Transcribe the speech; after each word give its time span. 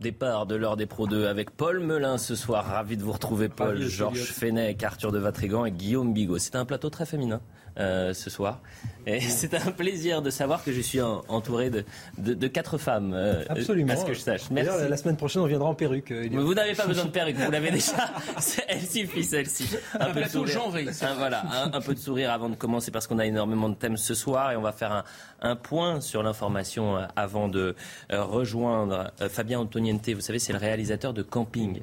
Départ 0.00 0.46
de 0.46 0.54
l'heure 0.54 0.76
des 0.76 0.86
Pro 0.86 1.06
2 1.06 1.26
avec 1.26 1.50
Paul 1.50 1.80
Melun 1.80 2.18
ce 2.18 2.34
soir. 2.34 2.64
Ravi 2.66 2.96
de 2.96 3.02
vous 3.02 3.12
retrouver 3.12 3.48
Paul, 3.48 3.80
Georges 3.80 4.32
Fenech, 4.32 4.82
Arthur 4.82 5.12
de 5.12 5.18
Vatrigan 5.18 5.64
et 5.64 5.70
Guillaume 5.70 6.12
Bigot. 6.12 6.38
C'est 6.38 6.56
un 6.56 6.64
plateau 6.64 6.90
très 6.90 7.06
féminin. 7.06 7.40
Euh, 7.78 8.12
ce 8.14 8.30
soir. 8.30 8.58
Et 9.06 9.20
c'est 9.20 9.54
un 9.54 9.70
plaisir 9.70 10.22
de 10.22 10.30
savoir 10.30 10.64
que 10.64 10.72
je 10.72 10.80
suis 10.80 11.00
entouré 11.00 11.70
de, 11.70 11.84
de, 12.18 12.46
quatre 12.48 12.78
femmes. 12.78 13.12
Euh, 13.14 13.44
Absolument. 13.48 13.92
À 13.92 13.96
ce 13.96 14.04
que 14.04 14.12
je 14.12 14.18
sache. 14.18 14.50
Merci. 14.50 14.88
La 14.88 14.96
semaine 14.96 15.16
prochaine, 15.16 15.42
on 15.42 15.46
viendra 15.46 15.68
en 15.68 15.74
perruque. 15.74 16.10
Euh, 16.10 16.28
vous 16.32 16.52
n'avez 16.52 16.74
pas 16.74 16.86
besoin 16.86 17.04
de 17.04 17.10
perruque, 17.10 17.36
vous 17.36 17.50
l'avez 17.50 17.70
déjà. 17.70 18.10
Elle 18.68 18.80
suffit, 18.80 19.22
celle-ci. 19.22 19.68
Un, 19.98 20.10
peu 20.10 20.22
de 20.22 20.28
sourire. 20.28 20.60
Un, 21.02 21.14
voilà, 21.14 21.44
un, 21.72 21.80
peu 21.80 21.94
de 21.94 22.00
sourire 22.00 22.32
avant 22.32 22.48
de 22.48 22.56
commencer 22.56 22.90
parce 22.90 23.06
qu'on 23.06 23.20
a 23.20 23.26
énormément 23.26 23.68
de 23.68 23.76
thèmes 23.76 23.96
ce 23.96 24.14
soir 24.14 24.50
et 24.50 24.56
on 24.56 24.62
va 24.62 24.72
faire 24.72 24.92
un, 24.92 25.04
un 25.40 25.54
point 25.56 26.00
sur 26.00 26.24
l'information 26.24 26.98
avant 27.14 27.48
de 27.48 27.76
rejoindre 28.10 29.12
Fabien 29.28 29.60
Antoniente. 29.60 30.10
Vous 30.10 30.20
savez, 30.20 30.40
c'est 30.40 30.52
le 30.52 30.58
réalisateur 30.58 31.14
de 31.14 31.22
Camping. 31.22 31.82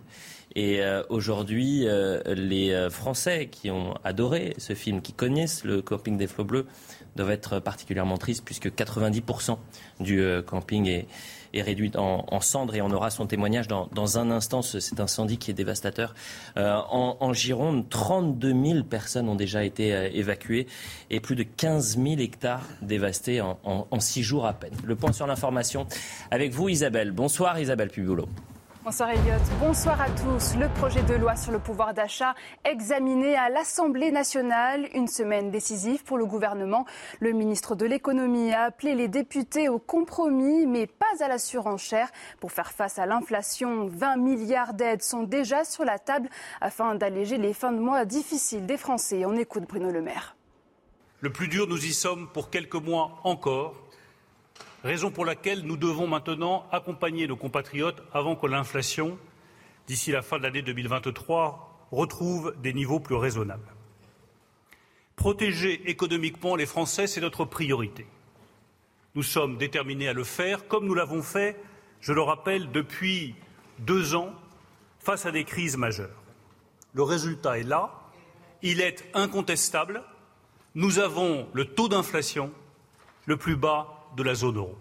Et 0.57 0.81
euh, 0.81 1.03
aujourd'hui, 1.09 1.87
euh, 1.87 2.19
les 2.33 2.71
euh, 2.71 2.89
Français 2.89 3.45
qui 3.45 3.69
ont 3.69 3.93
adoré 4.03 4.55
ce 4.57 4.73
film, 4.73 5.03
qui 5.03 5.13
connaissent 5.13 5.63
le 5.63 5.83
camping 5.83 6.17
des 6.17 6.25
flots 6.25 6.45
bleus, 6.45 6.65
doivent 7.15 7.29
être 7.29 7.59
particulièrement 7.59 8.17
tristes 8.17 8.43
puisque 8.43 8.69
90% 8.69 9.59
du 9.99 10.23
camping 10.45 10.87
est, 10.87 11.07
réduit 11.53 11.91
en, 11.95 12.39
cendres 12.41 12.75
et 12.75 12.81
on 12.81 12.91
aura 12.91 13.09
son 13.09 13.25
témoignage 13.25 13.67
dans, 13.67 14.19
un 14.19 14.29
instant. 14.29 14.61
Cet 14.61 14.99
incendie 14.99 15.39
qui 15.39 15.49
est 15.49 15.55
dévastateur. 15.55 16.13
en, 16.55 17.33
Gironde, 17.33 17.89
32 17.89 18.53
000 18.53 18.83
personnes 18.83 19.29
ont 19.29 19.35
déjà 19.35 19.63
été 19.63 19.89
évacuées 20.15 20.67
et 21.09 21.19
plus 21.19 21.35
de 21.35 21.41
15 21.41 21.97
000 21.97 22.19
hectares 22.19 22.67
dévastés 22.83 23.41
en, 23.41 23.99
six 23.99 24.21
jours 24.21 24.45
à 24.45 24.53
peine. 24.53 24.73
Le 24.83 24.95
point 24.95 25.11
sur 25.11 25.25
l'information 25.25 25.87
avec 26.29 26.51
vous, 26.51 26.69
Isabelle. 26.69 27.09
Bonsoir, 27.09 27.59
Isabelle 27.59 27.89
Pubulo. 27.89 28.27
Bonsoir 28.87 29.09
Elliot, 29.09 29.43
bonsoir 29.59 29.99
à 29.99 30.09
tous. 30.09 30.55
Le 30.55 30.69
projet 30.69 31.03
de 31.03 31.13
loi 31.13 31.35
sur 31.35 31.51
le 31.51 31.59
pouvoir 31.59 31.93
d'achat 31.93 32.35
examiné 32.63 33.35
à 33.35 33.49
l'Assemblée 33.49 34.11
nationale, 34.11 34.87
une 34.93 35.09
semaine 35.09 35.51
décisive 35.51 36.05
pour 36.05 36.17
le 36.17 36.25
gouvernement. 36.25 36.85
Le 37.19 37.33
ministre 37.33 37.75
de 37.75 37.85
l'économie 37.85 38.53
a 38.53 38.61
appelé 38.61 38.95
les 38.95 39.09
députés 39.09 39.67
au 39.67 39.77
compromis, 39.77 40.65
mais 40.65 40.87
pas 40.87 41.21
à 41.21 41.27
la 41.27 41.37
surenchère. 41.37 42.09
Pour 42.39 42.53
faire 42.53 42.71
face 42.71 42.97
à 42.97 43.05
l'inflation, 43.05 43.87
20 43.87 44.15
milliards 44.15 44.73
d'aides 44.73 45.03
sont 45.03 45.23
déjà 45.23 45.65
sur 45.65 45.83
la 45.83 45.99
table 45.99 46.29
afin 46.61 46.95
d'alléger 46.95 47.37
les 47.37 47.51
fins 47.51 47.73
de 47.73 47.79
mois 47.79 48.05
difficiles 48.05 48.65
des 48.65 48.77
Français. 48.77 49.25
On 49.25 49.35
écoute 49.35 49.65
Bruno 49.67 49.91
Le 49.91 50.01
Maire. 50.01 50.37
Le 51.19 51.29
plus 51.29 51.49
dur, 51.49 51.67
nous 51.67 51.85
y 51.85 51.91
sommes 51.91 52.29
pour 52.29 52.49
quelques 52.49 52.75
mois 52.75 53.19
encore 53.25 53.86
raison 54.83 55.11
pour 55.11 55.25
laquelle 55.25 55.61
nous 55.61 55.77
devons 55.77 56.07
maintenant 56.07 56.67
accompagner 56.71 57.27
nos 57.27 57.35
compatriotes 57.35 58.01
avant 58.13 58.35
que 58.35 58.47
l'inflation, 58.47 59.17
d'ici 59.87 60.11
la 60.11 60.21
fin 60.21 60.37
de 60.37 60.43
l'année 60.43 60.61
2023, 60.61 61.87
retrouve 61.91 62.55
des 62.61 62.73
niveaux 62.73 62.99
plus 62.99 63.15
raisonnables. 63.15 63.73
Protéger 65.15 65.89
économiquement 65.89 66.55
les 66.55 66.65
Français, 66.65 67.07
c'est 67.07 67.21
notre 67.21 67.45
priorité. 67.45 68.05
Nous 69.15 69.23
sommes 69.23 69.57
déterminés 69.57 70.09
à 70.09 70.13
le 70.13 70.23
faire, 70.23 70.67
comme 70.67 70.85
nous 70.85 70.93
l'avons 70.93 71.23
fait, 71.23 71.59
je 72.01 72.13
le 72.13 72.21
rappelle, 72.21 72.71
depuis 72.71 73.35
deux 73.79 74.13
ans, 74.15 74.31
face 74.99 75.25
à 75.25 75.31
des 75.31 75.43
crises 75.43 75.77
majeures. 75.77 76.21
Le 76.93 77.03
résultat 77.03 77.57
est 77.57 77.63
là, 77.63 77.91
il 78.61 78.81
est 78.81 79.05
incontestable. 79.13 80.03
Nous 80.75 80.99
avons 80.99 81.47
le 81.53 81.65
taux 81.65 81.87
d'inflation 81.87 82.51
le 83.25 83.37
plus 83.37 83.55
bas 83.55 83.96
de 84.17 84.23
la 84.23 84.33
zone 84.33 84.57
euro. 84.57 84.75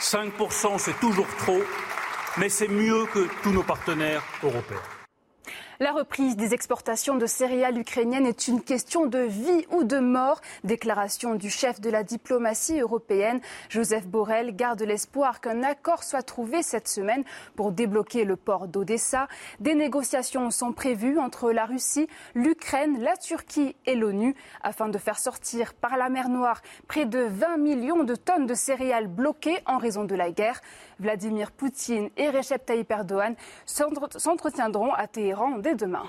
5%, 0.00 0.78
c'est 0.78 0.98
toujours 0.98 1.28
trop, 1.38 1.62
mais 2.38 2.48
c'est 2.48 2.68
mieux 2.68 3.06
que 3.06 3.28
tous 3.42 3.52
nos 3.52 3.62
partenaires 3.62 4.22
européens. 4.42 4.82
La 5.82 5.92
reprise 5.92 6.36
des 6.36 6.52
exportations 6.52 7.16
de 7.16 7.24
céréales 7.24 7.78
ukrainiennes 7.78 8.26
est 8.26 8.48
une 8.48 8.60
question 8.60 9.06
de 9.06 9.20
vie 9.20 9.64
ou 9.70 9.82
de 9.82 9.98
mort. 9.98 10.42
Déclaration 10.62 11.36
du 11.36 11.48
chef 11.48 11.80
de 11.80 11.88
la 11.88 12.02
diplomatie 12.02 12.80
européenne, 12.80 13.40
Joseph 13.70 14.06
Borrell, 14.06 14.54
garde 14.54 14.82
l'espoir 14.82 15.40
qu'un 15.40 15.62
accord 15.62 16.04
soit 16.04 16.22
trouvé 16.22 16.62
cette 16.62 16.86
semaine 16.86 17.24
pour 17.56 17.72
débloquer 17.72 18.24
le 18.24 18.36
port 18.36 18.68
d'Odessa. 18.68 19.26
Des 19.58 19.74
négociations 19.74 20.50
sont 20.50 20.74
prévues 20.74 21.18
entre 21.18 21.50
la 21.50 21.64
Russie, 21.64 22.08
l'Ukraine, 22.34 23.02
la 23.02 23.16
Turquie 23.16 23.74
et 23.86 23.94
l'ONU 23.94 24.34
afin 24.62 24.90
de 24.90 24.98
faire 24.98 25.18
sortir 25.18 25.72
par 25.72 25.96
la 25.96 26.10
mer 26.10 26.28
Noire 26.28 26.60
près 26.88 27.06
de 27.06 27.20
20 27.20 27.56
millions 27.56 28.04
de 28.04 28.16
tonnes 28.16 28.44
de 28.44 28.52
céréales 28.52 29.08
bloquées 29.08 29.60
en 29.64 29.78
raison 29.78 30.04
de 30.04 30.14
la 30.14 30.30
guerre. 30.30 30.60
Vladimir 31.00 31.50
Poutine 31.50 32.10
et 32.16 32.30
Recep 32.30 32.64
Tayyip 32.64 32.90
Erdogan 32.90 33.34
s'entretiendront 33.66 34.92
à 34.92 35.06
Téhéran 35.06 35.58
dès 35.58 35.74
demain. 35.74 36.04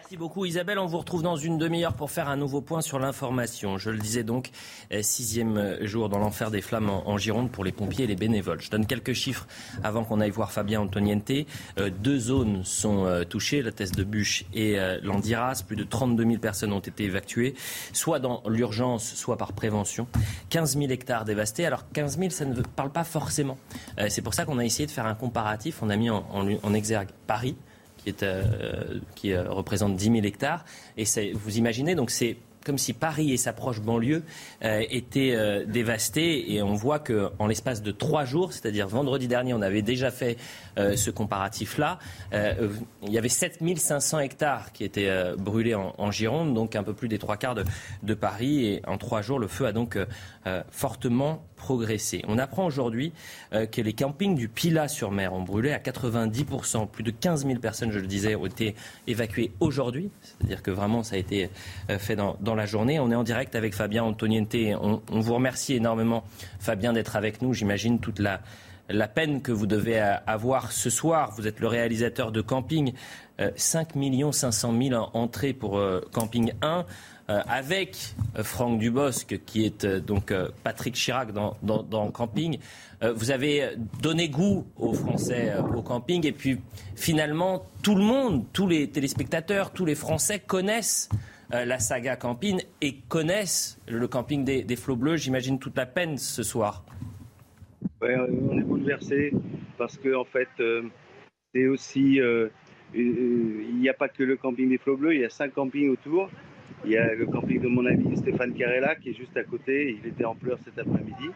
Merci 0.00 0.16
beaucoup 0.16 0.44
Isabelle. 0.44 0.78
On 0.78 0.86
vous 0.86 0.98
retrouve 0.98 1.24
dans 1.24 1.36
une 1.36 1.58
demi-heure 1.58 1.92
pour 1.92 2.12
faire 2.12 2.28
un 2.28 2.36
nouveau 2.36 2.60
point 2.60 2.82
sur 2.82 3.00
l'information. 3.00 3.78
Je 3.78 3.90
le 3.90 3.98
disais 3.98 4.22
donc, 4.22 4.50
euh, 4.92 5.02
sixième 5.02 5.76
jour 5.84 6.08
dans 6.08 6.18
l'enfer 6.18 6.52
des 6.52 6.62
flammes 6.62 6.88
en, 6.88 7.18
Gironde 7.18 7.50
pour 7.50 7.64
les 7.64 7.72
pompiers 7.72 8.04
et 8.04 8.06
les 8.06 8.14
bénévoles. 8.14 8.60
Je 8.60 8.70
donne 8.70 8.86
quelques 8.86 9.12
chiffres 9.12 9.48
avant 9.82 10.04
qu'on 10.04 10.20
aille 10.20 10.30
voir 10.30 10.52
Fabien 10.52 10.80
Antoniente. 10.82 11.32
Euh, 11.78 11.90
deux 11.90 12.18
zones 12.18 12.64
sont 12.64 13.06
euh, 13.06 13.24
touchées, 13.24 13.60
la 13.60 13.72
Thèse 13.72 13.90
de 13.90 14.04
Bûche 14.04 14.44
et 14.54 14.76
l'Andiras. 15.02 15.64
Plus 15.66 15.76
de 15.76 15.82
32 15.82 16.24
000 16.24 16.38
personnes 16.38 16.72
ont 16.72 16.78
été 16.78 17.04
évacuées, 17.04 17.54
soit 17.92 18.20
dans 18.20 18.44
l'urgence, 18.48 19.14
soit 19.14 19.36
par 19.36 19.52
prévention. 19.52 20.06
15 20.50 20.78
000 20.78 20.90
hectares 20.92 21.24
dévastés. 21.24 21.66
Alors 21.66 21.90
15 21.92 22.18
000, 22.18 22.30
ça 22.30 22.44
ne 22.44 22.62
parle 22.62 22.92
pas 22.92 23.04
forcément. 23.04 23.58
C'est 24.08 24.22
pour 24.22 24.34
ça 24.34 24.44
qu'on 24.44 24.58
a 24.58 24.64
essayé 24.64 24.86
de 24.86 24.92
faire 24.92 25.06
un 25.06 25.16
comparatif. 25.16 25.82
On 25.82 25.90
a 25.90 25.96
mis 25.96 26.08
en 26.08 26.74
exergue 26.74 27.08
Paris 27.26 27.56
qui, 27.98 29.32
euh, 29.32 29.44
représente 29.48 29.96
10 29.96 30.04
000 30.04 30.16
hectares. 30.24 30.64
Et 30.96 31.04
vous 31.32 31.58
imaginez, 31.58 31.94
donc 31.94 32.10
c'est 32.10 32.36
comme 32.64 32.76
si 32.76 32.92
Paris 32.92 33.32
et 33.32 33.38
sa 33.38 33.54
proche 33.54 33.80
banlieue 33.80 34.22
euh, 34.62 34.82
étaient 34.90 35.32
euh, 35.34 35.64
dévastés. 35.64 36.52
Et 36.52 36.62
on 36.62 36.74
voit 36.74 36.98
qu'en 36.98 37.46
l'espace 37.46 37.82
de 37.82 37.92
trois 37.92 38.24
jours, 38.24 38.52
c'est-à-dire 38.52 38.88
vendredi 38.88 39.26
dernier, 39.26 39.54
on 39.54 39.62
avait 39.62 39.82
déjà 39.82 40.10
fait 40.10 40.36
ce 40.76 41.10
comparatif-là. 41.10 41.98
il 42.32 43.12
y 43.12 43.18
avait 43.18 43.28
7500 43.28 44.20
hectares 44.20 44.70
qui 44.70 44.84
étaient 44.84 45.10
brûlés 45.36 45.74
en, 45.74 46.10
Gironde, 46.12 46.54
donc 46.54 46.76
un 46.76 46.84
peu 46.84 46.94
plus 46.94 47.08
des 47.08 47.18
trois 47.18 47.36
quarts 47.36 47.56
de, 47.56 47.64
de, 48.04 48.14
Paris. 48.14 48.66
Et 48.66 48.82
en 48.86 48.96
trois 48.96 49.20
jours, 49.20 49.40
le 49.40 49.48
feu 49.48 49.66
a 49.66 49.72
donc 49.72 49.98
fortement 50.70 51.42
On 52.26 52.38
apprend 52.38 52.66
aujourd'hui 52.66 53.12
euh, 53.52 53.66
que 53.66 53.80
les 53.80 53.92
campings 53.92 54.34
du 54.34 54.48
Pilat-sur-Mer 54.48 55.32
ont 55.32 55.42
brûlé 55.42 55.72
à 55.72 55.78
90%. 55.78 56.88
Plus 56.88 57.02
de 57.02 57.10
15 57.10 57.46
000 57.46 57.58
personnes, 57.58 57.92
je 57.92 57.98
le 57.98 58.06
disais, 58.06 58.34
ont 58.34 58.46
été 58.46 58.74
évacuées 59.06 59.52
aujourd'hui. 59.60 60.10
C'est-à-dire 60.22 60.62
que 60.62 60.70
vraiment, 60.70 61.02
ça 61.02 61.16
a 61.16 61.18
été 61.18 61.50
euh, 61.90 61.98
fait 61.98 62.16
dans, 62.16 62.54
la 62.54 62.66
journée. 62.66 62.98
On 62.98 63.10
est 63.10 63.14
en 63.14 63.24
direct 63.24 63.54
avec 63.54 63.74
Fabien 63.74 64.04
Antoniente. 64.04 64.54
On, 64.54 65.02
on 65.10 65.20
vous 65.20 65.34
remercie 65.34 65.74
énormément, 65.74 66.24
Fabien, 66.58 66.92
d'être 66.92 67.16
avec 67.16 67.42
nous. 67.42 67.52
J'imagine 67.52 68.00
toute 68.00 68.18
la, 68.18 68.40
la 68.88 69.08
peine 69.08 69.42
que 69.42 69.52
vous 69.52 69.66
devez 69.66 69.98
avoir 70.00 70.72
ce 70.72 70.90
soir. 70.90 71.32
Vous 71.36 71.46
êtes 71.46 71.60
le 71.60 71.68
réalisateur 71.68 72.32
de 72.32 72.40
Camping. 72.40 72.92
5 73.56 73.90
500 74.32 74.74
000 74.82 75.10
entrées 75.14 75.52
pour 75.52 75.78
euh, 75.78 76.00
Camping 76.12 76.52
1. 76.62 76.84
Euh, 77.30 77.42
avec 77.46 78.14
euh, 78.38 78.42
Franck 78.42 78.78
Dubosc, 78.78 79.38
qui 79.44 79.66
est 79.66 79.84
euh, 79.84 80.00
donc 80.00 80.32
Patrick 80.64 80.94
Chirac 80.94 81.32
dans, 81.32 82.10
Camping. 82.10 82.58
vous 83.02 83.30
avez 83.30 83.76
donné 84.02 84.30
goût 84.30 84.66
aux 84.78 84.94
Français 84.94 85.52
au 85.76 85.82
camping 85.82 86.26
et 86.26 86.32
puis 86.32 86.58
finalement 86.96 87.66
tout 87.82 87.94
le 87.94 88.02
monde, 88.02 88.46
tous 88.54 88.66
les 88.66 88.88
téléspectateurs, 88.88 89.72
tous 89.72 89.84
les 89.84 89.94
Français 89.94 90.38
connaissent 90.38 91.10
la 91.50 91.78
saga 91.78 92.16
Camping 92.16 92.62
et 92.80 92.96
connaissent 93.08 93.78
le 93.86 94.08
camping 94.08 94.44
des, 94.44 94.76
Flots 94.76 94.96
Bleus. 94.96 95.16
J'imagine 95.16 95.58
toute 95.58 95.76
la 95.76 95.86
peine 95.86 96.18
ce 96.18 96.42
soir. 96.42 96.84
Ouais, 98.00 98.16
on 98.16 98.58
est 98.58 98.62
bouleversé 98.62 99.32
parce 99.76 99.96
que 99.96 100.14
en 100.14 100.24
fait, 100.24 100.48
c'est 101.54 101.66
aussi, 101.66 102.20
il 102.94 103.80
n'y 103.80 103.88
a 103.88 103.94
pas 103.94 104.08
que 104.08 104.24
le 104.24 104.36
camping 104.36 104.68
des 104.70 104.78
Flots 104.78 104.96
Bleus, 104.96 105.14
il 105.14 105.20
y 105.20 105.24
a 105.24 105.30
cinq 105.30 105.54
campings 105.54 105.90
autour 105.90 106.30
Il 106.84 106.92
y 106.92 106.96
a 106.96 107.14
le 107.14 107.26
camping 107.26 107.60
de 107.60 107.68
mon 107.68 107.84
ami 107.86 108.16
Stéphane 108.16 108.54
Carella 108.54 108.94
qui 108.94 109.10
est 109.10 109.14
juste 109.14 109.36
à 109.36 109.44
côté. 109.44 109.98
Il 110.02 110.08
était 110.08 110.24
en 110.24 110.34
pleurs 110.34 110.58
cet 110.64 110.78
après-midi. 110.78 111.30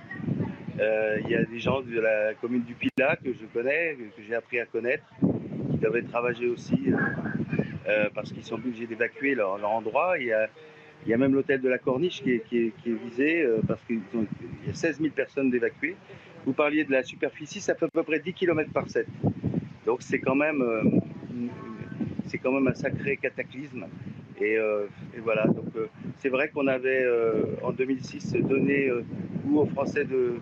Euh, 0.81 1.19
il 1.25 1.31
y 1.31 1.34
a 1.34 1.44
des 1.44 1.58
gens 1.58 1.82
de 1.82 2.00
la 2.00 2.34
commune 2.34 2.62
du 2.62 2.75
Pilat 2.75 3.17
que 3.17 3.32
je 3.32 3.44
connais, 3.52 3.96
que 4.17 4.23
j'ai 4.26 4.34
appris 4.34 4.61
à 4.61 4.67
connaître, 4.67 5.05
qui 5.70 5.79
doivent 5.79 5.96
être 5.96 6.11
ravagés 6.12 6.49
aussi 6.49 6.79
euh, 7.88 8.08
parce 8.14 8.32
qu'ils 8.32 8.44
sont 8.44 8.55
obligés 8.55 8.87
d'évacuer 8.87 9.34
leur, 9.34 9.62
endroit. 9.69 10.19
Il 10.19 10.26
y, 10.26 10.32
a, 10.32 10.49
il 11.05 11.11
y 11.11 11.14
a 11.14 11.19
même 11.19 11.35
l'hôtel 11.35 11.61
de 11.61 11.69
la 11.69 11.78
Corniche 11.78 12.23
qui 12.23 12.32
est, 12.32 12.40
qui 12.49 12.73
est, 12.87 13.05
visé 13.05 13.46
parce 13.67 13.82
qu'il 13.82 14.00
y 14.67 14.70
a 14.70 14.75
16 14.75 15.00
000 15.00 15.12
personnes 15.12 15.50
d'évacuer. 15.50 15.96
Vous 16.46 16.52
parliez 16.52 16.85
de 16.85 16.93
la 16.93 17.02
superficie, 17.02 17.61
ça 17.61 17.75
fait 17.75 17.85
à 17.85 17.88
peu 17.88 18.02
près 18.02 18.19
10 18.19 18.32
km 18.32 18.73
par 18.73 18.88
7. 18.88 19.06
Donc 19.87 20.02
c'est 20.02 20.19
quand 20.19 20.37
c'est 22.26 22.38
quand 22.38 22.52
même 22.52 22.69
un 22.69 22.75
sacré 22.75 23.17
cataclysme. 23.17 23.87
Et, 24.43 24.56
euh, 24.56 24.87
voilà, 25.23 25.47
donc 25.47 25.77
euh, 25.77 25.87
c'est 26.19 26.29
vrai 26.29 26.49
qu'on 26.49 26.67
avait 26.67 27.05
euh, 27.05 27.44
en 27.62 27.71
2006 27.71 28.33
donné 28.33 28.91
goût 29.44 29.61
aux 29.61 29.67
Français 29.67 30.05
de, 30.05 30.41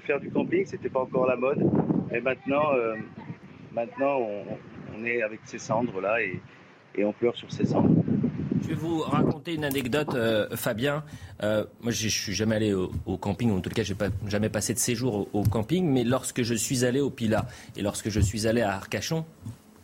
faire 0.00 0.20
du 0.20 0.30
camping, 0.30 0.64
c'était 0.64 0.88
pas 0.88 1.00
encore 1.00 1.26
la 1.26 1.36
mode. 1.36 1.68
Et 2.12 2.20
maintenant, 2.20 2.70
maintenant 3.72 4.20
on, 4.94 5.04
est 5.04 5.20
avec 5.20 5.40
ces 5.44 5.58
cendres 5.58 6.00
là 6.00 6.20
et, 6.22 6.40
on 7.04 7.12
pleure 7.12 7.34
sur 7.34 7.50
ces 7.50 7.66
cendres. 7.66 8.04
Je 8.62 8.68
vais 8.68 8.74
vous 8.74 9.00
raconter 9.00 9.54
une 9.54 9.64
anecdote, 9.64 10.16
Fabien. 10.54 11.02
moi, 11.42 11.90
je 11.90 12.08
suis 12.08 12.34
jamais 12.34 12.56
allé 12.56 12.72
au, 12.72 13.16
camping, 13.16 13.50
en 13.50 13.60
tout 13.60 13.70
cas, 13.70 13.82
je 13.82 13.94
n'ai 13.94 14.10
jamais 14.28 14.48
passé 14.48 14.74
de 14.74 14.78
séjour 14.78 15.28
au, 15.32 15.40
au, 15.40 15.42
camping, 15.42 15.90
mais 15.90 16.04
lorsque 16.04 16.42
je 16.42 16.54
suis 16.54 16.84
allé 16.84 17.00
au 17.00 17.10
Pila 17.10 17.46
et 17.76 17.82
lorsque 17.82 18.10
je 18.10 18.20
suis 18.20 18.46
allé 18.46 18.62
à 18.62 18.74
Arcachon, 18.74 19.24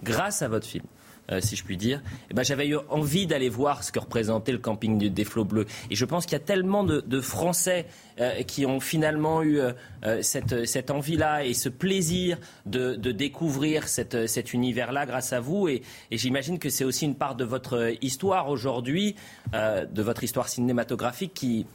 grâce 0.05 0.43
à 0.43 0.49
votre 0.49 0.67
film, 0.67 0.85
euh, 1.31 1.41
si 1.41 1.55
je 1.55 1.65
puis 1.65 1.77
dire, 1.77 2.03
eh 2.31 2.35
ben, 2.35 2.43
j'avais 2.43 2.67
eu 2.67 2.77
envie 2.89 3.29
d'aller 3.29 3.49
voir 3.49 3.85
ce 3.85 3.93
que 3.93 4.01
représentait 4.01 4.51
le 4.51 4.59
camping 4.59 4.99
des 5.09 5.25
Flots 5.25 5.45
Bleus. 5.45 5.67
Et 5.89 5.95
je 5.95 6.05
pense 6.05 6.27
qu'il 6.27 6.33
y 6.33 6.41
a 6.41 6.45
tellement 6.45 6.83
de, 6.83 7.21
Français 7.21 7.87
euh, 8.21 8.43
qui 8.43 8.67
ont 8.67 8.81
finalement 8.81 9.43
eu 9.43 9.61
euh, 9.61 10.23
cette, 10.23 10.91
envie-là 10.91 11.45
et 11.45 11.55
ce 11.55 11.69
plaisir 11.69 12.39
de, 12.67 12.97
découvrir 13.13 13.87
cet 13.87 14.53
univers-là 14.53 15.07
grâce 15.07 15.33
à 15.33 15.39
vous. 15.39 15.69
Et, 15.69 15.83
j'imagine 16.11 16.59
que 16.59 16.71
c'est 16.71 16.85
aussi 16.85 17.05
une 17.05 17.15
part 17.15 17.37
de 17.37 17.45
votre 17.45 17.95
histoire 18.03 18.49
aujourd'hui, 18.49 19.15
de 19.53 20.03
votre 20.03 20.25
histoire 20.25 20.49
cinématographique 20.49 21.35
qui, 21.35 21.67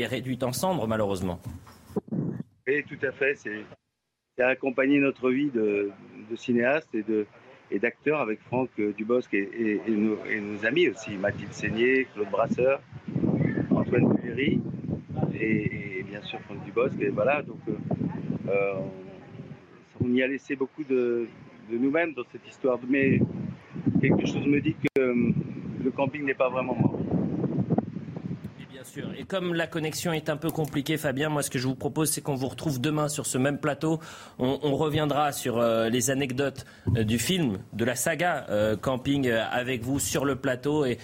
est 0.00 0.06
réduite 0.06 0.42
en 0.42 0.52
cendres, 0.52 0.86
malheureusement. 0.86 1.40
Oui, 2.66 2.84
tout 2.84 3.06
à 3.06 3.12
fait. 3.12 3.34
C'est 3.36 4.42
accompagner 4.42 4.98
notre 5.00 5.30
vie 5.30 5.50
de 5.50 5.90
cinéaste 6.36 6.88
et 6.94 7.02
de, 7.02 7.26
et 7.70 7.78
d'acteurs 7.78 8.20
avec 8.20 8.40
Franck 8.40 8.70
euh, 8.78 8.92
Dubosc 8.92 9.32
et, 9.32 9.80
nos, 9.88 10.18
amis 10.64 10.88
aussi, 10.88 11.16
Mathilde 11.16 11.52
Seigné, 11.52 12.06
Claude 12.14 12.30
Brasseur, 12.30 12.80
Antoine 13.70 14.16
Pullery 14.18 14.60
et, 15.40 16.04
bien 16.08 16.22
sûr 16.22 16.40
Franck 16.40 16.64
Dubosc. 16.64 17.00
Et 17.00 17.08
voilà, 17.08 17.42
donc 17.42 17.60
euh, 17.68 17.72
euh, 18.48 18.74
on 20.02 20.12
y 20.12 20.22
a 20.22 20.26
laissé 20.26 20.56
beaucoup 20.56 20.84
de, 20.84 21.26
de 21.70 21.78
nous-mêmes 21.78 22.14
dans 22.14 22.24
cette 22.32 22.46
histoire. 22.48 22.78
Mais 22.88 23.20
quelque 24.00 24.26
chose 24.26 24.46
me 24.46 24.60
dit 24.60 24.74
que 24.74 25.00
le 25.00 25.90
camping 25.90 26.24
n'est 26.24 26.34
pas 26.34 26.48
vraiment 26.48 26.74
mort. 26.74 26.98
Et 29.18 29.24
comme 29.24 29.54
la 29.54 29.66
connexion 29.66 30.12
est 30.12 30.28
un 30.28 30.36
peu 30.36 30.50
compliquée, 30.50 30.96
Fabien, 30.96 31.28
moi 31.28 31.42
ce 31.42 31.50
que 31.50 31.58
je 31.58 31.66
vous 31.66 31.74
propose, 31.74 32.10
c'est 32.10 32.20
qu'on 32.20 32.34
vous 32.34 32.48
retrouve 32.48 32.80
demain 32.80 33.08
sur 33.08 33.26
ce 33.26 33.38
même 33.38 33.58
plateau. 33.58 34.00
On, 34.38 34.76
reviendra 34.76 35.32
sur 35.32 35.58
euh, 35.58 35.88
les 35.90 36.10
anecdotes 36.10 36.64
euh, 36.96 37.04
du 37.04 37.18
film, 37.18 37.58
de 37.74 37.84
la 37.84 37.94
saga 37.94 38.46
euh, 38.48 38.76
camping 38.76 39.30
avec 39.30 39.82
vous 39.82 39.98
sur 39.98 40.24
le 40.24 40.36
plateau 40.36 40.86
et, 40.86 40.98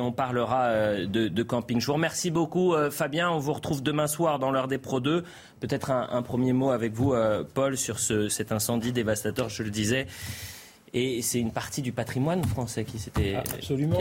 on 0.00 0.12
parlera 0.12 0.96
de, 1.06 1.42
camping. 1.42 1.80
Je 1.80 1.86
vous 1.86 1.94
remercie 1.94 2.30
beaucoup, 2.30 2.74
Fabien. 2.90 3.30
On 3.30 3.38
vous 3.38 3.52
retrouve 3.52 3.82
demain 3.82 4.06
soir 4.06 4.38
dans 4.38 4.50
l'heure 4.50 4.68
des 4.68 4.78
Pro 4.78 5.00
2. 5.00 5.24
Peut-être 5.60 5.90
un, 5.90 6.22
premier 6.22 6.52
mot 6.52 6.70
avec 6.70 6.92
vous, 6.92 7.14
Paul, 7.54 7.76
sur 7.76 7.98
ce, 7.98 8.28
cet 8.28 8.52
incendie 8.52 8.92
dévastateur, 8.92 9.48
je 9.48 9.62
le 9.62 9.70
disais. 9.70 10.06
Et 10.94 11.22
c'est 11.22 11.40
une 11.40 11.50
partie 11.50 11.82
du 11.82 11.92
patrimoine 11.92 12.44
français 12.44 12.84
qui 12.84 12.98
s'était 12.98 13.34
absolument. 13.34 13.98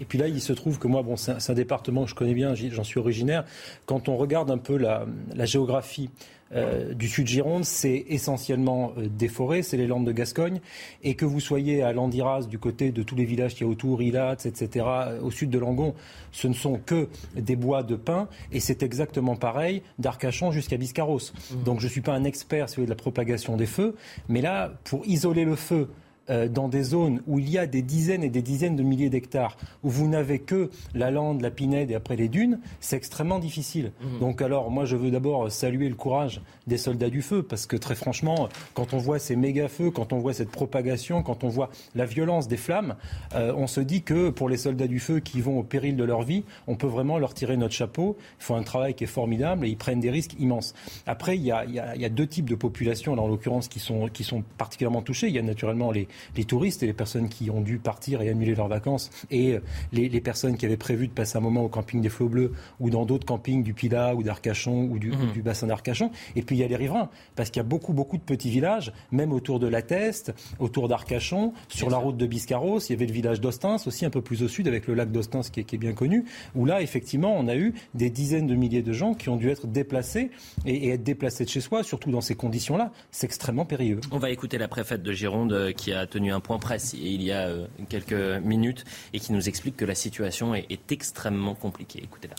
et 0.00 0.04
puis 0.04 0.18
là, 0.18 0.28
il 0.28 0.40
se 0.40 0.52
trouve 0.52 0.78
que 0.78 0.88
moi, 0.88 1.02
bon, 1.02 1.16
c'est 1.16 1.50
un, 1.50 1.54
département 1.54 2.04
que 2.04 2.10
je 2.10 2.14
connais 2.14 2.34
bien, 2.34 2.54
j'en 2.54 2.84
suis 2.84 2.98
originaire. 2.98 3.44
Quand 3.86 4.08
on 4.08 4.16
regarde 4.16 4.50
un 4.50 4.58
peu 4.58 4.76
la, 4.76 5.06
géographie 5.44 6.10
euh, 6.52 6.94
du 6.94 7.08
sud 7.08 7.28
Gironde, 7.28 7.64
c'est 7.64 8.06
essentiellement 8.08 8.92
euh, 8.98 9.06
des 9.06 9.28
forêts, 9.28 9.62
c'est 9.62 9.76
les 9.76 9.86
Landes 9.86 10.04
de 10.04 10.10
Gascogne, 10.10 10.60
et 11.04 11.14
que 11.14 11.24
vous 11.24 11.38
soyez 11.38 11.82
à 11.82 11.92
Landiras, 11.92 12.42
du 12.42 12.58
côté 12.58 12.90
de 12.90 13.04
tous 13.04 13.14
les 13.14 13.24
villages 13.24 13.54
qui 13.54 13.62
y 13.62 13.66
a 13.66 13.70
autour, 13.70 14.02
Ilat, 14.02 14.36
etc., 14.44 14.68
euh, 14.76 15.20
au 15.20 15.30
sud 15.30 15.50
de 15.50 15.58
Langon, 15.60 15.94
ce 16.32 16.48
ne 16.48 16.52
sont 16.52 16.80
que 16.84 17.08
des 17.36 17.54
bois 17.54 17.84
de 17.84 17.94
pin, 17.94 18.28
et 18.50 18.58
c'est 18.58 18.82
exactement 18.82 19.36
pareil 19.36 19.82
d'Arcachon 20.00 20.50
jusqu'à 20.50 20.76
Biscarros. 20.76 21.20
Mmh. 21.20 21.62
Donc 21.62 21.78
je 21.78 21.86
ne 21.86 21.90
suis 21.90 22.00
pas 22.00 22.14
un 22.14 22.24
expert 22.24 22.68
sur 22.68 22.84
la 22.84 22.96
propagation 22.96 23.56
des 23.56 23.66
feux, 23.66 23.94
mais 24.28 24.40
là, 24.40 24.72
pour 24.82 25.06
isoler 25.06 25.44
le 25.44 25.54
feu, 25.54 25.88
euh, 26.30 26.48
dans 26.48 26.68
des 26.68 26.82
zones 26.82 27.22
où 27.26 27.38
il 27.38 27.50
y 27.50 27.58
a 27.58 27.66
des 27.66 27.82
dizaines 27.82 28.22
et 28.22 28.30
des 28.30 28.42
dizaines 28.42 28.76
de 28.76 28.82
milliers 28.82 29.10
d'hectares, 29.10 29.56
où 29.82 29.90
vous 29.90 30.08
n'avez 30.08 30.38
que 30.38 30.70
la 30.94 31.10
lande, 31.10 31.40
la 31.40 31.50
pinède 31.50 31.90
et 31.90 31.94
après 31.94 32.16
les 32.16 32.28
dunes, 32.28 32.60
c'est 32.80 32.96
extrêmement 32.96 33.38
difficile. 33.38 33.92
Mmh. 34.00 34.18
Donc 34.20 34.42
alors, 34.42 34.70
moi, 34.70 34.84
je 34.84 34.96
veux 34.96 35.10
d'abord 35.10 35.50
saluer 35.50 35.88
le 35.88 35.94
courage 35.94 36.40
des 36.66 36.78
soldats 36.78 37.10
du 37.10 37.22
feu, 37.22 37.42
parce 37.42 37.66
que 37.66 37.76
très 37.76 37.94
franchement, 37.94 38.48
quand 38.74 38.94
on 38.94 38.98
voit 38.98 39.18
ces 39.18 39.36
méga 39.36 39.68
feux, 39.68 39.90
quand 39.90 40.12
on 40.12 40.18
voit 40.18 40.32
cette 40.32 40.50
propagation, 40.50 41.22
quand 41.22 41.44
on 41.44 41.48
voit 41.48 41.70
la 41.94 42.06
violence 42.06 42.48
des 42.48 42.56
flammes, 42.56 42.96
euh, 43.34 43.52
on 43.56 43.66
se 43.66 43.80
dit 43.80 44.02
que 44.02 44.30
pour 44.30 44.48
les 44.48 44.56
soldats 44.56 44.86
du 44.86 45.00
feu 45.00 45.20
qui 45.20 45.40
vont 45.40 45.58
au 45.58 45.62
péril 45.62 45.96
de 45.96 46.04
leur 46.04 46.22
vie, 46.22 46.44
on 46.66 46.76
peut 46.76 46.86
vraiment 46.86 47.18
leur 47.18 47.34
tirer 47.34 47.56
notre 47.56 47.74
chapeau. 47.74 48.16
Ils 48.38 48.44
font 48.44 48.56
un 48.56 48.62
travail 48.62 48.94
qui 48.94 49.04
est 49.04 49.08
formidable 49.08 49.66
et 49.66 49.70
ils 49.70 49.76
prennent 49.76 50.00
des 50.00 50.10
risques 50.10 50.34
immenses. 50.38 50.74
Après, 51.06 51.36
il 51.36 51.42
y 51.42 51.50
a, 51.50 52.08
deux 52.08 52.26
types 52.26 52.48
de 52.48 52.54
populations, 52.54 53.12
en 53.12 53.26
l'occurrence, 53.26 53.68
qui 53.68 53.78
sont, 53.78 54.08
qui 54.08 54.24
sont 54.24 54.42
particulièrement 54.58 55.02
touchées. 55.02 55.28
Il 55.28 55.34
y 55.34 55.38
a 55.38 55.42
naturellement 55.42 55.90
les, 55.90 56.08
les 56.36 56.44
touristes 56.44 56.82
et 56.82 56.86
les 56.86 56.92
personnes 56.92 57.28
qui 57.28 57.50
ont 57.50 57.60
dû 57.60 57.78
partir 57.78 58.22
et 58.22 58.28
annuler 58.28 58.54
leurs 58.54 58.68
vacances 58.68 59.10
et 59.30 59.54
euh, 59.54 59.60
les, 59.92 60.20
personnes 60.20 60.56
qui 60.56 60.66
avaient 60.66 60.76
prévu 60.76 61.08
de 61.08 61.12
passer 61.12 61.38
un 61.38 61.40
moment 61.40 61.64
au 61.64 61.68
camping 61.68 62.00
des 62.00 62.08
Flots 62.08 62.28
Bleus 62.28 62.52
ou 62.78 62.90
dans 62.90 63.06
d'autres 63.06 63.26
campings 63.26 63.62
du 63.62 63.72
Pilat 63.72 64.14
ou 64.14 64.22
d'Arcachon 64.22 64.88
ou 64.90 64.98
du, 64.98 65.10
mhm. 65.10 65.32
du 65.32 65.42
bassin 65.42 65.66
d'Arcachon. 65.66 66.10
Et 66.36 66.42
puis 66.42 66.56
il 66.56 66.60
y 66.60 66.64
a 66.64 66.68
les 66.68 66.76
riverains, 66.76 67.08
parce 67.36 67.50
qu'il 67.50 67.58
y 67.58 67.64
a 67.64 67.68
beaucoup, 67.68 67.92
beaucoup 67.92 68.16
de 68.16 68.22
petits 68.22 68.50
villages, 68.50 68.92
même 69.12 69.32
autour 69.32 69.58
de 69.58 69.66
la 69.66 69.82
Teste, 69.82 70.34
autour 70.58 70.88
d'Arcachon, 70.88 71.52
sur 71.68 71.90
la 71.90 71.96
route 71.96 72.16
de 72.16 72.26
Biscarros. 72.26 72.80
Il 72.80 72.92
y 72.92 72.94
avait 72.94 73.06
le 73.06 73.12
village 73.12 73.40
d'Ostens, 73.40 73.86
aussi 73.86 74.04
un 74.04 74.10
peu 74.10 74.20
plus 74.20 74.42
au 74.42 74.48
sud, 74.48 74.68
avec 74.68 74.86
le 74.86 74.94
lac 74.94 75.10
d'Ostens 75.10 75.50
qui, 75.50 75.64
qui, 75.64 75.76
est 75.76 75.78
bien 75.78 75.92
connu, 75.92 76.24
où 76.54 76.66
là, 76.66 76.82
effectivement, 76.82 77.34
on 77.36 77.48
a 77.48 77.56
eu 77.56 77.74
des 77.94 78.10
dizaines 78.10 78.46
de 78.46 78.54
milliers 78.54 78.82
de 78.82 78.92
gens 78.92 79.14
qui 79.14 79.28
ont 79.28 79.36
dû 79.36 79.48
être 79.48 79.66
déplacés 79.66 80.30
et, 80.66 80.74
et 80.74 80.90
être 80.90 81.02
déplacés 81.02 81.44
de 81.44 81.48
chez 81.48 81.60
soi, 81.60 81.82
surtout 81.82 82.10
dans 82.10 82.20
ces 82.20 82.34
conditions-là. 82.34 82.92
C'est 83.10 83.26
extrêmement 83.26 83.64
périlleux. 83.64 84.00
On 84.10 84.18
va 84.18 84.30
écouter 84.30 84.58
la 84.58 84.68
préfète 84.68 85.02
de 85.02 85.12
Gironde 85.12 85.52
euh, 85.52 85.72
qui 85.72 85.92
a 85.92 85.99
tenu 86.06 86.32
un 86.32 86.40
point 86.40 86.58
presse 86.58 86.92
il 86.92 87.22
y 87.22 87.32
a 87.32 87.48
euh, 87.48 87.66
quelques 87.88 88.42
minutes 88.42 88.84
et 89.12 89.20
qui 89.20 89.32
nous 89.32 89.48
explique 89.48 89.76
que 89.76 89.84
la 89.84 89.94
situation 89.94 90.54
est, 90.54 90.80
extrêmement 90.90 91.54
compliquée. 91.54 92.00
Écoutez-la. 92.02 92.34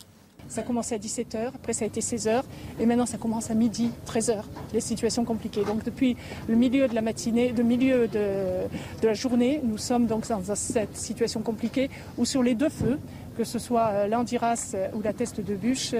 Ça 0.48 0.60
a 0.60 0.64
commencé 0.64 0.94
à 0.94 0.98
17h, 0.98 1.48
après 1.54 1.72
ça 1.72 1.84
a 1.84 1.88
été 1.88 2.00
16h, 2.00 2.42
et 2.78 2.84
maintenant 2.84 3.06
ça 3.06 3.16
commence 3.16 3.50
à 3.50 3.54
midi, 3.54 3.90
13h, 4.06 4.42
les 4.74 4.80
situations 4.80 5.24
compliquées. 5.24 5.64
Donc 5.64 5.84
depuis 5.84 6.16
le 6.48 6.56
milieu 6.56 6.88
de 6.88 6.94
la 6.94 7.00
matinée, 7.00 7.52
le 7.56 7.62
milieu 7.62 8.08
de, 8.08 8.66
de 9.00 9.06
la 9.06 9.14
journée, 9.14 9.60
nous 9.64 9.78
sommes 9.78 10.06
donc 10.06 10.28
dans 10.28 10.54
cette 10.54 10.96
situation 10.96 11.40
compliquée 11.40 11.88
où 12.18 12.26
sur 12.26 12.42
les 12.42 12.54
deux 12.54 12.68
feux, 12.68 12.98
que 13.36 13.44
ce 13.44 13.58
soit 13.58 13.88
euh, 13.88 14.06
l'Andiras 14.06 14.74
ou 14.94 15.02
la 15.02 15.12
Teste 15.12 15.40
de 15.40 15.54
Bûche, 15.54 15.94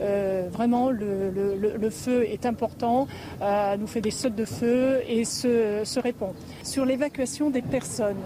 euh, 0.00 0.48
vraiment 0.50 0.90
le, 0.90 1.90
feu 1.90 2.24
est 2.24 2.46
important, 2.46 3.06
euh, 3.42 3.76
nous 3.76 3.86
fait 3.86 4.00
des 4.00 4.10
sautes 4.10 4.34
de 4.34 4.44
feu 4.44 5.00
et 5.08 5.24
se, 5.24 6.00
répond. 6.00 6.34
Sur 6.62 6.84
l'évacuation 6.84 7.50
des 7.50 7.62
personnes, 7.62 8.16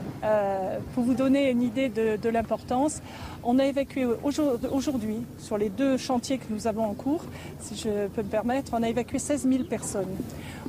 pour 0.94 1.04
vous 1.04 1.14
donner 1.14 1.50
une 1.50 1.62
idée 1.62 1.88
de, 1.88 2.28
l'importance, 2.28 3.00
on 3.44 3.58
a 3.58 3.64
évacué 3.64 4.06
aujourd'hui, 4.72 5.18
sur 5.38 5.56
les 5.58 5.68
deux 5.68 5.96
chantiers 5.96 6.38
que 6.38 6.44
nous 6.50 6.66
avons 6.66 6.84
en 6.84 6.94
cours, 6.94 7.24
si 7.60 7.76
je 7.76 8.08
peux 8.08 8.22
me 8.22 8.28
permettre, 8.28 8.72
on 8.74 8.82
a 8.82 8.88
évacué 8.88 9.18
16 9.18 9.48
000 9.48 9.64
personnes. 9.64 10.08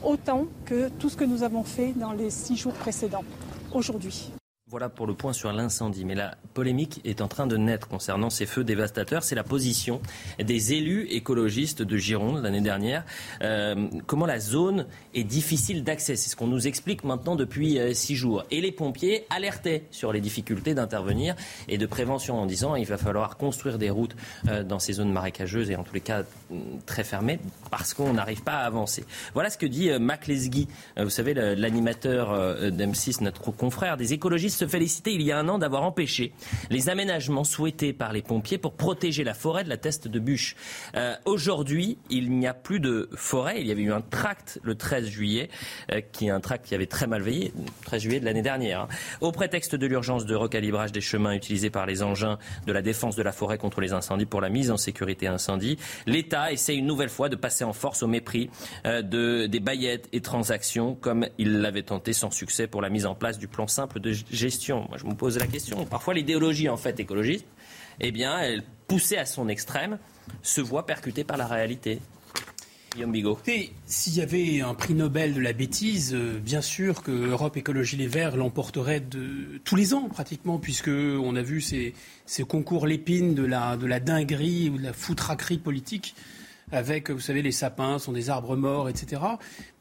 Autant 0.03 0.45
que 0.65 0.89
tout 0.89 1.09
ce 1.09 1.17
que 1.17 1.25
nous 1.25 1.43
avons 1.43 1.63
fait 1.63 1.93
dans 1.95 2.13
les 2.13 2.29
six 2.29 2.55
jours 2.55 2.73
précédents, 2.73 3.23
aujourd'hui. 3.73 4.31
Voilà 4.71 4.87
pour 4.87 5.05
le 5.05 5.13
point 5.13 5.33
sur 5.33 5.51
l'incendie. 5.51 6.05
Mais 6.05 6.15
la 6.15 6.37
polémique 6.53 7.01
est 7.03 7.19
en 7.19 7.27
train 7.27 7.45
de 7.45 7.57
naître 7.57 7.89
concernant 7.89 8.29
ces 8.29 8.45
feux 8.45 8.63
dévastateurs. 8.63 9.21
C'est 9.21 9.35
la 9.35 9.43
position 9.43 10.01
des 10.39 10.71
élus 10.71 11.07
écologistes 11.09 11.81
de 11.81 11.97
Gironde 11.97 12.41
l'année 12.41 12.61
dernière. 12.61 13.03
Euh, 13.41 13.89
comment 14.07 14.25
la 14.25 14.39
zone 14.39 14.85
est 15.13 15.25
difficile 15.25 15.83
d'accès? 15.83 16.15
C'est 16.15 16.29
ce 16.29 16.37
qu'on 16.37 16.47
nous 16.47 16.67
explique 16.67 17.03
maintenant 17.03 17.35
depuis 17.35 17.79
euh, 17.79 17.93
six 17.93 18.15
jours. 18.15 18.45
Et 18.49 18.61
les 18.61 18.71
pompiers 18.71 19.25
alertaient 19.29 19.83
sur 19.91 20.13
les 20.13 20.21
difficultés 20.21 20.73
d'intervenir 20.73 21.35
et 21.67 21.77
de 21.77 21.85
prévention 21.85 22.39
en 22.39 22.45
disant 22.45 22.75
qu'il 22.75 22.85
va 22.85 22.97
falloir 22.97 23.35
construire 23.35 23.77
des 23.77 23.89
routes 23.89 24.15
euh, 24.47 24.63
dans 24.63 24.79
ces 24.79 24.93
zones 24.93 25.11
marécageuses 25.11 25.69
et 25.69 25.75
en 25.75 25.83
tous 25.83 25.95
les 25.95 25.99
cas 25.99 26.23
très 26.85 27.03
fermé 27.03 27.39
parce 27.69 27.93
qu'on 27.93 28.13
n'arrive 28.13 28.43
pas 28.43 28.53
à 28.53 28.65
avancer. 28.65 29.05
Voilà 29.33 29.49
ce 29.49 29.57
que 29.57 29.65
dit 29.65 29.89
Mac 29.99 30.27
Lesguy, 30.27 30.67
vous 30.97 31.09
savez, 31.09 31.33
l'animateur 31.33 32.33
d'M6, 32.71 33.23
notre 33.23 33.51
confrère 33.51 33.97
des 33.97 34.13
écologistes, 34.13 34.59
se 34.59 34.67
félicitait 34.67 35.13
il 35.13 35.21
y 35.21 35.31
a 35.31 35.37
un 35.37 35.47
an 35.47 35.57
d'avoir 35.57 35.83
empêché 35.83 36.33
les 36.69 36.89
aménagements 36.89 37.43
souhaités 37.43 37.93
par 37.93 38.13
les 38.13 38.21
pompiers 38.21 38.57
pour 38.57 38.73
protéger 38.73 39.23
la 39.23 39.33
forêt 39.33 39.63
de 39.63 39.69
la 39.69 39.77
teste 39.77 40.07
de 40.07 40.19
bûche. 40.19 40.55
Aujourd'hui, 41.25 41.97
il 42.09 42.31
n'y 42.31 42.47
a 42.47 42.53
plus 42.53 42.79
de 42.79 43.09
forêt. 43.15 43.61
Il 43.61 43.67
y 43.67 43.71
avait 43.71 43.83
eu 43.83 43.93
un 43.93 44.01
tract 44.01 44.59
le 44.63 44.75
13 44.75 45.07
juillet, 45.07 45.49
qui 46.11 46.27
est 46.27 46.31
un 46.31 46.39
tract 46.39 46.65
qui 46.65 46.75
avait 46.75 46.87
très 46.87 47.07
mal 47.07 47.21
veillé, 47.21 47.53
13 47.85 48.01
juillet 48.01 48.19
de 48.19 48.25
l'année 48.25 48.41
dernière. 48.41 48.81
Hein. 48.81 48.87
Au 49.21 49.31
prétexte 49.31 49.75
de 49.75 49.85
l'urgence 49.85 50.25
de 50.25 50.35
recalibrage 50.35 50.91
des 50.91 51.01
chemins 51.01 51.33
utilisés 51.33 51.69
par 51.69 51.85
les 51.85 52.03
engins 52.03 52.37
de 52.65 52.71
la 52.71 52.81
défense 52.81 53.15
de 53.15 53.23
la 53.23 53.31
forêt 53.31 53.57
contre 53.57 53.81
les 53.81 53.93
incendies 53.93 54.25
pour 54.25 54.41
la 54.41 54.49
mise 54.49 54.71
en 54.71 54.77
sécurité 54.77 55.27
incendie, 55.27 55.77
l'État 56.05 56.40
essaie 56.49 56.75
une 56.75 56.85
nouvelle 56.85 57.09
fois 57.09 57.29
de 57.29 57.35
passer 57.35 57.63
en 57.63 57.73
force 57.73 58.03
au 58.03 58.07
mépris 58.07 58.49
euh, 58.85 59.01
de, 59.01 59.47
des 59.47 59.59
baillettes 59.59 60.07
et 60.11 60.21
transactions, 60.21 60.95
comme 60.95 61.27
il 61.37 61.59
l'avait 61.59 61.83
tenté 61.83 62.13
sans 62.13 62.31
succès 62.31 62.67
pour 62.67 62.81
la 62.81 62.89
mise 62.89 63.05
en 63.05 63.15
place 63.15 63.37
du 63.37 63.47
plan 63.47 63.67
simple 63.67 63.99
de 63.99 64.13
gestion. 64.31 64.85
Moi, 64.89 64.97
je 64.97 65.05
me 65.05 65.13
pose 65.13 65.37
la 65.37 65.47
question. 65.47 65.85
Parfois, 65.85 66.13
l'idéologie, 66.13 66.69
en 66.69 66.77
fait, 66.77 66.99
écologiste, 66.99 67.45
eh 67.99 68.11
bien, 68.11 68.39
elle, 68.39 68.63
poussée 68.87 69.17
à 69.17 69.25
son 69.25 69.47
extrême, 69.49 69.99
se 70.41 70.61
voit 70.61 70.85
percutée 70.85 71.23
par 71.23 71.37
la 71.37 71.47
réalité. 71.47 71.99
Guillaume. 72.93 73.37
S'il 73.85 74.15
y 74.15 74.21
avait 74.21 74.61
un 74.61 74.73
prix 74.73 74.93
Nobel 74.93 75.33
de 75.33 75.39
la 75.39 75.53
bêtise, 75.53 76.13
euh, 76.13 76.39
bien 76.39 76.61
sûr 76.61 77.03
que 77.03 77.11
Europe 77.11 77.55
Écologie 77.55 77.95
Les 77.95 78.07
Verts 78.07 78.35
l'emporterait 78.35 79.01
tous 79.63 79.75
les 79.75 79.93
ans 79.93 80.09
pratiquement, 80.09 80.59
puisque 80.59 80.89
on 80.89 81.35
a 81.35 81.41
vu 81.41 81.61
ces, 81.61 81.93
concours 82.47 82.87
l'épine 82.87 83.33
de 83.33 83.43
la, 83.43 83.77
de 83.77 83.87
la 83.87 83.99
dinguerie 83.99 84.69
ou 84.69 84.77
de 84.77 84.83
la 84.83 84.93
foutraquerie 84.93 85.57
politique 85.57 86.15
avec, 86.71 87.09
vous 87.09 87.19
savez, 87.19 87.41
les 87.41 87.51
sapins 87.51 87.99
sont 87.99 88.11
des 88.11 88.29
arbres 88.29 88.55
morts, 88.55 88.89
etc. 88.89 89.21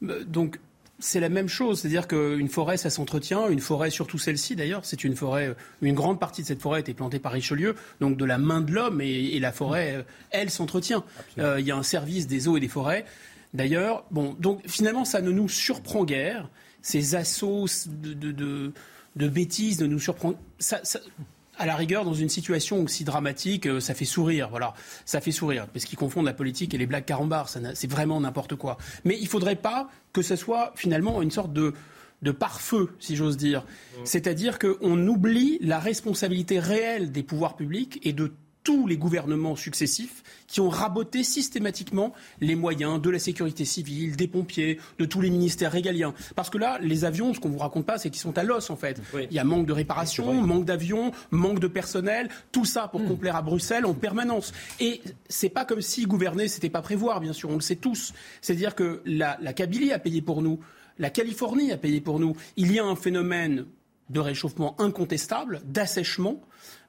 Euh, 0.03 0.23
donc 0.25 0.59
c'est 1.01 1.19
la 1.19 1.29
même 1.29 1.49
chose. 1.49 1.81
C'est-à-dire 1.81 2.07
qu'une 2.07 2.47
forêt, 2.47 2.77
ça 2.77 2.89
s'entretient. 2.89 3.49
Une 3.49 3.59
forêt, 3.59 3.89
surtout 3.89 4.17
celle-ci 4.17 4.55
d'ailleurs, 4.55 4.85
c'est 4.85 5.03
une 5.03 5.15
forêt. 5.15 5.49
Euh, 5.49 5.53
une 5.81 5.95
grande 5.95 6.19
partie 6.19 6.43
de 6.43 6.47
cette 6.47 6.61
forêt 6.61 6.77
a 6.77 6.79
été 6.79 6.93
plantée 6.93 7.19
par 7.19 7.33
Richelieu, 7.33 7.75
donc 7.99 8.17
de 8.17 8.25
la 8.25 8.37
main 8.37 8.61
de 8.61 8.71
l'homme, 8.71 9.01
et, 9.01 9.39
la 9.39 9.51
forêt, 9.51 9.95
euh, 9.97 10.03
elle, 10.29 10.49
s'entretient. 10.49 11.03
Euh, 11.39 11.59
il 11.59 11.65
y 11.65 11.71
a 11.71 11.75
un 11.75 11.83
service 11.83 12.27
des 12.27 12.47
eaux 12.47 12.57
et 12.57 12.59
des 12.59 12.67
forêts. 12.67 13.05
D'ailleurs, 13.53 14.05
bon, 14.11 14.35
donc 14.39 14.61
finalement, 14.67 15.03
ça 15.03 15.21
ne 15.21 15.31
nous 15.31 15.49
surprend 15.49 16.05
guère. 16.05 16.49
Ces 16.81 17.15
assauts 17.15 17.67
de, 17.87 18.31
de, 19.15 19.27
bêtises 19.27 19.81
ne 19.81 19.87
nous 19.87 19.99
surprend. 19.99 20.35
Ça, 20.59 20.81
à 21.61 21.67
la 21.67 21.75
rigueur, 21.75 22.03
dans 22.05 22.15
une 22.15 22.27
situation 22.27 22.81
aussi 22.81 23.03
dramatique, 23.03 23.67
euh, 23.67 23.79
ça 23.79 23.93
fait 23.93 24.05
sourire. 24.05 24.49
Voilà, 24.49 24.73
ça 25.05 25.21
fait 25.21 25.31
sourire. 25.31 25.67
Parce 25.67 25.85
qu'ils 25.85 25.97
confondent 25.97 26.25
la 26.25 26.33
politique 26.33 26.73
et 26.73 26.77
les 26.79 26.87
blagues 26.87 27.05
carambars. 27.05 27.49
C'est 27.49 27.89
vraiment 27.89 28.19
n'importe 28.19 28.55
quoi. 28.55 28.77
Mais 29.05 29.15
il 29.15 29.25
ne 29.25 29.29
faudrait 29.29 29.55
pas 29.55 29.87
que 30.11 30.23
ce 30.23 30.35
soit 30.35 30.73
finalement 30.75 31.21
une 31.21 31.31
sorte 31.31 31.53
de 31.53 31.73
de 32.21 32.31
pare-feu, 32.31 32.91
si 32.99 33.15
j'ose 33.15 33.35
dire. 33.35 33.61
Mmh. 33.61 34.01
C'est-à-dire 34.03 34.59
qu'on 34.59 35.07
oublie 35.07 35.57
la 35.59 35.79
responsabilité 35.79 36.59
réelle 36.59 37.11
des 37.11 37.23
pouvoirs 37.23 37.55
publics 37.55 37.99
et 38.03 38.13
de 38.13 38.31
tous 38.63 38.87
les 38.87 38.97
gouvernements 38.97 39.55
successifs 39.55 40.23
qui 40.47 40.61
ont 40.61 40.69
raboté 40.69 41.23
systématiquement 41.23 42.13
les 42.41 42.55
moyens 42.55 43.01
de 43.01 43.09
la 43.09 43.19
sécurité 43.19 43.65
civile, 43.65 44.15
des 44.15 44.27
pompiers, 44.27 44.79
de 44.99 45.05
tous 45.05 45.21
les 45.21 45.29
ministères 45.29 45.71
régaliens. 45.71 46.13
Parce 46.35 46.49
que 46.49 46.57
là, 46.57 46.77
les 46.81 47.05
avions, 47.05 47.33
ce 47.33 47.39
qu'on 47.39 47.49
vous 47.49 47.57
raconte 47.57 47.85
pas, 47.85 47.97
c'est 47.97 48.09
qu'ils 48.09 48.21
sont 48.21 48.37
à 48.37 48.43
l'os 48.43 48.69
en 48.69 48.75
fait. 48.75 49.01
Il 49.13 49.33
y 49.33 49.39
a 49.39 49.43
manque 49.43 49.65
de 49.65 49.73
réparation, 49.73 50.33
manque 50.41 50.65
d'avions, 50.65 51.11
manque 51.31 51.59
de 51.59 51.67
personnel, 51.67 52.29
tout 52.51 52.65
ça 52.65 52.87
pour 52.87 53.01
hmm. 53.01 53.07
complaire 53.07 53.35
à 53.35 53.41
Bruxelles 53.41 53.85
en 53.85 53.93
permanence. 53.93 54.53
Et 54.79 55.01
c'est 55.29 55.49
pas 55.49 55.65
comme 55.65 55.81
si 55.81 56.05
gouverner, 56.05 56.47
c'était 56.47 56.69
pas 56.69 56.81
prévoir, 56.81 57.19
bien 57.19 57.33
sûr, 57.33 57.49
on 57.49 57.55
le 57.55 57.61
sait 57.61 57.75
tous. 57.75 58.13
C'est-à-dire 58.41 58.75
que 58.75 59.01
la, 59.05 59.37
la 59.41 59.53
Kabylie 59.53 59.91
a 59.91 59.99
payé 59.99 60.21
pour 60.21 60.41
nous, 60.41 60.59
la 60.99 61.09
Californie 61.09 61.71
a 61.71 61.77
payé 61.77 62.01
pour 62.01 62.19
nous. 62.19 62.35
Il 62.57 62.71
y 62.71 62.79
a 62.79 62.85
un 62.85 62.95
phénomène 62.95 63.65
de 64.09 64.19
réchauffement 64.19 64.79
incontestable, 64.79 65.61
d'assèchement, 65.65 66.41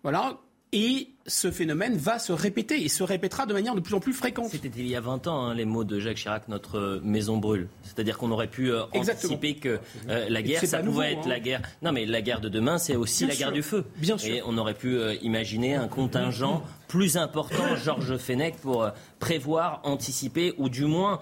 voilà, 0.03 0.41
et 0.73 1.09
ce 1.27 1.51
phénomène 1.51 1.97
va 1.97 2.19
se 2.19 2.33
répéter 2.33 2.83
et 2.83 2.89
se 2.89 3.03
répétera 3.03 3.47
de 3.47 3.53
manière 3.53 3.75
de 3.75 3.81
plus 3.81 3.95
en 3.95 4.01
plus 4.01 4.15
fréquente. 4.15 4.49
C'était 4.51 4.71
il 4.75 4.89
y 4.89 4.97
a 4.97 5.01
20 5.01 5.27
ans 5.27 5.45
hein, 5.45 5.55
les 5.55 5.67
mots 5.67 5.85
de 5.85 6.01
Jacques 6.01 6.17
Chirac, 6.17 6.49
notre 6.49 7.01
maison 7.05 7.37
brûle. 7.37 7.69
C'est-à-dire 7.83 8.17
qu'on 8.17 8.31
aurait 8.31 8.49
pu 8.49 8.73
euh, 8.73 8.85
anticiper 8.95 9.55
que 9.55 9.79
euh, 10.09 10.27
la 10.29 10.43
guerre, 10.43 10.65
ça 10.65 10.79
pouvait 10.79 11.13
être 11.13 11.29
la 11.29 11.37
hein. 11.37 11.39
guerre. 11.41 11.63
Non, 11.83 11.93
mais 11.93 12.07
la 12.07 12.23
guerre 12.23 12.41
de 12.41 12.49
demain, 12.49 12.79
c'est 12.79 12.97
aussi 12.97 13.27
la 13.27 13.35
guerre 13.35 13.53
du 13.53 13.63
feu. 13.63 13.85
Bien 13.97 14.17
sûr. 14.17 14.35
Et 14.35 14.43
on 14.47 14.57
aurait 14.57 14.75
pu 14.75 14.97
euh, 14.97 15.15
imaginer 15.23 15.75
un 15.75 15.89
contingent 15.89 16.63
plus 16.89 17.17
important, 17.17 17.77
Georges 17.85 18.17
Fenech, 18.17 18.57
pour 18.57 18.91
prévoir, 19.19 19.81
anticiper 19.85 20.55
ou 20.59 20.69
du 20.69 20.87
moins 20.87 21.21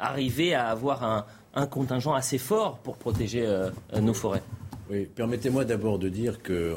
arriver 0.00 0.54
à 0.54 0.68
avoir 0.68 1.04
un, 1.04 1.26
un, 1.54 1.66
contingent 1.66 2.14
assez 2.14 2.38
fort 2.38 2.78
pour 2.78 2.96
protéger 2.96 3.46
nos 4.00 4.14
forêts. 4.14 4.42
Oui, 4.90 5.06
permettez-moi 5.14 5.64
d'abord 5.64 5.98
de 5.98 6.08
dire 6.08 6.42
que 6.42 6.74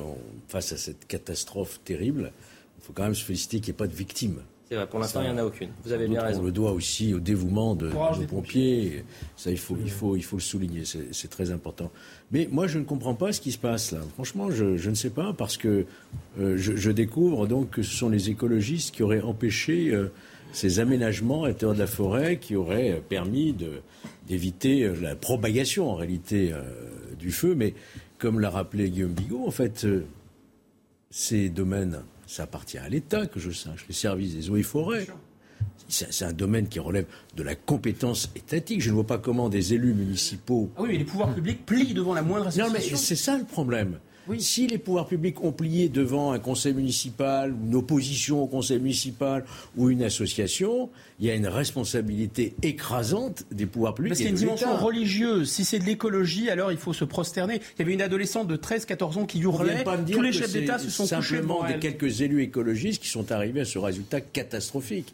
face 0.47 0.73
à 0.73 0.77
cette 0.77 1.07
catastrophe 1.07 1.79
terrible, 1.83 2.31
il 2.79 2.83
faut 2.83 2.93
quand 2.93 3.03
même 3.03 3.15
se 3.15 3.23
féliciter 3.23 3.59
qu'il 3.59 3.67
n'y 3.67 3.75
ait 3.75 3.77
pas 3.77 3.87
de 3.87 3.95
victimes. 3.95 4.41
C'est 4.71 4.77
vrai, 4.77 4.87
pour 4.87 4.99
l'instant, 4.99 5.19
il 5.21 5.25
n'y 5.25 5.33
en 5.33 5.37
a 5.37 5.43
aucune. 5.43 5.69
Vous 5.83 5.91
avez 5.91 6.07
bien 6.07 6.21
raison. 6.21 6.39
On 6.39 6.45
le 6.45 6.51
doit 6.53 6.71
aussi 6.71 7.13
au 7.13 7.19
dévouement 7.19 7.75
de, 7.75 7.89
nos 7.89 8.25
pompiers. 8.25 9.03
Ça, 9.35 9.51
il 9.51 9.59
faut, 9.59 9.75
il 9.83 9.91
faut, 9.91 10.15
il 10.15 10.23
faut 10.23 10.37
le 10.37 10.41
souligner. 10.41 10.83
C'est 10.85 11.27
très 11.27 11.51
important. 11.51 11.91
Mais 12.31 12.47
moi, 12.49 12.67
je 12.67 12.79
ne 12.79 12.85
comprends 12.85 13.13
pas 13.13 13.33
ce 13.33 13.41
qui 13.41 13.51
se 13.51 13.57
passe 13.57 13.91
là. 13.91 13.99
Franchement, 14.13 14.49
je, 14.49 14.89
ne 14.89 14.95
sais 14.95 15.09
pas 15.09 15.33
parce 15.33 15.57
que 15.57 15.85
euh, 16.39 16.55
je, 16.57 16.89
découvre 16.89 17.47
donc 17.47 17.71
que 17.71 17.83
ce 17.83 17.93
sont 17.93 18.07
les 18.07 18.29
écologistes 18.29 18.95
qui 18.95 19.03
auraient 19.03 19.19
empêché 19.19 19.89
euh, 19.93 20.09
ces 20.51 20.79
aménagements 20.79 21.43
à 21.43 21.47
l'intérieur 21.47 21.75
de 21.75 21.79
la 21.79 21.87
forêt 21.87 22.37
qui 22.37 22.55
auraient 22.55 23.01
permis 23.07 23.55
d'éviter 24.27 24.83
euh, 24.83 24.95
la 25.01 25.15
propagation 25.15 25.89
en 25.89 25.95
réalité 25.95 26.53
du 27.19 27.31
feu. 27.31 27.55
Mais 27.55 27.73
comme 28.17 28.39
l'a 28.39 28.49
rappelé 28.49 28.89
Guillaume 28.89 29.13
Bigot, 29.13 29.45
en 29.45 29.51
fait, 29.51 29.87
ces 31.09 31.49
domaines, 31.49 32.01
ça 32.27 32.43
appartient 32.43 32.77
à 32.77 32.87
l'État, 32.89 33.25
que 33.25 33.39
je 33.39 33.51
sache, 33.51 33.85
les 33.87 33.93
services 33.93 34.35
des 34.35 34.49
eaux 34.49 34.57
et 34.57 34.63
forêts. 34.63 35.07
C'est 35.87 36.23
un 36.23 36.31
domaine 36.31 36.69
qui 36.69 36.79
relève 36.79 37.05
de 37.35 37.43
la 37.43 37.55
compétence 37.55 38.31
étatique. 38.35 38.81
Je 38.81 38.89
ne 38.89 38.95
vois 38.95 39.05
pas 39.05 39.17
comment 39.17 39.49
des 39.49 39.73
élus 39.73 39.93
municipaux. 39.93 40.69
Ah 40.77 40.83
oui, 40.83 40.89
mais 40.91 40.97
les 40.99 41.03
pouvoirs 41.03 41.33
publics 41.33 41.65
plient 41.65 41.93
devant 41.93 42.13
la 42.13 42.21
moindre 42.21 42.47
association. 42.47 42.73
Non, 42.73 42.79
mais 42.79 42.95
c'est 42.95 43.15
ça 43.17 43.37
le 43.37 43.43
problème. 43.43 43.99
Si 44.37 44.67
les 44.67 44.77
pouvoirs 44.77 45.07
publics 45.07 45.43
ont 45.43 45.51
plié 45.51 45.89
devant 45.89 46.31
un 46.31 46.39
conseil 46.39 46.73
municipal, 46.73 47.53
une 47.65 47.75
opposition 47.75 48.43
au 48.43 48.47
conseil 48.47 48.79
municipal 48.79 49.45
ou 49.75 49.89
une 49.89 50.03
association, 50.03 50.89
il 51.19 51.25
y 51.25 51.31
a 51.31 51.35
une 51.35 51.47
responsabilité 51.47 52.55
écrasante 52.61 53.45
des 53.51 53.65
pouvoirs 53.65 53.95
publics. 53.95 54.11
Parce 54.11 54.19
qu'il 54.19 54.27
y 54.27 54.29
a 54.29 54.31
une 54.31 54.37
dimension 54.37 54.75
religieuse. 54.77 55.49
Si 55.51 55.65
c'est 55.65 55.79
de 55.79 55.85
l'écologie, 55.85 56.49
alors 56.49 56.71
il 56.71 56.77
faut 56.77 56.93
se 56.93 57.05
prosterner. 57.05 57.55
Il 57.55 57.79
y 57.79 57.81
avait 57.83 57.93
une 57.93 58.01
adolescente 58.01 58.47
de 58.47 58.57
13-14 58.57 59.19
ans 59.19 59.25
qui 59.25 59.39
hurlait. 59.39 59.83
Tous 60.11 60.21
les 60.21 60.31
chefs 60.31 60.53
d'État 60.53 60.79
se 60.79 60.89
sont 60.89 61.03
couchés 61.03 61.37
simplement 61.37 61.65
des 61.65 61.79
quelques 61.79 62.21
élus 62.21 62.43
écologistes 62.43 63.01
qui 63.01 63.09
sont 63.09 63.31
arrivés 63.31 63.61
à 63.61 63.65
ce 63.65 63.79
résultat 63.79 64.21
catastrophique. 64.21 65.13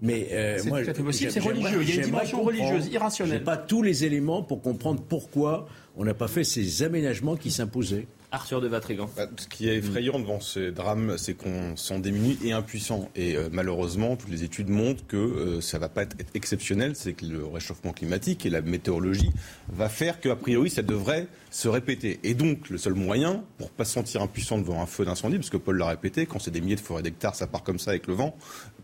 Mais 0.00 0.28
euh, 0.30 0.58
moi, 0.66 0.80
c'est 0.84 1.40
religieux. 1.40 1.82
Il 1.82 1.88
y 1.88 1.92
a 1.92 1.94
une 1.96 2.02
dimension 2.02 2.42
religieuse, 2.42 2.86
irrationnelle. 2.88 3.40
Je 3.40 3.44
pas 3.44 3.56
tous 3.56 3.82
les 3.82 4.04
éléments 4.04 4.42
pour 4.42 4.62
comprendre 4.62 5.02
pourquoi 5.08 5.68
on 5.96 6.04
n'a 6.04 6.14
pas 6.14 6.28
fait 6.28 6.44
ces 6.44 6.84
aménagements 6.84 7.36
qui 7.36 7.50
s'imposaient. 7.50 8.06
Arthur 8.30 8.60
de 8.60 8.68
Vatrigan. 8.68 9.08
Bah, 9.16 9.26
ce 9.36 9.48
qui 9.48 9.68
est 9.68 9.76
effrayant 9.76 10.18
devant 10.18 10.40
ce 10.40 10.70
drame, 10.70 11.16
c'est 11.16 11.34
qu'on 11.34 11.76
s'en 11.76 11.98
démunis 11.98 12.38
et 12.44 12.52
impuissant. 12.52 13.08
Et 13.16 13.36
euh, 13.36 13.48
malheureusement, 13.50 14.16
toutes 14.16 14.28
les 14.28 14.44
études 14.44 14.68
montrent 14.68 15.06
que 15.06 15.16
euh, 15.16 15.60
ça 15.62 15.78
ne 15.78 15.80
va 15.80 15.88
pas 15.88 16.02
être 16.02 16.16
exceptionnel. 16.34 16.94
C'est 16.94 17.14
que 17.14 17.24
le 17.24 17.46
réchauffement 17.46 17.92
climatique 17.92 18.44
et 18.44 18.50
la 18.50 18.60
météorologie 18.60 19.30
va 19.68 19.88
faire 19.88 20.20
qu'a 20.20 20.36
priori, 20.36 20.68
ça 20.68 20.82
devrait 20.82 21.26
se 21.50 21.68
répéter. 21.68 22.20
Et 22.22 22.34
donc, 22.34 22.68
le 22.68 22.76
seul 22.76 22.94
moyen 22.94 23.44
pour 23.56 23.70
pas 23.70 23.86
se 23.86 23.92
sentir 23.92 24.20
impuissant 24.20 24.58
devant 24.58 24.82
un 24.82 24.86
feu 24.86 25.06
d'incendie, 25.06 25.36
parce 25.36 25.50
que 25.50 25.56
Paul 25.56 25.78
l'a 25.78 25.86
répété, 25.86 26.26
quand 26.26 26.38
c'est 26.38 26.50
des 26.50 26.60
milliers 26.60 26.76
de 26.76 26.80
forêts 26.80 27.02
d'hectares, 27.02 27.34
ça 27.34 27.46
part 27.46 27.62
comme 27.62 27.78
ça 27.78 27.92
avec 27.92 28.06
le 28.06 28.14
vent, 28.14 28.36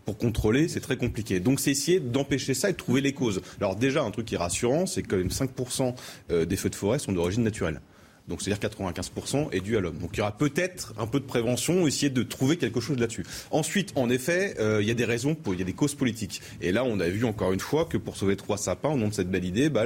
pour 0.05 0.17
contrôler, 0.17 0.67
c'est 0.67 0.79
très 0.79 0.97
compliqué. 0.97 1.39
Donc, 1.39 1.59
c'est 1.59 1.71
essayer 1.71 1.99
d'empêcher 1.99 2.55
ça 2.55 2.69
et 2.69 2.73
de 2.73 2.77
trouver 2.77 3.01
les 3.01 3.13
causes. 3.13 3.41
Alors 3.59 3.75
déjà, 3.75 4.03
un 4.03 4.09
truc 4.09 4.25
qui 4.25 4.35
est 4.35 4.39
rassurant, 4.39 4.87
c'est 4.87 5.03
que 5.03 5.15
même 5.15 5.27
5% 5.27 5.93
euh, 6.31 6.45
des 6.45 6.55
feux 6.55 6.69
de 6.69 6.75
forêt 6.75 6.97
sont 6.97 7.11
d'origine 7.11 7.43
naturelle. 7.43 7.81
Donc 8.27 8.41
c'est-à-dire 8.41 8.69
95% 8.69 9.51
est 9.51 9.59
dû 9.59 9.77
à 9.77 9.79
l'homme. 9.79 9.97
Donc 9.97 10.11
il 10.13 10.17
y 10.17 10.21
aura 10.21 10.35
peut-être 10.35 10.93
un 10.97 11.05
peu 11.05 11.19
de 11.19 11.25
prévention, 11.25 11.87
essayer 11.87 12.09
de 12.09 12.23
trouver 12.23 12.57
quelque 12.57 12.79
chose 12.79 12.97
là-dessus. 12.97 13.25
Ensuite, 13.51 13.93
en 13.95 14.09
effet, 14.09 14.55
euh, 14.59 14.81
il 14.81 14.87
y 14.87 14.91
a 14.91 14.95
des 14.95 15.05
raisons, 15.05 15.35
pour, 15.35 15.53
il 15.53 15.59
y 15.59 15.63
a 15.63 15.65
des 15.65 15.73
causes 15.73 15.95
politiques. 15.95 16.41
Et 16.61 16.71
là, 16.71 16.83
on 16.83 16.99
a 16.99 17.07
vu 17.07 17.25
encore 17.25 17.53
une 17.53 17.59
fois 17.59 17.85
que 17.85 17.97
pour 17.97 18.17
sauver 18.17 18.35
trois 18.35 18.57
sapins, 18.57 18.89
au 18.89 18.97
nom 18.97 19.09
de 19.09 19.13
cette 19.13 19.29
belle 19.29 19.45
idée, 19.45 19.69
bah, 19.69 19.85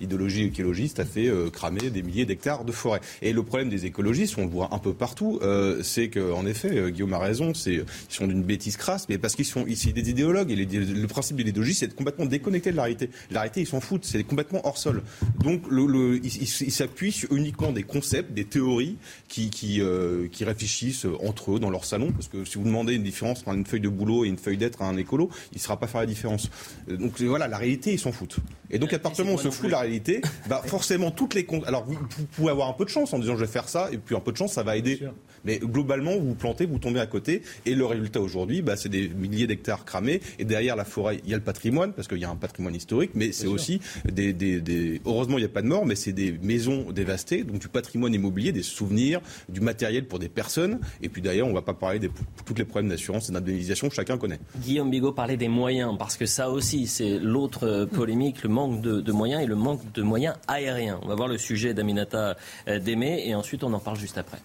l'idéologie 0.00 0.44
écologiste 0.44 1.00
a 1.00 1.04
fait 1.04 1.26
euh, 1.26 1.50
cramer 1.50 1.90
des 1.90 2.02
milliers 2.02 2.24
d'hectares 2.24 2.64
de 2.64 2.72
forêt. 2.72 3.00
Et 3.20 3.32
le 3.32 3.42
problème 3.42 3.68
des 3.68 3.84
écologistes, 3.86 4.36
on 4.38 4.44
le 4.44 4.50
voit 4.50 4.68
un 4.72 4.78
peu 4.78 4.94
partout, 4.94 5.40
euh, 5.42 5.82
c'est 5.82 6.08
qu'en 6.08 6.46
effet, 6.46 6.92
Guillaume 6.92 7.14
a 7.14 7.18
raison, 7.18 7.54
c'est 7.54 7.74
ils 7.74 7.84
sont 8.08 8.26
d'une 8.26 8.42
bêtise 8.42 8.76
crasse, 8.76 9.08
mais 9.08 9.18
parce 9.18 9.34
qu'ils 9.34 9.44
sont 9.44 9.66
ici 9.66 9.92
des 9.92 10.08
idéologues. 10.08 10.50
Et 10.50 10.56
le 10.56 11.06
principe 11.06 11.36
de 11.36 11.42
l'idéologie, 11.42 11.74
c'est 11.74 11.86
d'être 11.86 11.96
complètement 11.96 12.26
déconnecté 12.26 12.70
de 12.70 12.76
la 12.76 12.82
réalité. 12.84 13.10
La 13.30 13.40
réalité, 13.40 13.62
ils 13.62 13.66
s'en 13.66 13.80
foutent, 13.80 14.04
c'est 14.04 14.22
complètement 14.22 14.60
hors 14.66 14.78
sol. 14.78 15.02
Donc 15.42 15.62
le, 15.68 15.86
le, 15.86 16.20
ils 16.24 16.46
s'appuient 16.72 17.24
uniquement 17.30 17.71
gens 17.72 17.74
des 17.74 17.82
concepts, 17.82 18.32
des 18.32 18.44
théories 18.44 18.96
qui, 19.28 19.50
qui, 19.50 19.80
euh, 19.80 20.28
qui 20.28 20.44
réfléchissent 20.44 21.06
entre 21.24 21.56
eux 21.56 21.60
dans 21.60 21.70
leur 21.70 21.84
salon. 21.84 22.12
Parce 22.12 22.28
que 22.28 22.44
si 22.44 22.58
vous 22.58 22.64
demandez 22.64 22.94
une 22.94 23.02
différence 23.02 23.40
entre 23.40 23.54
une 23.54 23.66
feuille 23.66 23.80
de 23.80 23.88
boulot 23.88 24.24
et 24.24 24.28
une 24.28 24.38
feuille 24.38 24.58
d'être 24.58 24.82
à 24.82 24.86
un 24.86 24.96
écolo, 24.96 25.30
il 25.52 25.56
ne 25.56 25.60
saura 25.60 25.78
pas 25.78 25.86
faire 25.86 26.00
la 26.00 26.06
différence. 26.06 26.50
Donc 26.88 27.20
voilà, 27.20 27.48
la 27.48 27.58
réalité, 27.58 27.92
ils 27.92 27.98
s'en 27.98 28.12
foutent. 28.12 28.36
Et 28.70 28.78
donc 28.78 28.92
à 28.92 28.98
partir 28.98 29.24
du 29.24 29.30
moment 29.30 29.42
où 29.42 29.46
on 29.46 29.50
se 29.50 29.54
fout 29.54 29.66
de 29.66 29.72
la 29.72 29.80
réalité, 29.80 30.22
bah, 30.48 30.62
forcément 30.64 31.10
toutes 31.10 31.34
les... 31.34 31.46
Alors 31.66 31.84
vous, 31.84 31.94
vous, 31.94 32.26
pouvez 32.26 32.50
avoir 32.50 32.68
un 32.68 32.72
peu 32.74 32.84
de 32.84 32.90
chance 32.90 33.12
en 33.12 33.18
disant 33.18 33.34
je 33.34 33.44
vais 33.44 33.50
faire 33.50 33.68
ça, 33.68 33.90
et 33.92 33.98
puis 33.98 34.14
un 34.16 34.20
peu 34.20 34.32
de 34.32 34.36
chance, 34.36 34.52
ça 34.52 34.62
va 34.62 34.76
aider. 34.76 35.00
Mais 35.44 35.58
globalement, 35.58 36.12
vous 36.12 36.28
vous 36.28 36.34
plantez, 36.34 36.66
vous 36.66 36.78
tombez 36.78 37.00
à 37.00 37.06
côté, 37.06 37.42
et 37.66 37.74
le 37.74 37.84
résultat 37.84 38.20
aujourd'hui, 38.20 38.62
bah, 38.62 38.76
c'est 38.76 38.88
des 38.88 39.08
milliers 39.08 39.46
d'hectares 39.46 39.84
cramés, 39.84 40.20
et 40.38 40.44
derrière 40.44 40.76
la 40.76 40.84
forêt, 40.84 41.20
il 41.24 41.30
y 41.30 41.34
a 41.34 41.36
le 41.36 41.42
patrimoine, 41.42 41.92
parce 41.92 42.08
qu'il 42.08 42.18
y 42.18 42.24
a 42.24 42.30
un 42.30 42.36
patrimoine 42.36 42.74
historique, 42.74 43.12
mais 43.14 43.32
c'est 43.32 43.46
aussi 43.46 43.80
des, 44.04 44.32
des, 44.32 44.60
des, 44.60 45.00
Heureusement, 45.04 45.38
il 45.38 45.40
n'y 45.40 45.46
a 45.46 45.50
pas 45.50 45.62
de 45.62 45.66
mort, 45.66 45.86
mais 45.86 45.96
c'est 45.96 46.12
des 46.12 46.32
maisons 46.42 46.92
dévastées, 46.92 47.44
donc 47.44 47.58
du 47.58 47.68
patrimoine 47.68 48.14
immobilier, 48.14 48.52
des 48.52 48.62
souvenirs, 48.62 49.20
du 49.48 49.60
matériel 49.60 50.06
pour 50.06 50.18
des 50.18 50.28
personnes, 50.28 50.80
et 51.02 51.08
puis 51.08 51.22
d'ailleurs, 51.22 51.46
on 51.46 51.50
ne 51.50 51.54
va 51.54 51.62
pas 51.62 51.74
parler 51.74 51.98
de 51.98 52.10
tous 52.44 52.54
les 52.54 52.64
problèmes 52.64 52.90
d'assurance 52.90 53.28
et 53.28 53.32
d'indemnisation 53.32 53.88
que 53.88 53.94
chacun 53.94 54.18
connaît. 54.18 54.38
Guillaume 54.58 54.90
Bigot 54.90 55.12
parlait 55.12 55.36
des 55.36 55.48
moyens, 55.48 55.96
parce 55.98 56.16
que 56.16 56.26
ça 56.26 56.50
aussi, 56.50 56.86
c'est 56.86 57.18
l'autre 57.18 57.88
polémique, 57.92 58.42
le 58.42 58.48
manque 58.48 58.80
de, 58.80 59.00
de, 59.00 59.12
moyens 59.12 59.42
et 59.42 59.46
le 59.46 59.56
manque 59.56 59.80
de 59.92 60.02
moyens 60.02 60.34
aériens. 60.48 61.00
On 61.02 61.08
va 61.08 61.14
voir 61.14 61.28
le 61.28 61.38
sujet 61.38 61.74
d'Aminata 61.74 62.36
euh, 62.68 62.78
Démé, 62.78 63.26
et 63.26 63.34
ensuite 63.34 63.64
on 63.64 63.72
en 63.72 63.80
parle 63.80 63.98
juste 63.98 64.18
après. 64.18 64.38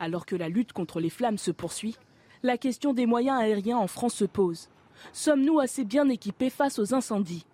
Alors 0.00 0.24
que 0.24 0.34
la 0.34 0.48
lutte 0.48 0.72
contre 0.72 0.98
les 0.98 1.10
flammes 1.10 1.36
se 1.36 1.50
poursuit, 1.50 1.96
la 2.42 2.56
question 2.56 2.94
des 2.94 3.04
moyens 3.04 3.38
aériens 3.38 3.76
en 3.76 3.86
France 3.86 4.14
se 4.14 4.24
pose. 4.24 4.70
Sommes-nous 5.12 5.60
assez 5.60 5.84
bien 5.84 6.08
équipés 6.08 6.48
face 6.48 6.78
aux 6.78 6.94
incendies? 6.94 7.44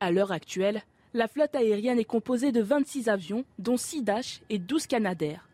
À 0.00 0.12
l'heure 0.12 0.32
actuelle, 0.32 0.82
la 1.14 1.28
flotte 1.28 1.54
aérienne 1.54 1.98
est 1.98 2.04
composée 2.04 2.52
de 2.52 2.60
26 2.60 3.08
avions, 3.08 3.46
dont 3.58 3.78
6 3.78 4.02
Dash 4.02 4.42
et 4.50 4.58
12 4.58 4.86
Canadair. 4.86 5.48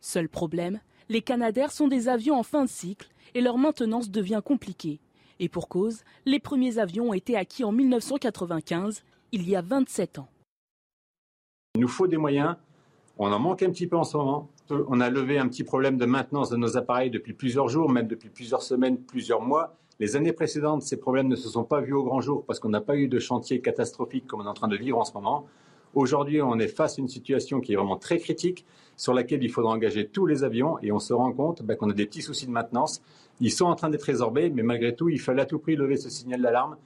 Seul 0.00 0.28
problème, 0.28 0.80
les 1.08 1.22
Canadair 1.22 1.70
sont 1.70 1.86
des 1.86 2.08
avions 2.08 2.36
en 2.36 2.42
fin 2.42 2.64
de 2.64 2.68
cycle 2.68 3.08
et 3.34 3.40
leur 3.40 3.56
maintenance 3.56 4.10
devient 4.10 4.42
compliquée. 4.44 4.98
Et 5.38 5.48
pour 5.48 5.68
cause, 5.68 6.02
les 6.26 6.40
premiers 6.40 6.78
avions 6.78 7.10
ont 7.10 7.14
été 7.14 7.36
acquis 7.36 7.62
en 7.62 7.70
1995, 7.70 9.04
il 9.30 9.48
y 9.48 9.54
a 9.54 9.62
27 9.62 10.18
ans. 10.18 10.28
Il 11.76 11.82
nous 11.82 11.88
faut 11.88 12.08
des 12.08 12.16
moyens, 12.16 12.56
on 13.16 13.32
en 13.32 13.38
manque 13.38 13.62
un 13.62 13.70
petit 13.70 13.86
peu 13.86 13.96
en 13.96 14.04
ce 14.04 14.16
moment. 14.16 14.48
On 14.70 15.00
a 15.00 15.10
levé 15.10 15.38
un 15.38 15.46
petit 15.46 15.62
problème 15.62 15.98
de 15.98 16.06
maintenance 16.06 16.48
de 16.48 16.56
nos 16.56 16.78
appareils 16.78 17.10
depuis 17.10 17.34
plusieurs 17.34 17.68
jours, 17.68 17.90
même 17.90 18.06
depuis 18.06 18.30
plusieurs 18.30 18.62
semaines, 18.62 18.96
plusieurs 18.96 19.42
mois. 19.42 19.76
Les 20.00 20.16
années 20.16 20.32
précédentes, 20.32 20.80
ces 20.80 20.96
problèmes 20.96 21.28
ne 21.28 21.36
se 21.36 21.50
sont 21.50 21.64
pas 21.64 21.82
vus 21.82 21.92
au 21.92 22.02
grand 22.02 22.22
jour 22.22 22.46
parce 22.46 22.60
qu'on 22.60 22.70
n'a 22.70 22.80
pas 22.80 22.96
eu 22.96 23.06
de 23.06 23.18
chantier 23.18 23.60
catastrophique 23.60 24.26
comme 24.26 24.40
on 24.40 24.44
est 24.44 24.48
en 24.48 24.54
train 24.54 24.68
de 24.68 24.76
vivre 24.76 24.98
en 24.98 25.04
ce 25.04 25.12
moment. 25.12 25.46
Aujourd'hui, 25.92 26.40
on 26.40 26.58
est 26.58 26.68
face 26.68 26.98
à 26.98 27.02
une 27.02 27.08
situation 27.08 27.60
qui 27.60 27.74
est 27.74 27.76
vraiment 27.76 27.98
très 27.98 28.18
critique, 28.18 28.64
sur 28.96 29.12
laquelle 29.12 29.44
il 29.44 29.50
faudra 29.50 29.72
engager 29.72 30.08
tous 30.08 30.24
les 30.24 30.44
avions, 30.44 30.78
et 30.82 30.90
on 30.92 30.98
se 30.98 31.12
rend 31.12 31.32
compte 31.32 31.62
bah, 31.62 31.76
qu'on 31.76 31.90
a 31.90 31.92
des 31.92 32.06
petits 32.06 32.22
soucis 32.22 32.46
de 32.46 32.50
maintenance. 32.50 33.02
Ils 33.40 33.52
sont 33.52 33.66
en 33.66 33.74
train 33.74 33.90
d'être 33.90 34.02
résorbés, 34.04 34.48
mais 34.48 34.62
malgré 34.62 34.96
tout, 34.96 35.10
il 35.10 35.20
fallait 35.20 35.42
à 35.42 35.46
tout 35.46 35.58
prix 35.58 35.76
lever 35.76 35.96
ce 35.96 36.08
signal 36.08 36.40
d'alarme. 36.40 36.76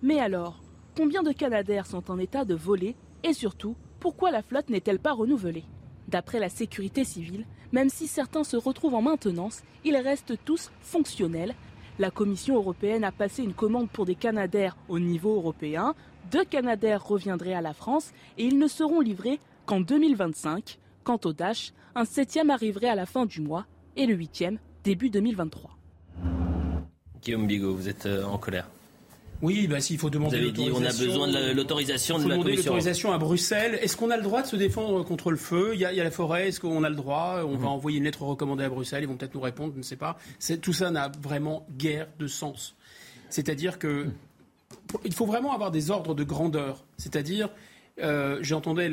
Mais 0.00 0.20
alors, 0.20 0.60
combien 0.96 1.22
de 1.22 1.32
Canadair 1.32 1.86
sont 1.86 2.08
en 2.10 2.18
état 2.18 2.44
de 2.44 2.54
voler, 2.54 2.94
et 3.24 3.32
surtout, 3.32 3.74
pourquoi 3.98 4.30
la 4.30 4.42
flotte 4.42 4.70
n'est-elle 4.70 5.00
pas 5.00 5.12
renouvelée? 5.12 5.64
D'après 6.08 6.38
la 6.38 6.48
sécurité 6.48 7.04
civile, 7.04 7.44
même 7.72 7.88
si 7.88 8.06
certains 8.06 8.44
se 8.44 8.56
retrouvent 8.56 8.94
en 8.94 9.02
maintenance, 9.02 9.62
ils 9.84 9.96
restent 9.96 10.34
tous 10.44 10.70
fonctionnels. 10.80 11.54
La 11.98 12.10
Commission 12.10 12.56
européenne 12.56 13.04
a 13.04 13.12
passé 13.12 13.42
une 13.42 13.54
commande 13.54 13.90
pour 13.90 14.06
des 14.06 14.14
Canadaires 14.14 14.76
au 14.88 14.98
niveau 14.98 15.34
européen. 15.34 15.94
Deux 16.30 16.44
Canadaires 16.44 17.04
reviendraient 17.04 17.54
à 17.54 17.60
la 17.60 17.72
France 17.72 18.12
et 18.38 18.44
ils 18.44 18.58
ne 18.58 18.68
seront 18.68 19.00
livrés 19.00 19.40
qu'en 19.64 19.80
2025. 19.80 20.78
Quant 21.04 21.20
au 21.24 21.32
Dash, 21.32 21.72
un 21.94 22.04
septième 22.04 22.50
arriverait 22.50 22.88
à 22.88 22.94
la 22.94 23.06
fin 23.06 23.26
du 23.26 23.40
mois 23.40 23.66
et 23.96 24.06
le 24.06 24.14
huitième 24.14 24.58
début 24.84 25.10
2023. 25.10 25.70
Guillaume 27.22 27.46
Bigot, 27.46 27.74
vous 27.74 27.88
êtes 27.88 28.06
euh, 28.06 28.24
en 28.24 28.38
colère 28.38 28.68
oui, 29.42 29.66
bah, 29.66 29.80
s'il 29.80 29.98
faut 29.98 30.10
demander. 30.10 30.38
Vous 30.38 30.42
avez 30.42 30.52
dit 30.52 30.70
on 30.72 30.84
a 30.84 30.92
besoin 30.92 31.28
de 31.28 31.52
l'autorisation 31.52 32.18
de 32.18 32.24
la 32.24 32.34
demander 32.34 32.56
l'autorisation 32.56 33.12
à 33.12 33.18
Bruxelles. 33.18 33.78
Est-ce 33.82 33.96
qu'on 33.96 34.10
a 34.10 34.16
le 34.16 34.22
droit 34.22 34.42
de 34.42 34.46
se 34.46 34.56
défendre 34.56 35.02
contre 35.04 35.30
le 35.30 35.36
feu? 35.36 35.72
Il 35.74 35.80
y, 35.80 35.84
a, 35.84 35.92
il 35.92 35.96
y, 35.96 36.00
a, 36.00 36.04
la 36.04 36.10
forêt. 36.10 36.48
Est-ce 36.48 36.60
qu'on 36.60 36.84
a 36.84 36.88
le 36.88 36.96
droit? 36.96 37.42
On 37.44 37.52
va 37.52 37.58
mhm. 37.58 37.66
envoyer 37.66 37.98
une 37.98 38.04
lettre 38.04 38.22
recommandée 38.22 38.64
à 38.64 38.68
Bruxelles. 38.68 39.02
Ils 39.02 39.08
vont 39.08 39.16
peut-être 39.16 39.34
nous 39.34 39.40
répondre. 39.40 39.72
Je 39.74 39.78
ne 39.78 39.82
sais 39.82 39.96
pas. 39.96 40.18
Tout 40.62 40.72
ça 40.72 40.90
n'a 40.90 41.10
vraiment 41.20 41.66
guère 41.76 42.08
de 42.18 42.26
sens. 42.26 42.74
C'est-à-dire 43.28 43.78
que 43.78 44.06
il 45.04 45.12
faut 45.12 45.26
vraiment 45.26 45.52
avoir 45.52 45.70
des 45.70 45.90
ordres 45.90 46.14
de 46.14 46.24
grandeur. 46.24 46.84
C'est-à-dire 46.96 47.50
euh, 48.02 48.38
J'entendais 48.42 48.90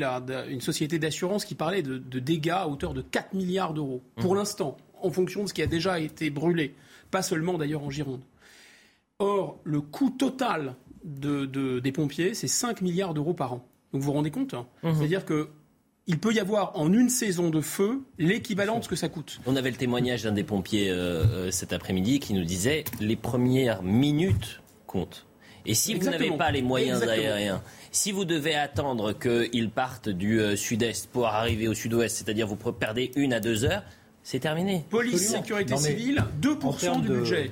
une 0.48 0.60
société 0.60 0.98
d'assurance 0.98 1.44
qui 1.44 1.54
parlait 1.54 1.82
de, 1.82 1.98
de, 1.98 2.18
dégâts 2.18 2.50
à 2.50 2.68
hauteur 2.68 2.94
de 2.94 3.02
4 3.02 3.34
milliards 3.34 3.74
d'euros. 3.74 4.02
Pour 4.16 4.32
mhm. 4.32 4.38
l'instant, 4.38 4.76
en 5.02 5.10
fonction 5.10 5.44
de 5.44 5.48
ce 5.48 5.54
qui 5.54 5.62
a 5.62 5.66
déjà 5.66 5.98
été 6.00 6.30
brûlé. 6.30 6.74
Pas 7.10 7.22
seulement 7.22 7.58
d'ailleurs 7.58 7.82
en 7.82 7.90
Gironde. 7.90 8.22
Or, 9.24 9.58
le 9.64 9.80
coût 9.80 10.10
total 10.10 10.74
de, 11.02 11.78
des 11.78 11.92
pompiers, 11.92 12.34
c'est 12.34 12.46
5 12.46 12.82
milliards 12.82 13.14
d'euros 13.14 13.32
par 13.32 13.54
an. 13.54 13.66
Donc 13.92 14.02
vous 14.02 14.08
vous 14.08 14.12
rendez 14.12 14.30
compte 14.30 14.52
hein 14.52 14.66
mhm. 14.82 14.94
C'est-à-dire 14.96 15.24
que 15.24 15.48
il 16.06 16.18
peut 16.18 16.34
y 16.34 16.40
avoir 16.40 16.78
en 16.78 16.92
une 16.92 17.08
saison 17.08 17.48
de 17.48 17.62
feu 17.62 18.02
l'équivalent 18.18 18.80
de 18.80 18.84
ce 18.84 18.88
que 18.90 18.96
ça 18.96 19.08
coûte. 19.08 19.40
On 19.46 19.56
avait 19.56 19.70
le 19.70 19.78
témoignage 19.78 20.24
d'un 20.24 20.32
des 20.32 20.44
pompiers 20.44 20.90
euh, 20.90 21.24
euh, 21.24 21.50
cet 21.50 21.72
après-midi 21.72 22.20
qui 22.20 22.34
nous 22.34 22.44
disait 22.44 22.84
les 23.00 23.16
premières 23.16 23.82
minutes 23.82 24.60
comptent. 24.86 25.24
Et 25.64 25.72
si 25.72 25.94
vous 25.94 26.10
n'avez 26.10 26.30
pas 26.32 26.50
les 26.50 26.60
moyens 26.60 27.02
aériens, 27.02 27.62
si 27.90 28.12
vous 28.12 28.26
devez 28.26 28.54
attendre 28.54 29.14
qu'ils 29.14 29.70
partent 29.70 30.10
du 30.10 30.38
euh, 30.38 30.56
sud-est 30.56 31.06
pour 31.06 31.28
arriver 31.28 31.66
au 31.68 31.74
sud-ouest, 31.74 32.14
c'est-à-dire 32.14 32.46
vous 32.46 32.56
perdez 32.56 33.10
une 33.16 33.32
à 33.32 33.40
deux 33.40 33.64
heures, 33.64 33.84
c'est 34.22 34.40
terminé. 34.40 34.84
Police, 34.90 35.30
sécurité 35.30 35.78
civile, 35.78 36.22
2% 36.42 37.00
du 37.00 37.08
budget. 37.08 37.50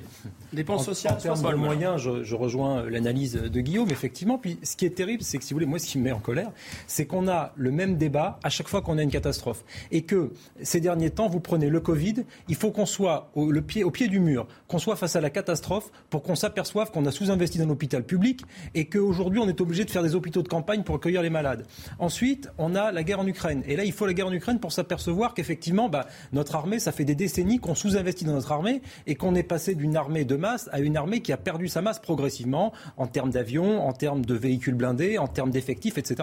Dépenses 0.53 0.85
sociales, 0.85 1.15
en 1.15 1.17
termes 1.17 1.51
de 1.51 1.55
moyens, 1.55 2.01
je, 2.01 2.23
je 2.23 2.35
rejoins 2.35 2.83
l'analyse 2.89 3.33
de 3.33 3.61
Guillaume, 3.61 3.89
effectivement. 3.89 4.37
Puis 4.37 4.59
ce 4.63 4.75
qui 4.75 4.85
est 4.85 4.95
terrible, 4.95 5.23
c'est 5.23 5.37
que 5.37 5.43
si 5.43 5.53
vous 5.53 5.57
voulez, 5.57 5.65
moi, 5.65 5.79
ce 5.79 5.87
qui 5.87 5.97
me 5.97 6.03
met 6.03 6.11
en 6.11 6.19
colère, 6.19 6.51
c'est 6.87 7.05
qu'on 7.05 7.27
a 7.27 7.53
le 7.55 7.71
même 7.71 7.97
débat 7.97 8.39
à 8.43 8.49
chaque 8.49 8.67
fois 8.67 8.81
qu'on 8.81 8.97
a 8.97 9.03
une 9.03 9.11
catastrophe. 9.11 9.63
Et 9.91 10.03
que 10.03 10.31
ces 10.61 10.79
derniers 10.79 11.09
temps, 11.09 11.27
vous 11.27 11.39
prenez 11.39 11.69
le 11.69 11.79
Covid, 11.79 12.25
il 12.47 12.55
faut 12.55 12.71
qu'on 12.71 12.85
soit 12.85 13.31
au, 13.35 13.51
le 13.51 13.61
pied, 13.61 13.83
au 13.83 13.91
pied 13.91 14.07
du 14.07 14.19
mur, 14.19 14.47
qu'on 14.67 14.79
soit 14.79 14.95
face 14.95 15.15
à 15.15 15.21
la 15.21 15.29
catastrophe 15.29 15.91
pour 16.09 16.23
qu'on 16.23 16.35
s'aperçoive 16.35 16.91
qu'on 16.91 17.05
a 17.05 17.11
sous-investi 17.11 17.57
dans 17.57 17.65
l'hôpital 17.65 18.03
public 18.03 18.41
et 18.75 18.85
qu'aujourd'hui, 18.85 19.39
on 19.39 19.47
est 19.47 19.61
obligé 19.61 19.85
de 19.85 19.89
faire 19.89 20.03
des 20.03 20.15
hôpitaux 20.15 20.41
de 20.41 20.47
campagne 20.47 20.83
pour 20.83 20.95
accueillir 20.95 21.21
les 21.21 21.29
malades. 21.29 21.65
Ensuite, 21.99 22.49
on 22.57 22.75
a 22.75 22.91
la 22.91 23.03
guerre 23.03 23.19
en 23.19 23.27
Ukraine. 23.27 23.63
Et 23.67 23.75
là, 23.75 23.83
il 23.83 23.91
faut 23.91 24.05
la 24.05 24.13
guerre 24.13 24.27
en 24.27 24.33
Ukraine 24.33 24.59
pour 24.59 24.71
s'apercevoir 24.71 25.33
qu'effectivement, 25.33 25.89
bah, 25.89 26.07
notre 26.31 26.55
armée, 26.55 26.79
ça 26.79 26.91
fait 26.91 27.05
des 27.05 27.15
décennies 27.15 27.59
qu'on 27.59 27.75
sous-investit 27.75 28.25
dans 28.25 28.33
notre 28.33 28.51
armée 28.51 28.81
et 29.07 29.15
qu'on 29.15 29.35
est 29.35 29.43
passé 29.43 29.75
d'une 29.75 29.95
armée 29.95 30.25
de 30.25 30.35
masse 30.43 30.69
à 30.73 30.81
une 30.81 30.97
armée 30.97 31.21
qui 31.21 31.31
a 31.31 31.37
perdu 31.37 31.69
sa 31.69 31.81
masse 31.81 31.99
progressivement 31.99 32.73
en 32.97 33.07
termes 33.07 33.31
d'avions, 33.31 33.87
en 33.87 33.93
termes 33.93 34.25
de 34.25 34.33
véhicules 34.33 34.75
blindés, 34.75 35.17
en 35.17 35.27
termes 35.27 35.51
d'effectifs, 35.51 35.97
etc., 35.97 36.15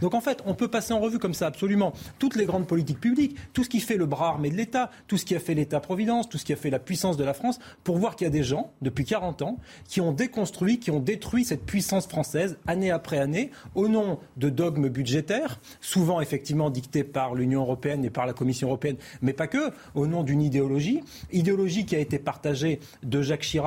Donc 0.00 0.14
en 0.14 0.20
fait, 0.20 0.38
on 0.46 0.54
peut 0.54 0.68
passer 0.68 0.92
en 0.92 1.00
revue 1.00 1.18
comme 1.18 1.34
ça 1.34 1.48
absolument 1.48 1.92
toutes 2.20 2.36
les 2.36 2.46
grandes 2.46 2.68
politiques 2.68 3.00
publiques, 3.00 3.36
tout 3.52 3.64
ce 3.64 3.68
qui 3.68 3.80
fait 3.80 3.96
le 3.96 4.06
bras 4.06 4.28
armé 4.28 4.48
de 4.50 4.56
l'État, 4.56 4.90
tout 5.08 5.16
ce 5.16 5.24
qui 5.24 5.34
a 5.34 5.40
fait 5.40 5.54
l'État-providence, 5.54 6.28
tout 6.28 6.38
ce 6.38 6.44
qui 6.44 6.52
a 6.52 6.56
fait 6.56 6.70
la 6.70 6.78
puissance 6.78 7.16
de 7.16 7.24
la 7.24 7.34
France, 7.34 7.58
pour 7.82 7.98
voir 7.98 8.14
qu'il 8.14 8.26
y 8.26 8.28
a 8.28 8.30
des 8.30 8.44
gens, 8.44 8.70
depuis 8.80 9.04
40 9.04 9.42
ans, 9.42 9.58
qui 9.88 10.00
ont 10.00 10.12
déconstruit, 10.12 10.78
qui 10.78 10.92
ont 10.92 11.00
détruit 11.00 11.44
cette 11.44 11.66
puissance 11.66 12.06
française 12.06 12.56
année 12.66 12.92
après 12.92 13.18
année, 13.18 13.50
au 13.74 13.88
nom 13.88 14.18
de 14.36 14.48
dogmes 14.50 14.88
budgétaires, 14.88 15.58
souvent 15.80 16.20
effectivement 16.20 16.70
dictés 16.70 17.04
par 17.04 17.34
l'Union 17.34 17.62
européenne 17.62 18.04
et 18.04 18.10
par 18.10 18.26
la 18.26 18.34
Commission 18.34 18.68
européenne, 18.68 18.96
mais 19.20 19.32
pas 19.32 19.48
que, 19.48 19.72
au 19.94 20.06
nom 20.06 20.22
d'une 20.22 20.42
idéologie, 20.42 21.00
idéologie 21.32 21.86
qui 21.86 21.96
a 21.96 21.98
été 21.98 22.18
partagée 22.18 22.78
de 23.02 23.20
Jacques 23.20 23.42
Chirac 23.42 23.63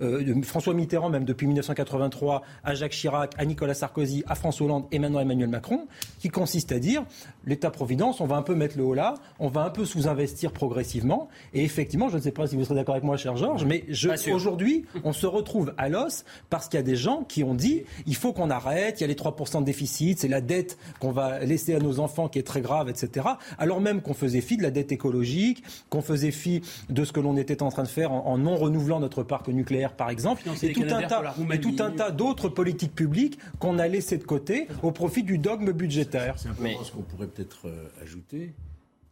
euh, 0.00 0.42
François 0.42 0.74
Mitterrand, 0.74 1.10
même 1.10 1.24
depuis 1.24 1.46
1983, 1.46 2.42
à 2.62 2.74
Jacques 2.74 2.92
Chirac, 2.92 3.34
à 3.36 3.44
Nicolas 3.44 3.74
Sarkozy, 3.74 4.22
à 4.26 4.34
François 4.34 4.66
Hollande 4.66 4.84
et 4.92 4.98
maintenant 4.98 5.20
Emmanuel 5.20 5.48
Macron, 5.48 5.88
qui 6.20 6.28
consiste 6.28 6.72
à 6.72 6.78
dire 6.78 7.04
l'État-providence, 7.44 8.20
on 8.20 8.26
va 8.26 8.36
un 8.36 8.42
peu 8.42 8.54
mettre 8.54 8.76
le 8.78 8.84
haut 8.84 8.94
là, 8.94 9.14
on 9.38 9.48
va 9.48 9.62
un 9.62 9.70
peu 9.70 9.84
sous-investir 9.84 10.52
progressivement. 10.52 11.28
Et 11.52 11.64
effectivement, 11.64 12.08
je 12.08 12.16
ne 12.16 12.22
sais 12.22 12.30
pas 12.30 12.46
si 12.46 12.56
vous 12.56 12.64
serez 12.64 12.76
d'accord 12.76 12.94
avec 12.94 13.04
moi, 13.04 13.16
cher 13.16 13.36
Georges, 13.36 13.64
mais 13.64 13.84
aujourd'hui, 14.32 14.84
on 15.04 15.12
se 15.12 15.26
retrouve 15.26 15.74
à 15.78 15.88
l'os 15.88 16.24
parce 16.50 16.68
qu'il 16.68 16.78
y 16.78 16.82
a 16.82 16.84
des 16.84 16.96
gens 16.96 17.24
qui 17.24 17.42
ont 17.42 17.54
dit 17.54 17.82
il 18.06 18.14
faut 18.14 18.32
qu'on 18.32 18.50
arrête, 18.50 19.00
il 19.00 19.02
y 19.02 19.04
a 19.04 19.08
les 19.08 19.14
3% 19.14 19.60
de 19.60 19.64
déficit, 19.64 20.18
c'est 20.18 20.28
la 20.28 20.40
dette 20.40 20.78
qu'on 21.00 21.10
va 21.10 21.40
laisser 21.40 21.74
à 21.74 21.80
nos 21.80 21.98
enfants 21.98 22.28
qui 22.28 22.38
est 22.38 22.46
très 22.46 22.60
grave, 22.60 22.88
etc. 22.88 23.26
Alors 23.58 23.80
même 23.80 24.00
qu'on 24.00 24.14
faisait 24.14 24.40
fi 24.40 24.56
de 24.56 24.62
la 24.62 24.70
dette 24.70 24.92
écologique, 24.92 25.62
qu'on 25.90 26.02
faisait 26.02 26.30
fi 26.30 26.62
de 26.88 27.04
ce 27.04 27.12
que 27.12 27.20
l'on 27.20 27.36
était 27.36 27.62
en 27.62 27.70
train 27.70 27.82
de 27.82 27.88
faire 27.88 28.12
en 28.12 28.38
non 28.38 28.56
renouvelant 28.56 29.00
notre 29.00 29.22
parc 29.22 29.37
nucléaire 29.48 29.92
par 29.92 30.10
exemple, 30.10 30.42
et 30.62 30.72
tout, 30.72 30.82
un 30.82 31.02
tas, 31.02 31.34
et 31.52 31.60
tout 31.60 31.76
un 31.78 31.90
tas 31.90 32.10
d'autres 32.10 32.48
politiques 32.48 32.94
publiques 32.94 33.38
qu'on 33.58 33.78
a 33.78 33.86
laissées 33.86 34.18
de 34.18 34.24
côté 34.24 34.68
au 34.82 34.92
profit 34.92 35.22
du 35.22 35.38
dogme 35.38 35.72
budgétaire. 35.72 36.34
C'est 36.36 36.48
ce 36.48 36.92
qu'on 36.92 37.02
pourrait 37.02 37.28
peut-être 37.28 37.66
euh, 37.68 37.88
ajouter. 38.02 38.54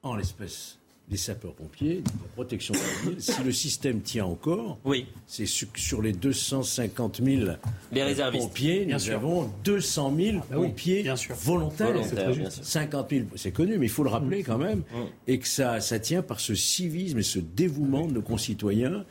En 0.03 0.15
l'espèce, 0.15 0.79
les 1.11 1.17
sapeurs-pompiers, 1.17 2.03
la 2.05 2.29
protection 2.35 2.75
civile, 2.75 3.17
si 3.21 3.43
le 3.45 3.53
système 3.53 4.01
tient 4.01 4.25
encore, 4.25 4.79
oui. 4.85 5.07
c'est 5.27 5.47
sur 5.47 6.03
les 6.03 6.13
250 6.13 7.21
000 7.23 7.53
les 7.93 8.15
pompiers, 8.33 8.87
nous 8.87 9.11
avons 9.11 9.51
200 9.65 10.15
000 10.17 10.39
ah 10.39 10.55
pompiers 10.55 11.09
volontaires. 11.43 11.95
50 12.51 13.11
000, 13.11 13.27
c'est 13.37 13.53
connu, 13.53 13.79
mais 13.79 13.87
il 13.87 13.91
faut 13.91 14.03
le 14.03 14.11
rappeler 14.11 14.43
quand 14.43 14.59
même, 14.59 14.79
mm. 14.79 15.29
et 15.29 15.39
que 15.39 15.47
ça, 15.47 15.81
ça 15.81 16.01
tient 16.01 16.23
par 16.23 16.41
ce 16.41 16.55
civisme 16.55 17.19
et 17.19 17.23
ce 17.23 17.39
dévouement 17.39 18.07
de 18.07 18.13
nos 18.13 18.23
concitoyens. 18.23 19.05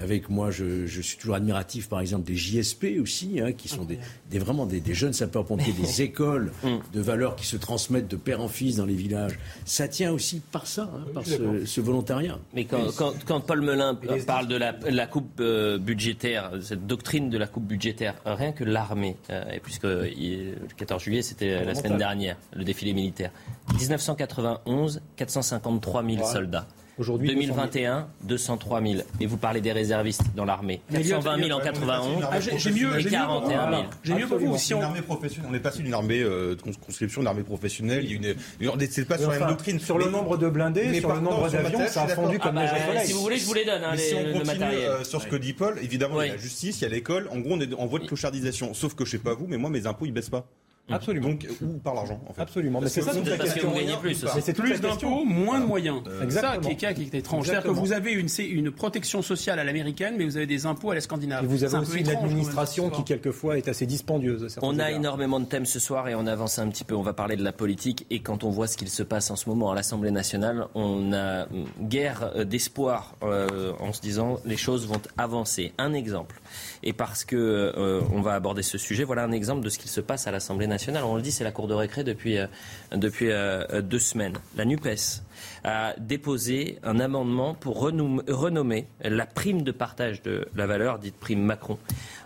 Avec 0.00 0.30
moi, 0.30 0.50
je, 0.50 0.86
je 0.86 1.00
suis 1.02 1.18
toujours 1.18 1.34
admiratif, 1.34 1.88
par 1.88 2.00
exemple, 2.00 2.24
des 2.24 2.36
JSP 2.36 2.86
aussi, 3.00 3.40
hein, 3.40 3.52
qui 3.52 3.68
sont 3.68 3.84
des, 3.84 3.98
des 4.30 4.38
vraiment 4.38 4.64
des, 4.64 4.80
des, 4.80 4.94
jeunes 4.94 5.12
sapeurs-pompiers, 5.12 5.74
des 5.74 6.02
écoles 6.02 6.52
mm. 6.62 6.68
de 6.94 7.00
valeurs 7.00 7.36
qui 7.36 7.46
se 7.46 7.56
transmettent 7.56 8.08
de 8.08 8.16
père 8.16 8.40
en 8.40 8.48
fils 8.48 8.76
dans 8.76 8.86
les 8.86 8.94
villages. 8.94 9.38
Ça 9.66 9.86
tient 9.86 10.12
aussi 10.12 10.40
par 10.40 10.66
ça, 10.66 10.90
hein, 10.94 11.04
par 11.12 11.26
ce 11.26 11.41
ce, 11.64 11.80
volontariat. 11.80 12.38
Mais 12.54 12.64
quand, 12.64 13.40
Paul 13.46 13.62
Melun 13.62 13.98
parle 14.26 14.48
de 14.48 14.56
la, 14.56 15.06
coupe 15.06 15.40
euh, 15.40 15.78
budgétaire, 15.78 16.52
cette 16.60 16.86
doctrine 16.86 17.30
de 17.30 17.38
la 17.38 17.46
coupe 17.46 17.64
budgétaire, 17.64 18.14
rien 18.24 18.52
que 18.52 18.64
l'armée, 18.64 19.16
euh, 19.30 19.44
puisque 19.62 19.84
le 19.84 20.54
14 20.76 21.02
juillet 21.02 21.22
c'était 21.22 21.64
la 21.64 21.74
semaine 21.74 21.98
dernière, 21.98 22.36
le 22.54 22.64
défilé 22.64 22.92
militaire, 22.92 23.30
1991, 23.78 25.00
453 25.16 26.04
000 26.04 26.24
soldats. 26.24 26.66
Aujourd'hui, 26.98 27.28
2021, 27.28 28.08
203 28.24 28.82
000. 28.82 28.94
Et 29.20 29.26
vous 29.26 29.38
parlez 29.38 29.62
des 29.62 29.72
réservistes 29.72 30.34
dans 30.36 30.44
l'armée. 30.44 30.82
420 30.92 31.38
000 31.38 31.58
en 31.58 31.62
91. 31.62 32.24
Ah, 32.30 32.40
j'ai 32.40 32.70
mieux, 32.70 32.98
et 32.98 33.04
41 33.04 33.70
000. 33.70 33.82
J'ai 34.02 34.14
mieux 34.14 34.26
pour 34.26 34.38
vous. 34.38 34.58
Si 34.58 34.74
on... 34.74 34.82
armée 34.82 35.00
professionnelle. 35.00 35.50
On 35.50 35.54
est 35.54 35.60
passé 35.60 35.82
d'une 35.82 35.94
armée 35.94 36.20
euh, 36.20 36.54
de 36.54 36.60
conscription, 36.60 37.22
d'une 37.22 37.28
armée 37.28 37.42
professionnelle. 37.42 38.04
Il 38.04 38.10
y 38.10 38.14
a 38.14 38.74
une, 38.74 38.90
c'est 38.90 39.06
pas 39.06 39.16
sur 39.16 39.30
la 39.30 39.38
même 39.38 39.48
doctrine. 39.48 39.80
Sur 39.80 39.98
le 39.98 40.10
nombre 40.10 40.36
de 40.36 40.48
blindés, 40.48 41.00
sur 41.00 41.14
le 41.14 41.20
nombre 41.20 41.48
d'avions, 41.48 41.86
ça 41.88 42.02
a 42.02 42.08
fondu 42.08 42.38
comme 42.38 42.58
ah 42.58 42.66
bah, 42.66 43.00
Si 43.04 43.12
vous 43.12 43.20
voulez, 43.20 43.38
je 43.38 43.46
vous 43.46 43.54
les 43.54 43.64
donne. 43.64 43.82
Hein, 43.82 43.96
si 43.96 44.14
on 44.14 44.38
continue 44.38 44.62
euh, 44.62 45.04
sur 45.04 45.22
ce 45.22 45.26
que 45.26 45.36
dit 45.36 45.54
Paul, 45.54 45.78
évidemment, 45.82 46.20
il 46.20 46.26
y 46.26 46.30
a 46.30 46.34
la 46.34 46.40
justice, 46.40 46.80
il 46.80 46.84
y 46.84 46.86
a 46.86 46.90
l'école. 46.90 47.28
En 47.30 47.38
gros, 47.38 47.54
on 47.54 47.60
est 47.60 47.72
en 47.74 47.86
voie 47.86 48.00
de 48.00 48.06
clochardisation. 48.06 48.74
Sauf 48.74 48.94
que 48.94 49.04
je 49.04 49.12
sais 49.12 49.18
pas 49.18 49.34
vous, 49.34 49.46
mais 49.48 49.56
moi, 49.56 49.70
mes 49.70 49.86
impôts, 49.86 50.06
ils 50.06 50.12
baissent 50.12 50.30
pas. 50.30 50.46
Mmh. 50.88 50.94
Absolument. 50.94 51.28
Donc, 51.28 51.46
ou 51.62 51.78
par 51.78 51.94
l'argent, 51.94 52.20
en 52.28 52.32
fait. 52.32 52.42
Absolument. 52.42 52.80
Mais 52.80 52.88
c'est 52.88 53.02
ça 53.02 53.14
toute 53.14 53.28
la 53.28 53.38
question. 53.38 53.70
Vous 53.70 53.76
gagnez 53.76 53.96
plus. 54.00 54.26
c'est 54.40 54.52
plus 54.52 54.80
d'impôts, 54.80 55.24
moins 55.24 55.60
de 55.60 55.66
moyens. 55.66 56.02
C'est 56.22 56.30
ça 56.32 56.58
qui 56.58 56.70
est, 56.72 56.94
qui 56.94 57.02
est 57.02 57.14
étrange. 57.14 57.46
C'est-à-dire 57.46 57.70
que 57.70 57.70
vous 57.70 57.92
avez 57.92 58.12
une, 58.12 58.28
une 58.50 58.70
protection 58.72 59.22
sociale 59.22 59.60
à 59.60 59.64
l'américaine, 59.64 60.16
mais 60.18 60.24
vous 60.24 60.36
avez 60.36 60.46
des 60.46 60.66
impôts 60.66 60.90
à 60.90 60.94
la 60.96 61.00
scandinave. 61.00 61.44
Et 61.44 61.46
vous 61.46 61.62
avez 61.62 61.78
aussi 61.78 62.00
une 62.00 62.08
administration 62.08 62.90
qui, 62.90 63.04
quelquefois, 63.04 63.58
est 63.58 63.68
assez 63.68 63.86
dispendieuse. 63.86 64.58
On 64.60 64.80
a 64.80 64.90
énormément 64.90 65.38
de 65.38 65.44
thèmes 65.44 65.66
ce 65.66 65.78
soir 65.78 66.08
et 66.08 66.16
on 66.16 66.26
avance 66.26 66.58
un 66.58 66.68
petit 66.68 66.84
peu. 66.84 66.96
On 66.96 67.02
va 67.02 67.12
parler 67.12 67.36
de 67.36 67.44
la 67.44 67.52
politique. 67.52 68.06
Et 68.10 68.18
quand 68.18 68.42
on 68.42 68.50
voit 68.50 68.66
ce 68.66 68.76
qu'il 68.76 68.88
se 68.88 69.04
passe 69.04 69.30
en 69.30 69.36
ce 69.36 69.48
moment 69.48 69.70
à 69.70 69.76
l'Assemblée 69.76 70.10
nationale, 70.10 70.66
on 70.74 71.12
a 71.12 71.46
guerre 71.80 72.44
d'espoir 72.44 73.14
euh, 73.22 73.72
en 73.78 73.92
se 73.92 74.00
disant 74.00 74.38
les 74.44 74.56
choses 74.56 74.86
vont 74.88 75.00
avancer. 75.16 75.72
Un 75.78 75.92
exemple. 75.92 76.40
Et 76.82 76.92
parce 76.92 77.24
que 77.24 77.36
euh, 77.36 78.00
on 78.12 78.20
va 78.20 78.34
aborder 78.34 78.62
ce 78.62 78.78
sujet, 78.78 79.04
voilà 79.04 79.22
un 79.22 79.32
exemple 79.32 79.64
de 79.64 79.68
ce 79.68 79.78
qu'il 79.78 79.90
se 79.90 80.00
passe 80.00 80.26
à 80.26 80.32
l'Assemblée 80.32 80.66
nationale. 80.66 80.71
On 81.04 81.16
le 81.16 81.22
dit, 81.22 81.32
c'est 81.32 81.44
la 81.44 81.52
cour 81.52 81.66
de 81.66 81.74
récré 81.74 82.04
depuis, 82.04 82.38
euh, 82.38 82.46
depuis 82.92 83.30
euh, 83.30 83.82
deux 83.82 83.98
semaines. 83.98 84.38
La 84.56 84.64
NUPES 84.64 85.22
a 85.64 85.94
déposé 85.98 86.78
un 86.82 87.00
amendement 87.00 87.54
pour 87.54 87.80
renommer 87.80 88.86
la 89.02 89.26
prime 89.26 89.62
de 89.62 89.72
partage 89.72 90.22
de 90.22 90.46
la 90.54 90.66
valeur, 90.66 90.98
dite 90.98 91.16
prime 91.16 91.42
Macron, 91.42 91.78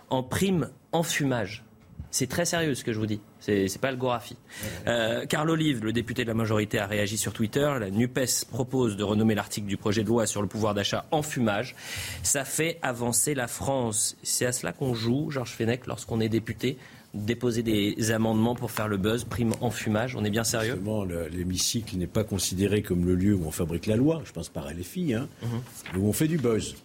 en 0.09 0.23
prime 0.23 0.69
enfumage. 0.91 1.63
C'est 2.09 2.27
très 2.27 2.45
sérieux 2.45 2.73
ce 2.73 2.83
que 2.83 2.93
je 2.93 2.99
vous 2.99 3.05
dis. 3.05 3.19
C'est 3.39 3.79
pas 3.79 3.91
le 3.91 3.97
Gorafi. 3.97 4.37
Euh, 4.87 5.25
Carl 5.25 5.49
Olive, 5.49 5.83
le 5.83 5.93
député 5.93 6.23
de 6.23 6.27
la 6.27 6.33
majorité, 6.33 6.79
a 6.79 6.87
réagi 6.87 7.17
sur 7.17 7.33
Twitter. 7.33 7.71
La 7.79 7.89
NUPES 7.89 8.45
propose 8.49 8.97
de 8.97 9.03
renommer 9.03 9.35
l'article 9.35 9.67
du 9.67 9.77
projet 9.77 10.03
de 10.03 10.07
loi 10.07 10.25
sur 10.25 10.41
le 10.41 10.47
pouvoir 10.47 10.73
d'achat 10.73 11.05
en 11.11 11.21
fumage. 11.21 11.75
Ça 12.23 12.45
fait 12.45 12.79
avancer 12.81 13.35
la 13.35 13.47
France. 13.47 14.17
C'est 14.23 14.45
à 14.45 14.51
cela 14.51 14.71
qu'on 14.71 14.93
joue, 14.93 15.29
Georges 15.31 15.53
Fenech, 15.53 15.85
lorsqu'on 15.85 16.19
est 16.19 16.29
député 16.29 16.77
déposer 17.25 17.63
des 17.63 18.11
amendements 18.11 18.55
pour 18.55 18.71
faire 18.71 18.87
le 18.87 18.97
buzz, 18.97 19.23
prime 19.23 19.53
en 19.61 19.71
fumage. 19.71 20.15
On 20.15 20.23
est 20.23 20.29
bien 20.29 20.43
sérieux? 20.43 20.73
Justement, 20.73 21.03
l'hémicycle 21.03 21.97
n'est 21.97 22.07
pas 22.07 22.23
considéré 22.23 22.81
comme 22.81 23.05
le 23.05 23.15
lieu 23.15 23.35
où 23.35 23.45
on 23.45 23.51
fabrique 23.51 23.85
la 23.85 23.95
loi, 23.95 24.21
je 24.25 24.31
pense 24.31 24.49
par 24.49 24.71
LFI, 24.71 25.13
hein, 25.13 25.27
mhm. 25.41 26.01
où 26.01 26.07
on 26.07 26.13
fait 26.13 26.27
du 26.27 26.37
buzz. 26.37 26.75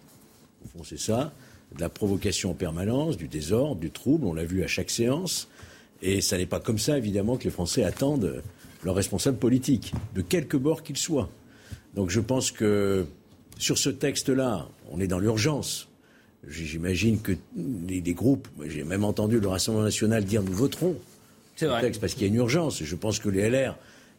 Au 0.65 0.79
fond, 0.79 0.85
c'est 0.85 0.99
ça 0.99 1.33
de 1.75 1.81
la 1.81 1.89
provocation 1.89 2.51
en 2.51 2.55
permanence, 2.55 3.17
du 3.17 3.29
désordre, 3.29 3.81
du 3.81 3.91
trouble, 3.91 4.27
on 4.27 4.35
l'a 4.35 4.45
vu 4.45 4.63
à 4.63 4.67
chaque 4.67 4.91
séance. 4.91 5.49
Et 6.03 6.21
ça 6.21 6.37
n'est 6.37 6.47
pas 6.47 6.61
comme 6.61 6.79
ça, 6.79 6.99
évidemment, 6.99 7.37
que 7.37 7.45
les 7.45 7.51
Français 7.51 7.85
attendent 7.85 8.43
leurs 8.83 8.95
responsables 8.95 9.39
politiques, 9.39 9.95
de 10.15 10.23
quelque 10.23 10.57
bord 10.57 10.83
qu'ils 10.83 10.97
soient. 10.97 11.31
Donc 11.95 12.11
je 12.11 12.21
pense 12.21 12.51
que 12.51 13.07
sur 13.59 13.79
ce 13.79 13.91
texte-là, 13.91 14.67
on 14.91 15.01
est 15.01 15.07
dans 15.07 15.21
l'urgence. 15.21 15.89
J'imagine 16.49 17.21
que 17.21 17.33
les, 17.87 18.01
groupes, 18.15 18.49
j'ai 18.67 18.83
même 18.83 19.05
entendu 19.05 19.39
le 19.39 19.47
Rassemblement 19.47 19.85
national 19.85 20.25
dire 20.25 20.43
nous 20.43 20.53
voterons 20.53 20.97
ce 21.55 21.81
texte 21.81 22.01
parce 22.01 22.15
qu'il 22.15 22.23
y 22.23 22.25
a 22.25 22.29
une 22.29 22.35
urgence. 22.35 22.83
je 22.83 22.97
pense 22.97 23.21
que 23.21 23.29
les 23.29 23.49
LR, 23.49 23.77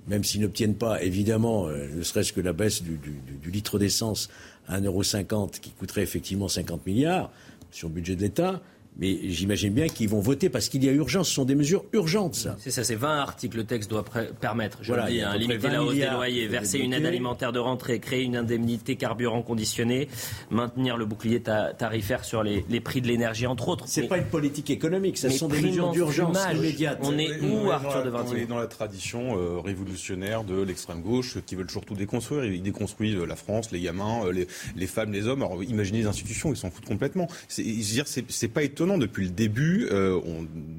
même 0.07 0.23
s'ils 0.23 0.41
n'obtiennent 0.41 0.75
pas, 0.75 1.03
évidemment, 1.03 1.67
euh, 1.67 1.89
ne 1.93 2.01
serait-ce 2.01 2.31
que 2.31 2.39
la 2.39 2.53
baisse 2.53 2.81
du, 2.81 2.97
du 2.97 3.51
litre 3.51 3.77
d'essence 3.77 4.29
à 4.67 4.79
1,50€ 4.79 5.59
qui 5.59 5.71
coûterait 5.71 6.03
effectivement 6.03 6.47
50 6.47 6.85
milliards 6.85 7.29
sur 7.71 7.89
le 7.89 7.95
budget 7.95 8.15
de 8.15 8.21
l'État, 8.21 8.61
mais 8.97 9.29
j'imagine 9.29 9.73
bien 9.73 9.87
qu'ils 9.87 10.09
vont 10.09 10.19
voter 10.19 10.49
parce 10.49 10.69
qu'il 10.69 10.83
y 10.83 10.89
a 10.89 10.91
urgence. 10.91 11.29
Ce 11.29 11.35
sont 11.35 11.45
des 11.45 11.55
mesures 11.55 11.85
urgentes, 11.93 12.35
ça. 12.35 12.55
C'est 12.59 12.71
ça, 12.71 12.83
c'est 12.83 12.95
20 12.95 13.17
articles. 13.17 13.57
Le 13.57 13.63
texte 13.63 13.89
doit 13.89 14.05
permettre, 14.39 14.79
je 14.81 14.93
le 14.93 15.03
dis, 15.07 15.21
hein, 15.21 15.35
limiter 15.35 15.69
la 15.69 15.83
hausse 15.83 15.95
des 15.95 16.09
loyers, 16.09 16.47
verser 16.47 16.79
une 16.79 16.93
aide 16.93 17.05
alimentaire 17.05 17.51
de 17.51 17.59
rentrée, 17.59 17.99
créer 17.99 18.23
une 18.23 18.35
indemnité 18.35 18.95
carburant 18.95 19.41
conditionnée, 19.41 20.07
maintenir 20.49 20.97
le 20.97 21.05
bouclier 21.05 21.41
tarifaire 21.41 22.25
sur 22.25 22.43
les, 22.43 22.63
prix 22.81 23.01
de 23.01 23.07
l'énergie, 23.07 23.47
entre 23.47 23.69
autres. 23.69 23.85
C'est 23.87 24.07
pas 24.07 24.17
une 24.17 24.25
politique 24.25 24.69
économique, 24.69 25.17
ce 25.17 25.29
sont 25.29 25.47
des 25.47 25.61
mesures 25.61 25.91
d'urgence 25.91 26.37
immédiates. 26.53 26.99
On 27.01 27.17
est 27.17 27.39
où, 27.41 27.71
Arthur 27.71 28.03
de 28.03 28.11
On 28.11 28.35
est 28.35 28.45
dans 28.45 28.59
la 28.59 28.67
tradition 28.67 29.37
euh, 29.37 29.59
révolutionnaire 29.59 30.43
de 30.43 30.61
l'extrême 30.61 31.01
gauche 31.01 31.37
qui 31.45 31.55
veulent 31.55 31.67
toujours 31.67 31.85
tout 31.85 31.95
déconstruire. 31.95 32.45
Ils 32.45 32.61
déconstruisent 32.61 33.15
euh, 33.15 33.25
la 33.25 33.35
France, 33.35 33.71
les 33.71 33.79
gamins, 33.79 34.25
euh, 34.25 34.45
les, 34.75 34.87
femmes, 34.87 35.11
les 35.11 35.27
hommes. 35.27 35.41
Alors 35.41 35.63
imaginez 35.63 35.99
les 35.99 36.07
institutions, 36.07 36.51
ils 36.51 36.57
s'en 36.57 36.69
foutent 36.69 36.85
complètement. 36.85 37.27
C'est 37.47 38.47
pas 38.47 38.63
étonnant 38.63 38.82
depuis 38.97 39.25
le 39.25 39.31
début, 39.31 39.87
euh, 39.91 40.19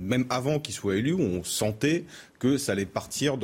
même 0.00 0.26
avant 0.30 0.58
qu'il 0.58 0.74
soit 0.74 0.96
élu, 0.96 1.14
on 1.14 1.42
sentait 1.44 2.04
que 2.44 2.58
ça 2.58 2.72
allait 2.72 2.84
partir 2.84 3.38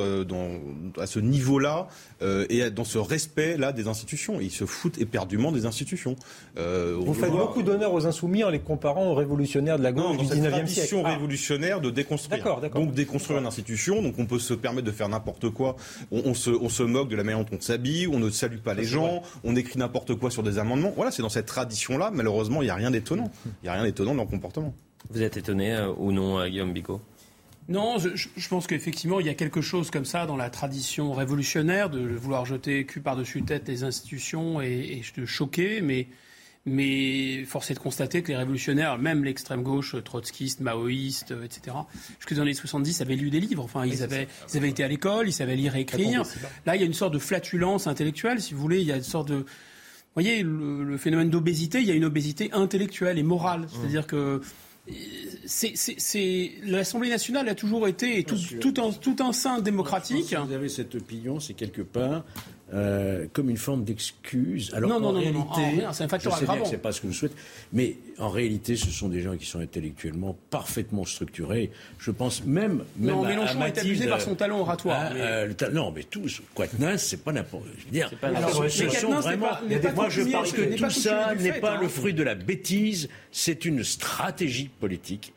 à 0.99 1.07
ce 1.07 1.19
niveau-là 1.19 1.87
euh, 2.21 2.45
et 2.49 2.69
dans 2.69 2.83
ce 2.83 2.99
respect-là 2.99 3.71
des 3.71 3.87
institutions. 3.87 4.39
ils 4.39 4.51
se 4.51 4.65
foutent 4.65 4.99
éperdument 4.99 5.51
des 5.51 5.65
institutions. 5.65 6.15
Euh, 6.57 6.95
Vous 6.99 7.15
faites 7.15 7.31
beaucoup 7.31 7.63
d'honneur 7.63 7.93
aux 7.93 8.05
insoumis 8.05 8.43
en 8.43 8.51
les 8.51 8.59
comparant 8.59 9.07
aux 9.07 9.15
révolutionnaires 9.15 9.79
de 9.79 9.83
la 9.83 9.91
gauche 9.91 10.17
du 10.17 10.25
19e 10.25 10.27
siècle. 10.27 10.49
tradition 10.49 11.01
ah. 11.03 11.13
révolutionnaire 11.13 11.81
de 11.81 11.89
déconstruire. 11.89 12.59
Donc 12.75 12.93
déconstruire 12.93 13.39
une 13.39 13.47
institution, 13.47 14.03
donc 14.03 14.19
on 14.19 14.27
peut 14.27 14.37
se 14.37 14.53
permettre 14.53 14.85
de 14.85 14.91
faire 14.91 15.09
n'importe 15.09 15.49
quoi. 15.49 15.77
On, 16.11 16.35
se, 16.35 16.51
on, 16.51 16.69
se, 16.69 16.83
moque 16.83 17.09
de 17.09 17.15
la 17.15 17.23
manière 17.23 17.43
dont 17.43 17.57
on 17.57 17.59
s'habille, 17.59 18.07
on 18.07 18.19
ne 18.19 18.29
salue 18.29 18.59
pas 18.59 18.75
les 18.75 18.83
gens, 18.83 19.23
on 19.43 19.55
écrit 19.55 19.79
n'importe 19.79 20.13
quoi 20.13 20.29
sur 20.29 20.43
des 20.43 20.59
amendements. 20.59 20.93
Voilà, 20.95 21.09
c'est 21.09 21.23
dans 21.23 21.29
cette 21.29 21.47
tradition-là. 21.47 22.11
Malheureusement, 22.13 22.61
il 22.61 22.65
n'y 22.65 22.71
a 22.71 22.75
rien 22.75 22.91
d'étonnant. 22.91 23.31
Il 23.45 23.65
n'y 23.65 23.69
a 23.69 23.73
rien 23.73 23.83
d'étonnant 23.83 24.11
dans 24.11 24.17
leur 24.17 24.27
comportement. 24.27 24.75
Vous 25.09 25.23
êtes 25.23 25.37
étonné 25.37 25.73
euh, 25.73 25.91
ou 25.97 26.11
non, 26.11 26.45
Guillaume 26.47 26.71
Bigot 26.71 27.01
non, 27.71 27.97
je, 27.99 28.47
pense 28.49 28.67
qu'effectivement, 28.67 29.21
il 29.21 29.27
y 29.27 29.29
a 29.29 29.33
quelque 29.33 29.61
chose 29.61 29.91
comme 29.91 30.03
ça 30.03 30.25
dans 30.25 30.35
la 30.35 30.49
tradition 30.49 31.13
révolutionnaire 31.13 31.89
de 31.89 32.01
vouloir 32.01 32.45
jeter 32.45 32.85
cul 32.85 32.99
par-dessus 32.99 33.43
tête 33.43 33.67
les 33.69 33.85
institutions 33.85 34.59
et, 34.59 35.01
de 35.15 35.25
choquer, 35.25 35.79
mais, 35.79 36.07
mais 36.65 37.45
force 37.45 37.71
est 37.71 37.75
de 37.75 37.79
constater 37.79 38.23
que 38.23 38.27
les 38.27 38.35
révolutionnaires, 38.35 38.97
même 38.97 39.23
l'extrême 39.23 39.63
gauche, 39.63 39.95
trotskiste, 40.03 40.59
maoïste, 40.59 41.33
etc., 41.43 41.77
jusque 42.19 42.33
dans 42.33 42.43
les 42.43 42.49
années 42.49 42.53
70, 42.53 42.99
avaient 43.01 43.15
lu 43.15 43.29
des 43.29 43.39
livres. 43.39 43.63
Enfin, 43.63 43.85
ils, 43.85 44.03
avaient, 44.03 44.27
ils 44.51 44.57
avaient 44.57 44.69
été 44.69 44.83
à 44.83 44.89
l'école, 44.89 45.29
ils 45.29 45.33
savaient 45.33 45.55
lire 45.55 45.77
et 45.77 45.81
écrire. 45.81 46.23
Là, 46.65 46.75
il 46.75 46.81
y 46.81 46.83
a 46.83 46.87
une 46.87 46.93
sorte 46.93 47.13
de 47.13 47.19
flatulence 47.19 47.87
intellectuelle, 47.87 48.41
si 48.41 48.53
vous 48.53 48.59
voulez. 48.59 48.81
Il 48.81 48.87
y 48.87 48.91
a 48.91 48.97
une 48.97 49.03
sorte 49.03 49.29
de. 49.29 49.35
Vous 49.35 50.21
voyez, 50.21 50.43
le, 50.43 50.97
phénomène 50.97 51.29
d'obésité, 51.29 51.79
il 51.79 51.87
y 51.87 51.91
a 51.91 51.95
une 51.95 52.03
obésité 52.03 52.51
intellectuelle 52.51 53.17
et 53.17 53.23
morale. 53.23 53.61
Mmh. 53.61 53.67
C'est-à-dire 53.71 54.07
que 54.07 54.41
c'est 55.45 56.51
l'Assemblée 56.63 57.09
nationale 57.09 57.49
a 57.49 57.55
toujours 57.55 57.87
été 57.87 58.23
tout, 58.23 58.37
tout, 58.59 58.73
un, 58.81 58.91
tout 58.91 59.15
un 59.19 59.33
sein 59.33 59.59
démocratique. 59.59 60.33
vous 60.33 60.53
avez 60.53 60.69
cette 60.69 60.95
opinion, 60.95 61.39
c'est 61.39 61.53
quelque 61.53 61.81
part 61.81 62.23
euh, 62.73 63.27
comme 63.33 63.49
une 63.49 63.57
forme 63.57 63.83
d'excuse. 63.83 64.71
Alors 64.73 64.89
non, 64.89 64.99
non, 64.99 65.11
non, 65.11 65.47
c'est 65.91 66.03
un 66.03 66.07
facteur. 66.07 66.37
C'est 66.65 66.77
pas 66.81 66.91
ce 66.91 67.01
que 67.01 67.09
je 67.09 67.13
souhaite, 67.13 67.35
mais 67.73 67.97
en 68.17 68.29
réalité, 68.29 68.75
ce 68.75 68.89
sont 68.89 69.09
des 69.09 69.21
gens 69.21 69.35
qui 69.35 69.45
sont 69.45 69.59
intellectuellement 69.59 70.37
parfaitement 70.49 71.05
structurés. 71.05 71.71
Je 71.99 72.11
pense 72.11 72.45
même, 72.45 72.83
même 72.97 73.15
non, 73.15 73.25
Mélenchon 73.25 73.65
est 73.65 73.77
abusé 73.77 74.07
par 74.07 74.21
son 74.21 74.35
talent 74.35 74.59
oratoire. 74.59 75.11
Ah, 75.11 75.13
euh, 75.13 75.53
non, 75.73 75.91
mais 75.91 76.03
tous, 76.03 76.41
Quatennens, 76.55 77.01
c'est 77.03 77.23
pas 77.23 77.33
n'importe. 77.33 77.65
Je 77.77 77.85
veux 77.85 77.91
dire, 77.91 78.11
alors, 78.21 78.69
ce 78.69 78.89
sont 78.89 79.11
vraiment. 79.19 79.49
moi, 79.95 80.09
je 80.09 80.21
pense 80.21 80.51
que 80.53 80.77
tout 80.77 80.89
ça 80.89 81.35
n'est 81.35 81.59
pas 81.59 81.77
le 81.77 81.87
fruit 81.87 82.13
de 82.13 82.23
la 82.23 82.35
bêtise. 82.35 83.09
C'est 83.31 83.65
une 83.65 83.83
stratégie 83.83 84.69
politique 84.79 85.33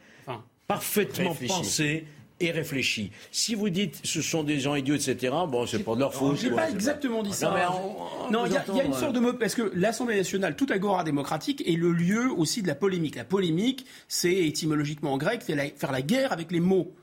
parfaitement 0.66 1.36
pensée 1.46 2.04
et 2.44 2.50
réfléchi. 2.50 3.10
Si 3.30 3.54
vous 3.54 3.70
dites 3.70 4.00
ce 4.04 4.22
sont 4.22 4.42
des 4.42 4.60
gens 4.60 4.74
idiots, 4.74 4.94
etc., 4.94 5.34
bon, 5.48 5.66
c'est 5.66 5.80
pas 5.80 5.94
de 5.94 6.00
leur 6.00 6.14
faute. 6.14 6.38
J'ai 6.40 6.50
pas 6.50 6.70
exactement 6.70 7.22
dit 7.22 7.32
ça. 7.32 7.54
Non, 8.30 8.46
il 8.46 8.52
y, 8.52 8.80
a 8.80 8.84
une 8.84 8.94
sorte 8.94 9.14
de 9.14 9.20
mot 9.20 9.32
parce 9.32 9.54
que 9.54 9.70
l'Assemblée 9.74 10.16
nationale, 10.16 10.56
tout 10.56 10.66
agora 10.70 11.04
démocratique, 11.04 11.62
est 11.66 11.76
le 11.76 11.92
lieu 11.92 12.30
aussi 12.36 12.62
de 12.62 12.68
la 12.68 12.74
polémique. 12.74 13.16
La 13.16 13.24
polémique, 13.24 13.86
c'est 14.08 14.34
étymologiquement 14.34 15.12
en 15.12 15.18
grec 15.18 15.42
faire 15.42 15.92
la 15.92 16.02
guerre 16.02 16.32
avec 16.32 16.50
les 16.50 16.60
mots. 16.60 16.94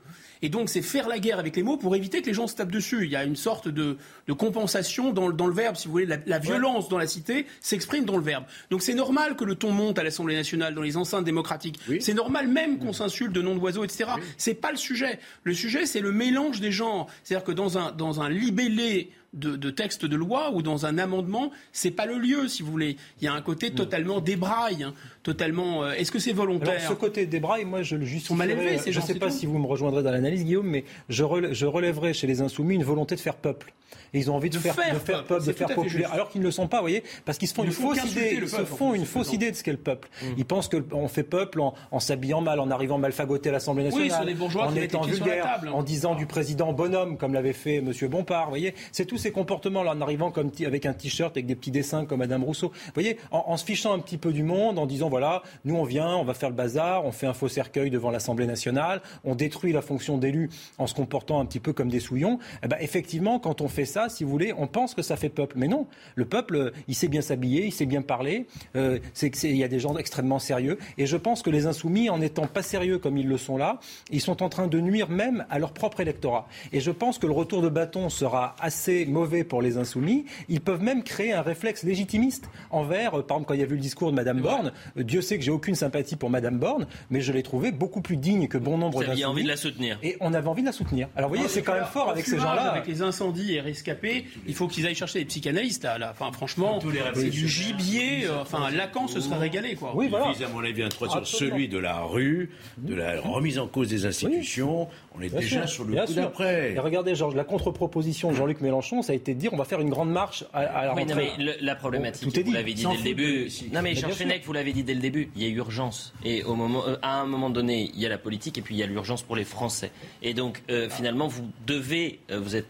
Et 0.42 0.48
donc, 0.48 0.68
c'est 0.68 0.82
faire 0.82 1.08
la 1.08 1.18
guerre 1.18 1.38
avec 1.38 1.56
les 1.56 1.62
mots 1.62 1.76
pour 1.76 1.94
éviter 1.94 2.20
que 2.20 2.26
les 2.26 2.34
gens 2.34 2.48
se 2.48 2.56
tapent 2.56 2.72
dessus. 2.72 3.04
Il 3.04 3.10
y 3.10 3.16
a 3.16 3.24
une 3.24 3.36
sorte 3.36 3.68
de, 3.68 3.96
compensation 4.36 5.12
dans, 5.12 5.28
le 5.28 5.54
verbe, 5.54 5.76
si 5.76 5.86
vous 5.86 5.92
voulez. 5.92 6.08
La, 6.26 6.38
violence 6.38 6.88
dans 6.88 6.98
la 6.98 7.06
cité 7.06 7.46
s'exprime 7.60 8.04
dans 8.04 8.16
le 8.16 8.22
verbe. 8.22 8.44
Donc, 8.70 8.82
c'est 8.82 8.94
normal 8.94 9.36
que 9.36 9.44
le 9.44 9.54
ton 9.54 9.70
monte 9.70 9.98
à 9.98 10.02
l'Assemblée 10.02 10.34
nationale, 10.34 10.74
dans 10.74 10.82
les 10.82 10.96
enceintes 10.96 11.24
démocratiques. 11.24 11.78
C'est 12.00 12.14
normal 12.14 12.48
même 12.48 12.78
qu'on 12.78 12.92
s'insulte 12.92 13.32
de 13.32 13.40
noms 13.40 13.54
d'oiseaux, 13.54 13.84
etc. 13.84 14.10
C'est 14.36 14.54
pas 14.54 14.72
le 14.72 14.76
sujet. 14.76 15.20
Le 15.44 15.54
sujet, 15.54 15.86
c'est 15.86 16.00
le 16.00 16.12
mélange 16.12 16.60
des 16.60 16.72
genres. 16.72 17.06
C'est-à-dire 17.22 17.44
que 17.44 17.52
dans 17.52 17.78
un, 17.78 17.92
dans 17.92 18.20
un 18.20 18.28
libellé 18.28 19.10
de, 19.32 19.56
de 19.56 19.70
texte 19.70 20.04
de 20.04 20.16
loi 20.16 20.50
ou 20.52 20.62
dans 20.62 20.86
un 20.86 20.98
amendement, 20.98 21.50
c'est 21.72 21.90
pas 21.90 22.06
le 22.06 22.18
lieu, 22.18 22.48
si 22.48 22.62
vous 22.62 22.70
voulez. 22.70 22.96
Il 23.20 23.24
y 23.24 23.28
a 23.28 23.32
un 23.32 23.40
côté 23.40 23.70
totalement 23.72 24.20
débraille, 24.20 24.82
hein, 24.82 24.94
totalement. 25.22 25.84
Euh, 25.84 25.92
est-ce 25.92 26.12
que 26.12 26.18
c'est 26.18 26.32
volontaire 26.32 26.80
Ce 26.88 26.92
côté 26.92 27.26
débraille, 27.26 27.64
moi, 27.64 27.82
je 27.82 27.96
le 27.96 28.04
justifie. 28.04 28.34
Je 28.34 29.00
ne 29.00 29.04
sais 29.04 29.14
pas 29.14 29.30
si 29.30 29.46
vous 29.46 29.58
me 29.58 29.66
rejoindrez 29.66 30.02
dans 30.02 30.10
l'analyse, 30.10 30.44
Guillaume, 30.44 30.66
mais 30.66 30.84
je, 31.08 31.24
je 31.52 31.66
relèverai 31.66 32.12
chez 32.12 32.26
les 32.26 32.40
insoumis 32.40 32.74
une 32.74 32.84
volonté 32.84 33.14
de 33.14 33.20
faire 33.20 33.36
peuple. 33.36 33.72
Et 34.14 34.18
ils 34.18 34.30
ont 34.30 34.34
envie 34.34 34.50
de, 34.50 34.58
faire, 34.58 34.74
de 34.74 34.98
faire 34.98 35.24
peuple, 35.24 35.46
de 35.46 35.52
faire 35.52 35.74
populaire, 35.74 36.12
alors 36.12 36.28
qu'ils 36.28 36.42
ne 36.42 36.46
le 36.46 36.52
sont 36.52 36.68
pas, 36.68 36.78
vous 36.78 36.84
voyez, 36.84 37.02
parce 37.24 37.38
qu'ils 37.38 37.48
se 37.48 37.54
font 37.54 37.64
une 37.64 37.72
fausse 37.72 38.04
idée, 38.04 38.38
ils 38.42 38.48
se 38.48 38.64
font 38.64 38.94
une 38.94 39.06
fausse 39.06 39.32
idée 39.32 39.50
de 39.50 39.56
ce 39.56 39.62
qu'est 39.62 39.72
le 39.72 39.78
peuple. 39.78 40.08
Mm. 40.22 40.26
Ils 40.36 40.44
pensent 40.44 40.68
qu'on 40.68 41.08
fait 41.08 41.22
peuple 41.22 41.60
en, 41.60 42.00
s'habillant 42.00 42.42
mal, 42.42 42.60
en 42.60 42.70
arrivant 42.70 42.98
mal 42.98 43.12
fagoté 43.12 43.48
à 43.48 43.52
l'Assemblée 43.52 43.84
nationale, 43.84 44.36
en 44.58 44.76
étant 44.76 45.02
vulgaire, 45.02 45.60
en 45.72 45.82
disant 45.82 46.14
du 46.14 46.26
président 46.26 46.72
bonhomme, 46.72 47.16
comme 47.16 47.32
l'avait 47.32 47.54
fait 47.54 47.76
M. 47.76 47.92
Bompard, 48.10 48.44
vous 48.44 48.50
voyez. 48.50 48.74
C'est 48.92 49.06
tous 49.06 49.21
ces 49.22 49.30
comportements 49.30 49.82
là, 49.82 49.92
en 49.92 50.00
arrivant 50.00 50.32
avec 50.66 50.86
un 50.86 50.92
t-shirt 50.92 51.36
avec 51.36 51.46
des 51.46 51.54
petits 51.54 51.70
dessins 51.70 52.04
comme 52.04 52.18
Madame 52.18 52.42
Rousseau. 52.42 52.68
Vous 52.68 52.92
voyez, 52.94 53.18
en, 53.30 53.56
se 53.56 53.64
fichant 53.64 53.92
un 53.92 54.00
petit 54.00 54.18
peu 54.18 54.32
du 54.32 54.42
monde, 54.42 54.78
en 54.78 54.86
disant 54.86 55.08
voilà, 55.08 55.42
nous 55.64 55.76
on 55.76 55.84
vient, 55.84 56.16
on 56.16 56.24
va 56.24 56.34
faire 56.34 56.50
le 56.50 56.56
bazar, 56.56 57.04
on 57.04 57.12
fait 57.12 57.26
un 57.26 57.32
faux 57.32 57.48
cercueil 57.48 57.90
devant 57.90 58.10
l'Assemblée 58.10 58.46
nationale, 58.46 59.00
on 59.24 59.34
détruit 59.34 59.72
la 59.72 59.80
fonction 59.80 60.18
d'élu 60.18 60.50
en 60.78 60.86
se 60.86 60.94
comportant 60.94 61.38
un 61.40 61.46
petit 61.46 61.60
peu 61.60 61.72
comme 61.72 61.88
des 61.88 62.00
souillons. 62.00 62.38
Eh 62.64 62.68
ben, 62.68 62.76
effectivement, 62.80 63.38
quand 63.38 63.60
on 63.60 63.68
fait 63.68 63.84
ça, 63.84 64.08
si 64.08 64.24
vous 64.24 64.30
voulez, 64.30 64.52
on 64.58 64.66
pense 64.66 64.94
que 64.94 65.02
ça 65.02 65.16
fait 65.16 65.28
peuple. 65.28 65.54
Mais 65.56 65.68
non, 65.68 65.86
le 66.16 66.24
peuple, 66.24 66.72
il 66.88 66.94
sait 66.94 67.08
bien 67.08 67.22
s'habiller, 67.22 67.66
il 67.66 67.72
sait 67.72 67.86
bien 67.86 68.02
parler. 68.02 68.46
Euh, 68.74 68.98
il 69.44 69.56
y 69.56 69.64
a 69.64 69.68
des 69.68 69.78
gens 69.78 69.96
extrêmement 69.96 70.40
sérieux. 70.40 70.78
Et 70.98 71.06
je 71.06 71.16
pense 71.16 71.42
que 71.42 71.50
les 71.50 71.66
insoumis, 71.66 72.10
en 72.10 72.18
n'étant 72.18 72.46
pas 72.46 72.62
sérieux 72.62 72.98
comme 72.98 73.16
ils 73.16 73.28
le 73.28 73.38
sont 73.38 73.56
là, 73.56 73.78
ils 74.10 74.20
sont 74.20 74.42
en 74.42 74.48
train 74.48 74.66
de 74.66 74.80
nuire 74.80 75.08
même 75.08 75.46
à 75.48 75.58
leur 75.58 75.72
propre 75.72 76.00
électorat. 76.00 76.48
Et 76.72 76.80
je 76.80 76.90
pense 76.90 77.18
que 77.18 77.26
le 77.26 77.32
retour 77.32 77.62
de 77.62 77.68
bâton 77.68 78.08
sera 78.08 78.56
assez 78.60 79.04
mauvais 79.12 79.44
pour 79.44 79.62
les 79.62 79.76
insoumis. 79.76 80.24
Ils 80.48 80.60
peuvent 80.60 80.82
même 80.82 81.02
créer 81.02 81.32
un 81.32 81.42
réflexe 81.42 81.84
légitimiste 81.84 82.48
envers, 82.70 83.18
euh, 83.18 83.22
par 83.22 83.36
exemple, 83.36 83.48
quand 83.48 83.54
il 83.54 83.60
y 83.60 83.62
a 83.62 83.66
vu 83.66 83.76
le 83.76 83.80
discours 83.80 84.10
de 84.10 84.16
Mme 84.16 84.40
Borne, 84.40 84.72
euh, 84.96 85.02
Dieu 85.04 85.20
sait 85.20 85.38
que 85.38 85.44
j'ai 85.44 85.50
aucune 85.50 85.74
sympathie 85.74 86.16
pour 86.16 86.30
Mme 86.30 86.58
Borne, 86.58 86.86
mais 87.10 87.20
je 87.20 87.32
l'ai 87.32 87.42
trouvée 87.42 87.72
beaucoup 87.72 88.00
plus 88.00 88.16
digne 88.16 88.48
que 88.48 88.58
bon 88.58 88.78
nombre 88.78 89.00
d'insoumis. 89.04 89.24
envie 89.24 89.42
de 89.44 89.48
la 89.48 89.56
soutenir. 89.56 89.98
Et 90.02 90.16
on 90.20 90.34
avait 90.34 90.48
envie 90.48 90.62
de 90.62 90.66
la 90.66 90.72
soutenir. 90.72 91.08
Alors 91.16 91.30
vous 91.30 91.36
voyez, 91.36 91.48
c'est 91.48 91.62
quand 91.62 91.74
même 91.74 91.84
fort 91.84 92.10
avec 92.10 92.26
ces 92.26 92.38
gens-là. 92.38 92.72
Avec 92.72 92.86
les 92.86 93.02
incendies 93.02 93.54
et 93.54 93.60
rescapés, 93.60 94.24
il 94.46 94.54
faut 94.54 94.68
qu'ils 94.68 94.86
aillent 94.86 94.94
chercher 94.94 95.20
des 95.20 95.24
psychanalystes. 95.26 95.84
Là, 95.84 96.10
Enfin, 96.10 96.32
franchement, 96.32 96.78
c'est 97.14 97.30
du 97.30 97.48
gibier. 97.48 98.26
Euh, 98.26 98.42
enfin, 98.42 98.70
Lacan 98.70 99.08
se 99.08 99.20
serait 99.20 99.38
régalé. 99.38 99.74
Quoi. 99.74 99.92
Oui, 99.94 100.08
voilà. 100.08 100.26
à 100.26 100.48
mon 100.52 100.64
avis, 100.64 100.82
un 100.82 100.90
sur 100.90 101.26
celui 101.26 101.68
de 101.68 101.78
la 101.78 102.00
rue, 102.00 102.50
de 102.78 102.94
la 102.94 103.20
remise 103.20 103.58
en 103.58 103.66
cause 103.66 103.88
des 103.88 104.06
institutions. 104.06 104.88
On 105.16 105.20
est 105.20 105.28
déjà 105.28 105.66
sur 105.66 105.84
le 105.84 106.04
coup 106.04 106.12
d'après. 106.12 106.72
Et 106.72 106.78
regardez, 106.78 107.14
Georges, 107.14 107.34
la 107.34 107.44
contre-proposition 107.44 108.30
de 108.30 108.36
Jean-Luc 108.36 108.60
Mélenchon, 108.60 109.02
ça 109.02 109.12
a 109.12 109.16
été 109.16 109.34
de 109.34 109.40
dire 109.40 109.52
on 109.52 109.56
va 109.56 109.64
faire 109.64 109.80
une 109.80 109.90
grande 109.90 110.10
marche 110.10 110.44
à, 110.52 110.62
la 110.62 110.92
rentrée. 110.92 111.32
Oui, 111.38 111.44
mais 111.44 111.56
la 111.60 111.74
problématique, 111.74 112.44
vous 112.44 112.52
l'avez 112.52 112.74
dit 112.74 112.84
dès 112.84 112.96
le 112.96 113.02
début. 113.02 113.48
Non, 113.72 113.82
mais 113.82 113.94
Charles 113.94 114.12
Fenech, 114.12 114.44
vous 114.44 114.52
l'avez 114.52 114.72
dit 114.72 114.84
dès 114.84 114.94
le 114.94 115.00
début, 115.00 115.30
il 115.36 115.42
y 115.42 115.46
a 115.46 115.48
urgence. 115.48 116.12
Et 116.24 116.42
au 116.44 116.54
moment, 116.54 116.86
euh, 116.86 116.96
à 117.02 117.20
un 117.20 117.26
moment 117.26 117.50
donné, 117.50 117.90
il 117.94 118.00
y 118.00 118.06
a 118.06 118.08
la 118.08 118.18
politique 118.18 118.58
et 118.58 118.62
puis 118.62 118.74
il 118.74 118.78
y 118.78 118.82
a 118.82 118.86
l'urgence 118.86 119.22
pour 119.22 119.36
les 119.36 119.44
Français. 119.44 119.90
Et 120.22 120.34
donc, 120.34 120.62
euh, 120.70 120.88
finalement, 120.88 121.28
vous 121.28 121.48
devez, 121.66 122.20
vous 122.30 122.56
êtes 122.56 122.66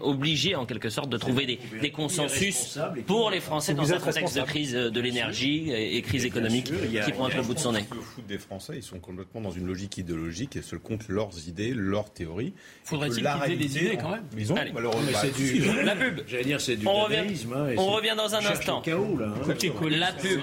obligé 0.00 0.54
en 0.54 0.66
quelque 0.66 0.90
sorte 0.90 1.08
de 1.08 1.16
trouver 1.16 1.46
des, 1.46 1.58
des 1.80 1.90
consensus 1.90 2.78
pour 3.06 3.30
les 3.30 3.40
Français 3.40 3.74
dans 3.74 3.92
un 3.92 3.98
contexte 3.98 4.36
de 4.36 4.42
crise 4.42 4.72
de 4.72 5.00
l'énergie 5.00 5.70
et 5.72 6.00
crise 6.02 6.24
économique 6.24 6.70
qui 7.04 7.12
pointe 7.12 7.34
le 7.34 7.42
bout 7.42 7.54
de 7.54 7.58
son 7.58 7.72
nez. 7.72 7.84
Le 7.90 8.00
foot 8.00 8.26
des 8.26 8.38
Français, 8.38 8.74
ils 8.76 8.82
sont 8.82 8.98
complètement 8.98 9.40
dans 9.40 9.50
une 9.50 9.66
logique 9.66 9.98
idéologique 9.98 10.56
et 10.56 10.62
seuls 10.62 10.78
comptent 10.78 11.08
leurs 11.08 11.48
idées, 11.48 11.74
leurs 11.78 12.10
théories. 12.10 12.52
Faudrait-il 12.84 13.16
qu'ils 13.22 13.52
aient 13.52 13.56
des 13.56 13.78
idées 13.78 13.98
quand 14.00 14.10
même 14.10 14.24
Ils 14.36 14.52
ont 14.52 14.56
malheureusement. 14.72 15.18
C'est 15.20 15.34
du 15.34 15.60
la 15.82 15.96
pub. 15.96 16.20
J'allais 16.26 16.44
dire 16.44 16.60
c'est 16.60 16.76
du 16.76 16.86
on 16.86 17.04
revient, 17.04 17.18
hein, 17.18 17.74
on 17.76 17.86
revient 17.86 18.14
dans 18.16 18.34
un 18.34 18.44
instant. 18.44 18.80
Chaos, 18.80 19.16
là, 19.18 19.26
hein. 19.26 19.88
La 19.90 20.12
pub. 20.12 20.40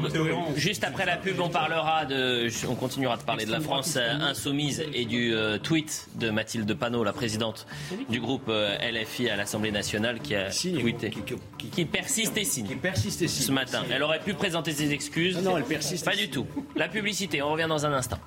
Juste 0.55 0.83
après 0.83 1.05
la 1.05 1.17
pub, 1.17 1.39
on 1.39 1.49
parlera 1.49 2.05
de, 2.05 2.47
on 2.67 2.75
continuera 2.75 3.17
de 3.17 3.23
parler 3.23 3.45
de 3.45 3.51
la 3.51 3.59
France 3.59 3.97
insoumise 3.97 4.83
et 4.93 5.05
du 5.05 5.33
euh, 5.33 5.57
tweet 5.57 6.07
de 6.15 6.29
Mathilde 6.29 6.71
Panot, 6.73 7.03
la 7.03 7.13
présidente 7.13 7.67
du 8.09 8.19
groupe 8.19 8.49
euh, 8.49 8.77
LFI 8.91 9.29
à 9.29 9.35
l'Assemblée 9.35 9.71
nationale, 9.71 10.19
qui 10.19 10.35
a 10.35 10.49
tweeté, 10.49 11.11
qui 11.71 11.85
persiste 11.85 12.37
et 12.37 12.43
signe. 12.43 12.67
Qui 12.67 12.75
persiste 12.75 13.21
et 13.21 13.27
signe. 13.27 13.47
Ce 13.47 13.51
matin, 13.51 13.83
elle 13.91 14.03
aurait 14.03 14.19
pu 14.19 14.33
présenter 14.33 14.71
ses 14.71 14.91
excuses. 14.91 15.41
Non, 15.41 15.57
elle 15.57 15.63
persiste. 15.63 16.05
Pas 16.05 16.15
du 16.15 16.29
tout. 16.29 16.45
La 16.75 16.87
publicité. 16.87 17.41
On 17.41 17.51
revient 17.51 17.67
dans 17.67 17.85
un 17.85 17.93
instant. 17.93 18.19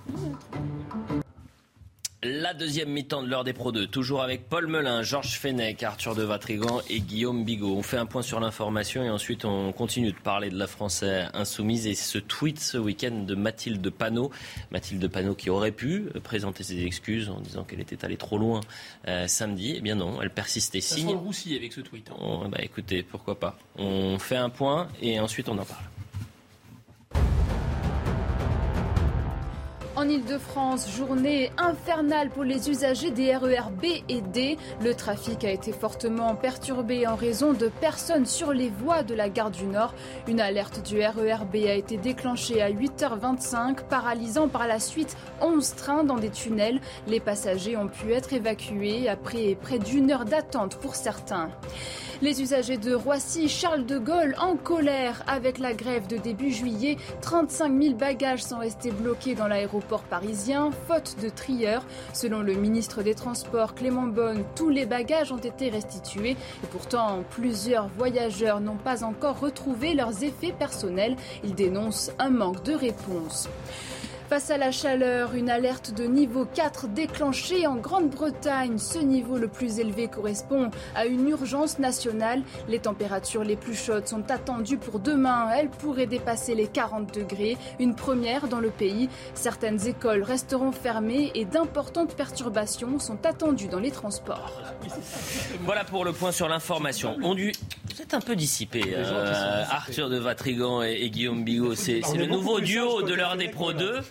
La 2.25 2.53
deuxième 2.53 2.89
mi-temps 2.89 3.23
de 3.23 3.29
l'heure 3.29 3.45
des 3.45 3.53
Pro 3.53 3.71
2, 3.71 3.87
toujours 3.87 4.23
avec 4.23 4.49
Paul 4.49 4.67
Melun, 4.67 5.03
Georges 5.03 5.39
Fenech, 5.39 5.85
Arthur 5.85 6.17
de 6.17 6.25
Vatrigan 6.25 6.81
et 6.91 6.99
Guillaume 6.99 7.45
Bigot. 7.45 7.77
On 7.77 7.83
fait 7.85 7.97
un 7.97 8.07
point 8.07 8.23
sur 8.23 8.41
l'information 8.41 9.05
et 9.05 9.09
ensuite 9.09 9.45
on 9.45 9.71
continue 9.71 10.11
de 10.11 10.19
parler 10.19 10.51
de 10.51 10.59
la 10.59 10.67
France 10.67 11.05
insoumise 11.33 11.87
et 11.87 11.95
ce 11.95 12.19
tweet 12.19 12.59
ce 12.59 12.77
week-end 12.77 13.23
de 13.25 13.37
Mathilde 13.37 13.89
Panot. 13.91 14.33
Mathilde 14.73 15.07
Panot 15.07 15.37
qui 15.37 15.49
aurait 15.49 15.71
pu 15.71 16.07
présenter 16.25 16.65
ses 16.65 16.85
excuses 16.85 17.29
en 17.31 17.39
disant 17.39 17.63
qu'elle 17.63 17.81
était 17.81 18.05
allée 18.05 18.17
trop 18.17 18.39
loin 18.39 18.63
euh, 19.07 19.29
samedi. 19.29 19.75
Eh 19.77 19.81
bien 19.81 19.95
non, 19.95 20.21
elle 20.21 20.31
persiste 20.31 20.75
et 20.75 20.81
signe. 20.81 21.05
Ça 21.05 21.11
sent 21.11 21.19
roussi 21.19 21.55
avec 21.55 21.73
ce 21.73 21.83
tweet. 21.83 22.11
Hein. 22.11 22.49
bah 22.49 22.59
écoutez, 22.61 23.05
pourquoi 23.05 23.39
pas. 23.39 23.57
On 23.77 24.19
fait 24.19 24.37
un 24.37 24.51
point 24.51 24.89
et 25.01 25.21
ensuite 25.21 25.49
on 25.49 25.57
en 25.57 25.65
parle. 25.65 25.85
En 29.99 30.09
Ile-de-France, 30.09 30.97
journée 30.97 31.51
infernale 31.59 32.31
pour 32.31 32.45
les 32.45 32.71
usagers 32.71 33.11
des 33.11 33.35
RER 33.35 33.73
B 33.83 33.87
et 34.09 34.21
D. 34.21 34.57
Le 34.81 34.95
trafic 34.95 35.43
a 35.43 35.51
été 35.51 35.73
fortement 35.73 36.37
perturbé 36.37 37.09
en 37.09 37.17
raison 37.17 37.53
de 37.53 37.67
personnes 37.67 38.25
sur 38.25 38.53
les 38.53 38.69
voies 38.69 39.03
de 39.03 39.17
la 39.17 39.29
gare 39.29 39.51
du 39.51 39.65
Nord. 39.65 39.93
Une 40.29 40.41
alerte 40.41 40.87
du 40.87 41.01
RER 41.01 41.45
B 41.53 41.67
a 41.67 41.75
été 41.75 41.97
déclenchée 41.97 42.63
à 42.63 42.71
8h25, 42.71 43.89
paralysant 43.91 44.47
par 44.47 44.69
la 44.69 44.79
suite 44.79 45.17
11 45.41 45.75
trains 45.75 46.05
dans 46.05 46.19
des 46.19 46.31
tunnels. 46.31 46.81
Les 47.09 47.19
passagers 47.19 47.77
ont 47.77 47.89
pu 47.89 48.13
être 48.13 48.33
évacués 48.33 49.09
après 49.09 49.57
près 49.61 49.81
d'une 49.81 50.13
heure 50.13 50.27
d'attente 50.27 50.77
pour 50.77 50.95
certains. 50.95 51.51
Les 52.21 52.43
usagers 52.43 52.79
de 52.79 52.95
Roissy, 52.95 53.49
Charles 53.49 53.87
de 53.87 53.97
Gaulle 53.97 54.35
en 54.41 54.57
colère 54.57 55.23
avec 55.29 55.59
la 55.59 55.73
grève 55.73 56.09
de 56.09 56.17
début 56.17 56.51
juillet. 56.51 56.97
35 57.21 57.81
000 57.81 57.95
bagages 57.95 58.43
sont 58.43 58.59
restés 58.59 58.91
bloqués 58.91 59.37
dans 59.37 59.47
l'aéroport 59.47 59.88
parisien, 59.97 60.71
faute 60.87 61.17
de 61.23 61.29
trieurs. 61.29 61.85
Selon 62.13 62.43
le 62.43 62.55
ministre 62.55 63.03
des 63.03 63.15
Transports 63.15 63.75
Clément 63.75 64.07
Bonne, 64.07 64.45
tous 64.55 64.69
les 64.69 64.87
bagages 64.87 65.33
ont 65.33 65.39
été 65.39 65.71
restitués 65.71 66.33
et 66.33 66.67
pourtant 66.71 67.25
plusieurs 67.31 67.89
voyageurs 67.89 68.61
n'ont 68.61 68.77
pas 68.77 69.05
encore 69.05 69.41
retrouvé 69.41 69.95
leurs 69.95 70.23
effets 70.23 70.53
personnels. 70.53 71.17
Ils 71.45 71.55
dénoncent 71.55 72.13
un 72.19 72.31
manque 72.31 72.63
de 72.63 72.75
réponse. 72.75 73.49
Face 74.29 74.51
à 74.51 74.59
la 74.59 74.71
chaleur, 74.71 75.35
une 75.35 75.49
alerte 75.49 75.95
de 75.95 76.05
niveau 76.05 76.45
4 76.45 76.89
déclenchée 76.89 77.67
en 77.67 77.77
Grande-Bretagne. 77.77 78.77
Ce 78.77 78.99
niveau 78.99 79.39
le 79.39 79.49
plus 79.49 79.79
élevé 79.79 80.07
correspond 80.07 80.71
à 80.95 81.07
une 81.07 81.31
urgence 81.31 81.79
nationale. 81.79 82.43
Les 82.69 82.79
températures 82.79 83.43
les 83.43 83.57
plus 83.57 83.75
chaudes 83.75 84.07
sont 84.07 84.31
attendues 84.31 84.77
pour 84.77 85.01
demain. 85.01 85.49
Elles 85.57 85.71
pourraient 85.71 86.07
dépasser 86.07 86.55
les 86.55 86.67
40 86.67 87.15
degrés, 87.15 87.57
une 87.81 87.95
première 87.95 88.49
dans 88.49 88.61
le 88.61 88.69
pays. 88.69 89.09
Certaines 89.33 89.87
écoles 89.87 90.23
resteront 90.23 90.73
fermées 90.73 91.33
et 91.35 91.47
d'importantes 91.47 92.15
perturbations 92.15 92.99
sont 92.99 93.25
attendues 93.25 93.69
dans 93.69 93.81
les 93.81 93.93
transports. 93.93 94.61
Voilà 95.63 95.85
pour 95.85 96.05
le 96.05 96.13
point 96.13 96.33
sur 96.33 96.51
l'information. 96.51 97.17
On 97.23 97.35
dû... 97.35 97.53
Vous 97.95 98.03
êtes 98.03 98.13
un 98.13 98.21
peu 98.21 98.37
dissipé, 98.37 98.83
euh, 98.95 99.65
Arthur 99.71 100.11
de 100.11 100.19
Vatrigan 100.19 100.83
et, 100.83 101.09
Guillaume 101.09 101.45
Bigot. 101.45 101.75
C'est 101.75 102.03
le 102.15 102.27
nouveau 102.27 102.61
duo 102.61 103.03
de 103.03 103.15
l'heure 103.15 103.37
des 103.37 103.49
Pro 103.49 103.73
2. 103.73 104.03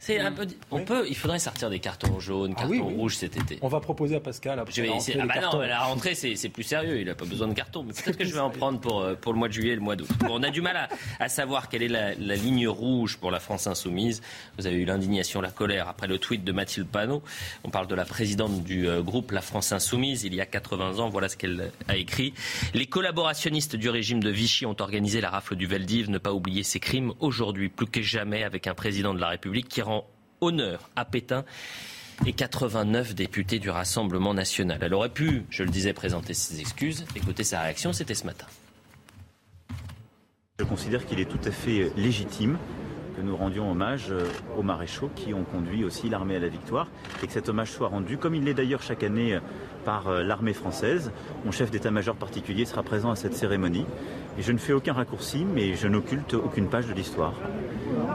C'est 0.00 0.20
un 0.20 0.32
peu. 0.32 0.46
On 0.70 0.84
peut. 0.84 1.06
Il 1.08 1.16
faudrait 1.16 1.38
sortir 1.38 1.70
des 1.70 1.80
cartons 1.80 2.20
jaunes, 2.20 2.54
Ah 2.56 2.60
cartons 2.60 2.88
rouges 2.88 3.16
cet 3.16 3.36
été. 3.36 3.58
On 3.62 3.68
va 3.68 3.80
proposer 3.80 4.16
à 4.16 4.20
Pascal. 4.20 4.62
Je 4.68 4.82
vais 4.82 4.90
essayer. 4.90 5.18
Ah 5.20 5.26
bah 5.26 5.40
non, 5.40 5.60
la 5.60 5.80
rentrée 5.80 6.14
c'est 6.14 6.48
plus 6.48 6.62
sérieux. 6.62 7.00
Il 7.00 7.06
n'a 7.06 7.14
pas 7.14 7.24
besoin 7.24 7.48
de 7.48 7.54
cartons. 7.54 7.82
Mais 7.82 7.92
peut-être 7.92 8.16
que 8.16 8.24
je 8.24 8.32
vais 8.32 8.40
en 8.40 8.50
prendre 8.58 8.80
pour 8.80 9.00
euh, 9.00 9.14
pour 9.14 9.32
le 9.32 9.38
mois 9.38 9.48
de 9.48 9.52
juillet 9.52 9.72
et 9.72 9.76
le 9.76 9.80
mois 9.80 9.96
d'août. 9.96 10.08
Bon, 10.20 10.38
on 10.38 10.42
a 10.42 10.50
du 10.50 10.60
mal 10.60 10.76
à, 10.76 10.88
à 11.18 11.28
savoir 11.28 11.68
quelle 11.68 11.82
est 11.82 11.88
la, 11.88 12.14
la, 12.14 12.36
ligne 12.36 12.68
rouge 12.68 13.16
pour 13.16 13.30
la 13.30 13.40
France 13.40 13.66
insoumise. 13.66 14.22
Vous 14.56 14.66
avez 14.66 14.76
eu 14.76 14.84
l'indignation, 14.84 15.40
la 15.40 15.50
colère 15.50 15.88
après 15.88 16.06
le 16.06 16.18
tweet 16.18 16.44
de 16.44 16.52
Mathilde 16.52 16.86
Panot. 16.86 17.22
On 17.64 17.70
parle 17.70 17.88
de 17.88 17.94
la 17.94 18.04
présidente 18.04 18.62
du 18.62 18.88
euh, 18.88 19.02
groupe 19.02 19.32
La 19.32 19.40
France 19.42 19.72
insoumise. 19.72 20.24
Il 20.24 20.34
y 20.34 20.40
a 20.40 20.46
80 20.46 21.00
ans, 21.00 21.08
voilà 21.08 21.28
ce 21.28 21.36
qu'elle 21.36 21.72
a 21.88 21.96
écrit. 21.96 22.34
Les 22.72 22.86
collaborationnistes 22.86 23.76
du 23.76 23.88
régime 23.90 24.22
de 24.22 24.30
Vichy 24.30 24.64
ont 24.64 24.76
organisé 24.78 25.20
la 25.20 25.30
rafle 25.30 25.56
du 25.56 25.66
Veldiv. 25.66 26.08
Ne 26.08 26.18
pas 26.18 26.32
oublier 26.32 26.62
ces 26.62 26.78
crimes 26.80 27.12
aujourd'hui 27.18 27.68
plus 27.68 27.86
que 27.86 28.02
jamais 28.02 28.44
avec 28.44 28.66
un 28.66 28.74
président 28.74 29.12
de 29.12 29.20
la 29.20 29.28
République 29.28 29.68
qui 29.68 29.82
honneur 30.40 30.90
à 30.96 31.04
Pétain 31.04 31.44
et 32.26 32.32
89 32.32 33.14
députés 33.14 33.58
du 33.58 33.70
Rassemblement 33.70 34.34
national. 34.34 34.78
Elle 34.82 34.94
aurait 34.94 35.08
pu, 35.08 35.44
je 35.50 35.62
le 35.62 35.70
disais, 35.70 35.92
présenter 35.92 36.34
ses 36.34 36.60
excuses. 36.60 37.04
Écoutez 37.14 37.44
sa 37.44 37.60
réaction, 37.60 37.92
c'était 37.92 38.14
ce 38.14 38.26
matin. 38.26 38.46
Je 40.58 40.64
considère 40.64 41.06
qu'il 41.06 41.20
est 41.20 41.30
tout 41.30 41.38
à 41.44 41.52
fait 41.52 41.92
légitime 41.96 42.58
que 43.16 43.22
nous 43.22 43.36
rendions 43.36 43.70
hommage 43.70 44.12
aux 44.56 44.62
maréchaux 44.62 45.10
qui 45.14 45.34
ont 45.34 45.44
conduit 45.44 45.84
aussi 45.84 46.08
l'armée 46.08 46.36
à 46.36 46.40
la 46.40 46.48
victoire 46.48 46.88
et 47.22 47.26
que 47.26 47.32
cet 47.32 47.48
hommage 47.48 47.70
soit 47.70 47.88
rendu, 47.88 48.16
comme 48.16 48.34
il 48.34 48.44
l'est 48.44 48.54
d'ailleurs 48.54 48.82
chaque 48.82 49.02
année 49.02 49.38
par 49.84 50.10
l'armée 50.22 50.52
française. 50.52 51.12
Mon 51.44 51.50
chef 51.50 51.70
d'état-major 51.70 52.16
particulier 52.16 52.64
sera 52.64 52.82
présent 52.82 53.10
à 53.10 53.16
cette 53.16 53.34
cérémonie. 53.34 53.86
Je 54.38 54.52
ne 54.52 54.58
fais 54.58 54.72
aucun 54.72 54.92
raccourci, 54.92 55.44
mais 55.44 55.74
je 55.74 55.88
n'occulte 55.88 56.34
aucune 56.34 56.68
page 56.68 56.86
de 56.86 56.92
l'histoire. 56.92 57.34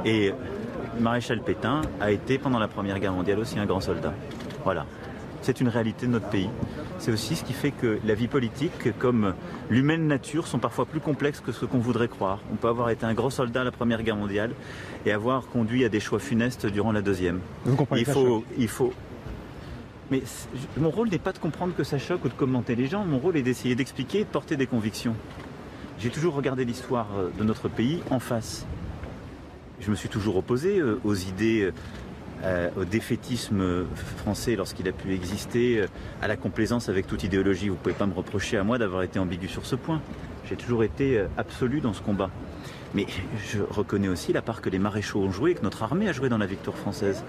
Et 0.05 0.31
maréchal 0.99 1.41
Pétain 1.41 1.81
a 1.99 2.11
été 2.11 2.37
pendant 2.37 2.59
la 2.59 2.67
Première 2.67 2.99
Guerre 2.99 3.13
mondiale 3.13 3.39
aussi 3.39 3.59
un 3.59 3.65
grand 3.65 3.81
soldat. 3.81 4.13
Voilà. 4.63 4.85
C'est 5.41 5.59
une 5.59 5.67
réalité 5.67 6.07
de 6.07 6.11
notre 6.11 6.29
pays. 6.29 6.49
C'est 6.99 7.11
aussi 7.11 7.35
ce 7.35 7.43
qui 7.43 7.51
fait 7.51 7.71
que 7.71 7.99
la 8.05 8.13
vie 8.13 8.29
politique, 8.29 8.97
comme 8.97 9.33
l'humaine 9.69 10.07
nature, 10.07 10.47
sont 10.47 10.59
parfois 10.59 10.85
plus 10.85 11.01
complexes 11.01 11.41
que 11.41 11.51
ce 11.51 11.65
qu'on 11.65 11.79
voudrait 11.79 12.07
croire. 12.07 12.39
On 12.51 12.55
peut 12.55 12.69
avoir 12.69 12.89
été 12.91 13.05
un 13.05 13.13
grand 13.13 13.29
soldat 13.29 13.61
à 13.61 13.63
la 13.65 13.71
Première 13.71 14.03
Guerre 14.03 14.15
mondiale 14.15 14.51
et 15.05 15.11
avoir 15.11 15.47
conduit 15.47 15.83
à 15.83 15.89
des 15.89 15.99
choix 15.99 16.19
funestes 16.19 16.65
durant 16.65 16.93
la 16.93 17.01
Deuxième. 17.01 17.41
Vous 17.65 17.75
comprenez 17.75 18.01
il 18.01 18.07
faut, 18.07 18.45
il 18.57 18.69
faut. 18.69 18.93
Mais 20.11 20.23
mon 20.77 20.91
rôle 20.91 21.09
n'est 21.09 21.19
pas 21.19 21.33
de 21.33 21.39
comprendre 21.39 21.75
que 21.75 21.83
ça 21.83 21.97
choque 21.97 22.23
ou 22.23 22.29
de 22.29 22.33
commenter 22.33 22.75
les 22.75 22.87
gens. 22.87 23.03
Mon 23.03 23.17
rôle 23.17 23.35
est 23.35 23.41
d'essayer 23.41 23.75
d'expliquer 23.75 24.19
et 24.21 24.23
de 24.23 24.29
porter 24.29 24.55
des 24.55 24.67
convictions. 24.67 25.15
J'ai 25.99 26.09
toujours 26.09 26.35
regardé 26.35 26.63
l'histoire 26.63 27.07
de 27.37 27.43
notre 27.43 27.67
pays 27.67 28.01
en 28.11 28.19
face. 28.19 28.65
Je 29.83 29.91
me 29.91 29.95
suis 29.95 30.07
toujours 30.07 30.37
opposé 30.37 30.81
aux 30.81 31.15
idées, 31.15 31.71
euh, 32.43 32.69
au 32.77 32.85
défaitisme 32.85 33.85
français 34.17 34.55
lorsqu'il 34.55 34.87
a 34.87 34.93
pu 34.93 35.13
exister, 35.13 35.85
à 36.21 36.27
la 36.27 36.37
complaisance 36.37 36.87
avec 36.87 37.05
toute 37.05 37.23
idéologie. 37.23 37.67
Vous 37.67 37.75
ne 37.75 37.79
pouvez 37.79 37.95
pas 37.95 38.05
me 38.05 38.13
reprocher 38.13 38.57
à 38.57 38.63
moi 38.63 38.77
d'avoir 38.77 39.03
été 39.03 39.19
ambigu 39.19 39.49
sur 39.49 39.65
ce 39.65 39.75
point. 39.75 40.01
J'ai 40.47 40.55
toujours 40.55 40.85
été 40.85 41.21
absolu 41.37 41.81
dans 41.81 41.93
ce 41.93 42.01
combat. 42.01 42.29
Mais 42.93 43.07
je 43.51 43.59
reconnais 43.61 44.07
aussi 44.07 44.31
la 44.31 44.41
part 44.41 44.61
que 44.61 44.69
les 44.69 44.79
maréchaux 44.79 45.19
ont 45.19 45.31
joué, 45.31 45.53
que 45.53 45.63
notre 45.63 45.83
armée 45.83 46.07
a 46.07 46.13
joué 46.13 46.29
dans 46.29 46.37
la 46.37 46.45
victoire 46.45 46.77
française. 46.77 47.23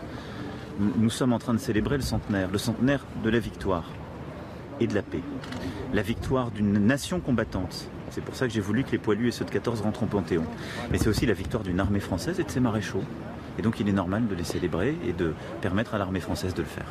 Nous 0.79 1.11
sommes 1.11 1.33
en 1.33 1.38
train 1.38 1.55
de 1.55 1.59
célébrer 1.59 1.97
le 1.97 2.03
centenaire, 2.03 2.51
le 2.51 2.59
centenaire 2.59 3.05
de 3.25 3.31
la 3.31 3.38
victoire 3.38 3.90
et 4.79 4.87
de 4.87 4.95
la 4.95 5.03
paix. 5.03 5.23
La 5.93 6.03
victoire 6.03 6.51
d'une 6.51 6.73
nation 6.87 7.21
combattante. 7.21 7.88
C'est 8.14 8.20
pour 8.20 8.37
ça 8.37 8.46
que 8.46 8.53
j'ai 8.53 8.61
voulu 8.61 8.85
que 8.85 8.92
les 8.92 8.98
poilus 8.98 9.27
et 9.27 9.31
ceux 9.33 9.44
de 9.44 9.50
14 9.50 9.81
rentrent 9.81 10.05
au 10.05 10.07
Panthéon. 10.07 10.44
Mais 10.92 10.98
c'est 10.98 11.09
aussi 11.09 11.27
la 11.27 11.33
victoire 11.33 11.64
d'une 11.64 11.81
armée 11.81 11.98
française 11.98 12.38
et 12.38 12.44
de 12.44 12.50
ses 12.50 12.61
maréchaux. 12.61 13.03
Et 13.59 13.62
donc 13.62 13.81
il 13.81 13.88
est 13.88 13.92
normal 13.92 14.29
de 14.29 14.35
les 14.37 14.44
célébrer 14.44 14.94
et 15.05 15.12
de 15.12 15.35
permettre 15.61 15.94
à 15.94 15.98
l'armée 15.98 16.20
française 16.20 16.55
de 16.55 16.62
le 16.62 16.68
faire. 16.68 16.87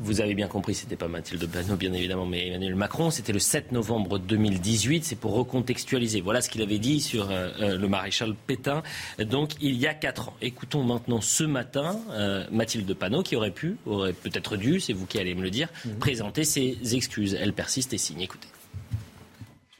Vous 0.00 0.20
avez 0.20 0.34
bien 0.34 0.48
compris, 0.48 0.74
c'était 0.74 0.96
pas 0.96 1.06
Mathilde 1.06 1.48
Panot, 1.48 1.76
bien 1.76 1.92
évidemment, 1.92 2.26
mais 2.26 2.48
Emmanuel 2.48 2.74
Macron. 2.74 3.10
C'était 3.10 3.32
le 3.32 3.38
7 3.38 3.70
novembre 3.70 4.18
2018. 4.18 5.04
C'est 5.04 5.16
pour 5.16 5.34
recontextualiser. 5.34 6.20
Voilà 6.20 6.40
ce 6.42 6.50
qu'il 6.50 6.62
avait 6.62 6.78
dit 6.78 7.00
sur 7.00 7.28
euh, 7.30 7.78
le 7.78 7.88
maréchal 7.88 8.34
Pétain. 8.46 8.82
Donc, 9.18 9.52
il 9.60 9.76
y 9.76 9.86
a 9.86 9.94
quatre 9.94 10.30
ans. 10.30 10.34
Écoutons 10.42 10.82
maintenant 10.82 11.20
ce 11.20 11.44
matin 11.44 11.98
euh, 12.10 12.44
Mathilde 12.50 12.92
Panot, 12.92 13.22
qui 13.22 13.36
aurait 13.36 13.52
pu, 13.52 13.76
aurait 13.86 14.12
peut-être 14.12 14.56
dû, 14.56 14.80
c'est 14.80 14.92
vous 14.92 15.06
qui 15.06 15.18
allez 15.18 15.34
me 15.34 15.42
le 15.42 15.50
dire, 15.50 15.68
mmh. 15.84 15.90
présenter 15.98 16.44
ses 16.44 16.76
excuses. 16.94 17.36
Elle 17.40 17.52
persiste 17.52 17.92
et 17.94 17.98
signe. 17.98 18.20
Écoutez. 18.20 18.48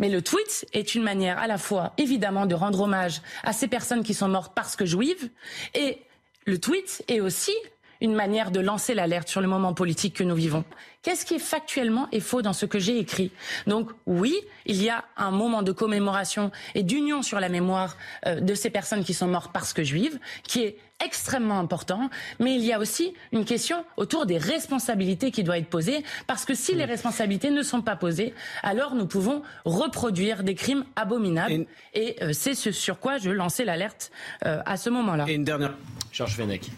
Mais 0.00 0.08
le 0.08 0.22
tweet 0.22 0.66
est 0.72 0.96
une 0.96 1.04
manière 1.04 1.38
à 1.38 1.46
la 1.46 1.58
fois, 1.58 1.92
évidemment, 1.98 2.46
de 2.46 2.54
rendre 2.56 2.80
hommage 2.80 3.20
à 3.44 3.52
ces 3.52 3.68
personnes 3.68 4.02
qui 4.02 4.14
sont 4.14 4.28
mortes 4.28 4.52
parce 4.56 4.74
que 4.74 4.84
juives, 4.84 5.30
et 5.74 5.98
le 6.46 6.58
tweet 6.58 7.04
est 7.06 7.20
aussi 7.20 7.52
une 8.00 8.14
manière 8.14 8.50
de 8.50 8.60
lancer 8.60 8.94
l'alerte 8.94 9.28
sur 9.28 9.42
le 9.42 9.46
moment 9.46 9.74
politique 9.74 10.14
que 10.16 10.24
nous 10.24 10.34
vivons. 10.34 10.64
Qu'est-ce 11.02 11.26
qui 11.26 11.34
est 11.34 11.38
factuellement 11.38 12.08
et 12.12 12.20
faux 12.20 12.40
dans 12.40 12.54
ce 12.54 12.64
que 12.64 12.78
j'ai 12.78 12.98
écrit? 12.98 13.30
Donc 13.66 13.90
oui, 14.06 14.34
il 14.64 14.82
y 14.82 14.88
a 14.88 15.04
un 15.18 15.30
moment 15.30 15.62
de 15.62 15.70
commémoration 15.70 16.50
et 16.74 16.82
d'union 16.82 17.22
sur 17.22 17.40
la 17.40 17.50
mémoire 17.50 17.98
euh, 18.26 18.40
de 18.40 18.54
ces 18.54 18.70
personnes 18.70 19.04
qui 19.04 19.12
sont 19.12 19.28
mortes 19.28 19.52
parce 19.52 19.74
que 19.74 19.84
juives, 19.84 20.18
qui 20.44 20.62
est 20.62 20.78
extrêmement 21.04 21.58
important, 21.58 22.10
mais 22.38 22.54
il 22.54 22.64
y 22.64 22.72
a 22.72 22.78
aussi 22.78 23.14
une 23.32 23.44
question 23.44 23.84
autour 23.96 24.26
des 24.26 24.38
responsabilités 24.38 25.30
qui 25.30 25.42
doit 25.42 25.58
être 25.58 25.68
posée, 25.68 26.04
parce 26.26 26.44
que 26.44 26.54
si 26.54 26.74
les 26.74 26.84
responsabilités 26.84 27.50
ne 27.50 27.62
sont 27.62 27.82
pas 27.82 27.96
posées, 27.96 28.34
alors 28.62 28.94
nous 28.94 29.06
pouvons 29.06 29.42
reproduire 29.64 30.42
des 30.42 30.54
crimes 30.54 30.84
abominables, 30.96 31.66
et, 31.94 32.00
et 32.18 32.22
euh, 32.22 32.32
c'est 32.32 32.54
ce 32.54 32.70
sur 32.72 32.98
quoi 32.98 33.18
je 33.18 33.30
lançais 33.30 33.64
l'alerte 33.64 34.10
euh, 34.46 34.60
à 34.66 34.76
ce 34.76 34.90
moment-là. 34.90 35.24
Et 35.28 35.34
une 35.34 35.44
dernière, 35.44 35.74
Georges 36.12 36.36
Fenech. 36.36 36.70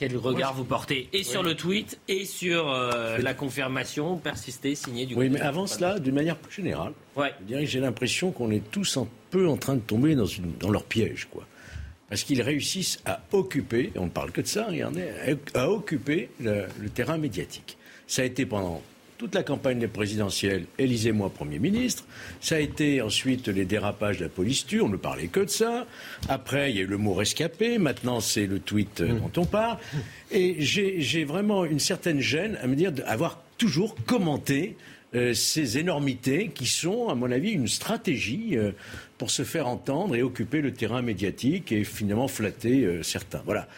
Quel 0.00 0.16
regard 0.16 0.54
vous 0.54 0.64
portez 0.64 1.10
et 1.12 1.22
sur 1.22 1.42
oui. 1.42 1.48
le 1.48 1.54
tweet 1.54 2.00
et 2.08 2.24
sur 2.24 2.72
euh, 2.72 3.18
la 3.18 3.34
confirmation 3.34 4.16
persistée 4.16 4.74
signée 4.74 5.04
du 5.04 5.14
Oui, 5.14 5.28
mais 5.28 5.42
avant 5.42 5.66
cela, 5.66 5.98
d'une 5.98 6.14
manière 6.14 6.36
plus 6.36 6.54
générale, 6.62 6.94
ouais. 7.16 7.34
j'ai 7.46 7.80
l'impression 7.80 8.30
qu'on 8.30 8.50
est 8.50 8.62
tous 8.70 8.96
un 8.96 9.06
peu 9.28 9.46
en 9.46 9.58
train 9.58 9.74
de 9.74 9.80
tomber 9.80 10.14
dans, 10.14 10.24
une, 10.24 10.56
dans 10.58 10.70
leur 10.70 10.84
piège. 10.84 11.28
Quoi. 11.30 11.44
Parce 12.10 12.24
qu'ils 12.24 12.42
réussissent 12.42 13.00
à 13.06 13.22
occuper, 13.32 13.92
on 13.96 14.04
ne 14.04 14.10
parle 14.10 14.32
que 14.32 14.42
de 14.42 14.46
ça, 14.46 14.66
regardez, 14.68 15.04
à 15.54 15.70
occuper 15.70 16.28
le, 16.40 16.64
le 16.78 16.90
terrain 16.90 17.16
médiatique. 17.16 17.78
Ça 18.06 18.22
a 18.22 18.24
été 18.26 18.44
pendant 18.44 18.82
toute 19.20 19.34
la 19.34 19.42
campagne 19.42 19.78
des 19.78 19.86
présidentielles, 19.86 20.64
élisez-moi 20.78 21.28
Premier 21.28 21.58
ministre. 21.58 22.06
Ça 22.40 22.56
a 22.56 22.58
été 22.58 23.02
ensuite 23.02 23.48
les 23.48 23.66
dérapages 23.66 24.16
de 24.16 24.24
la 24.24 24.30
police 24.30 24.66
tue, 24.66 24.80
on 24.80 24.88
ne 24.88 24.96
parlait 24.96 25.26
que 25.26 25.40
de 25.40 25.50
ça. 25.50 25.86
Après, 26.26 26.70
il 26.70 26.76
y 26.78 26.80
a 26.80 26.84
eu 26.84 26.86
le 26.86 26.96
mot 26.96 27.12
rescapé. 27.12 27.76
Maintenant, 27.76 28.20
c'est 28.20 28.46
le 28.46 28.60
tweet 28.60 29.02
mmh. 29.02 29.18
dont 29.18 29.42
on 29.42 29.44
parle. 29.44 29.76
Et 30.30 30.56
j'ai 30.60 31.24
vraiment 31.24 31.66
une 31.66 31.80
certaine 31.80 32.20
gêne 32.20 32.58
à 32.62 32.66
me 32.66 32.74
dire 32.74 32.92
d'avoir 32.92 33.42
toujours 33.58 33.94
commenté 34.06 34.78
euh, 35.14 35.34
ces 35.34 35.76
énormités 35.76 36.48
qui 36.54 36.66
sont, 36.66 37.10
à 37.10 37.14
mon 37.14 37.30
avis, 37.30 37.50
une 37.50 37.68
stratégie 37.68 38.56
euh, 38.56 38.72
pour 39.20 39.30
se 39.30 39.44
faire 39.44 39.68
entendre 39.68 40.16
et 40.16 40.22
occuper 40.22 40.62
le 40.62 40.72
terrain 40.72 41.02
médiatique 41.02 41.72
et 41.72 41.84
finalement 41.84 42.26
flatter 42.26 42.86
euh, 42.86 43.02
certains. 43.02 43.42
Voilà. 43.44 43.68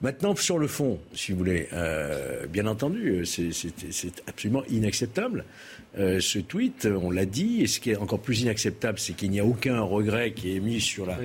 Maintenant, 0.00 0.34
sur 0.34 0.58
le 0.58 0.66
fond, 0.66 0.98
si 1.12 1.32
vous 1.32 1.38
voulez, 1.38 1.68
euh, 1.74 2.46
bien 2.46 2.66
entendu, 2.66 3.26
c'est 3.26 3.52
absolument 4.26 4.62
inacceptable. 4.70 5.44
Euh, 5.98 6.20
ce 6.20 6.38
tweet, 6.38 6.86
on 6.86 7.10
l'a 7.10 7.26
dit, 7.26 7.60
et 7.60 7.66
ce 7.66 7.80
qui 7.80 7.90
est 7.90 7.96
encore 7.96 8.20
plus 8.20 8.40
inacceptable, 8.40 8.98
c'est 8.98 9.12
qu'il 9.12 9.30
n'y 9.30 9.40
a 9.40 9.44
aucun 9.44 9.78
regret 9.82 10.32
qui 10.32 10.56
est 10.56 10.60
mis 10.60 10.80
sur 10.80 11.04
la... 11.04 11.18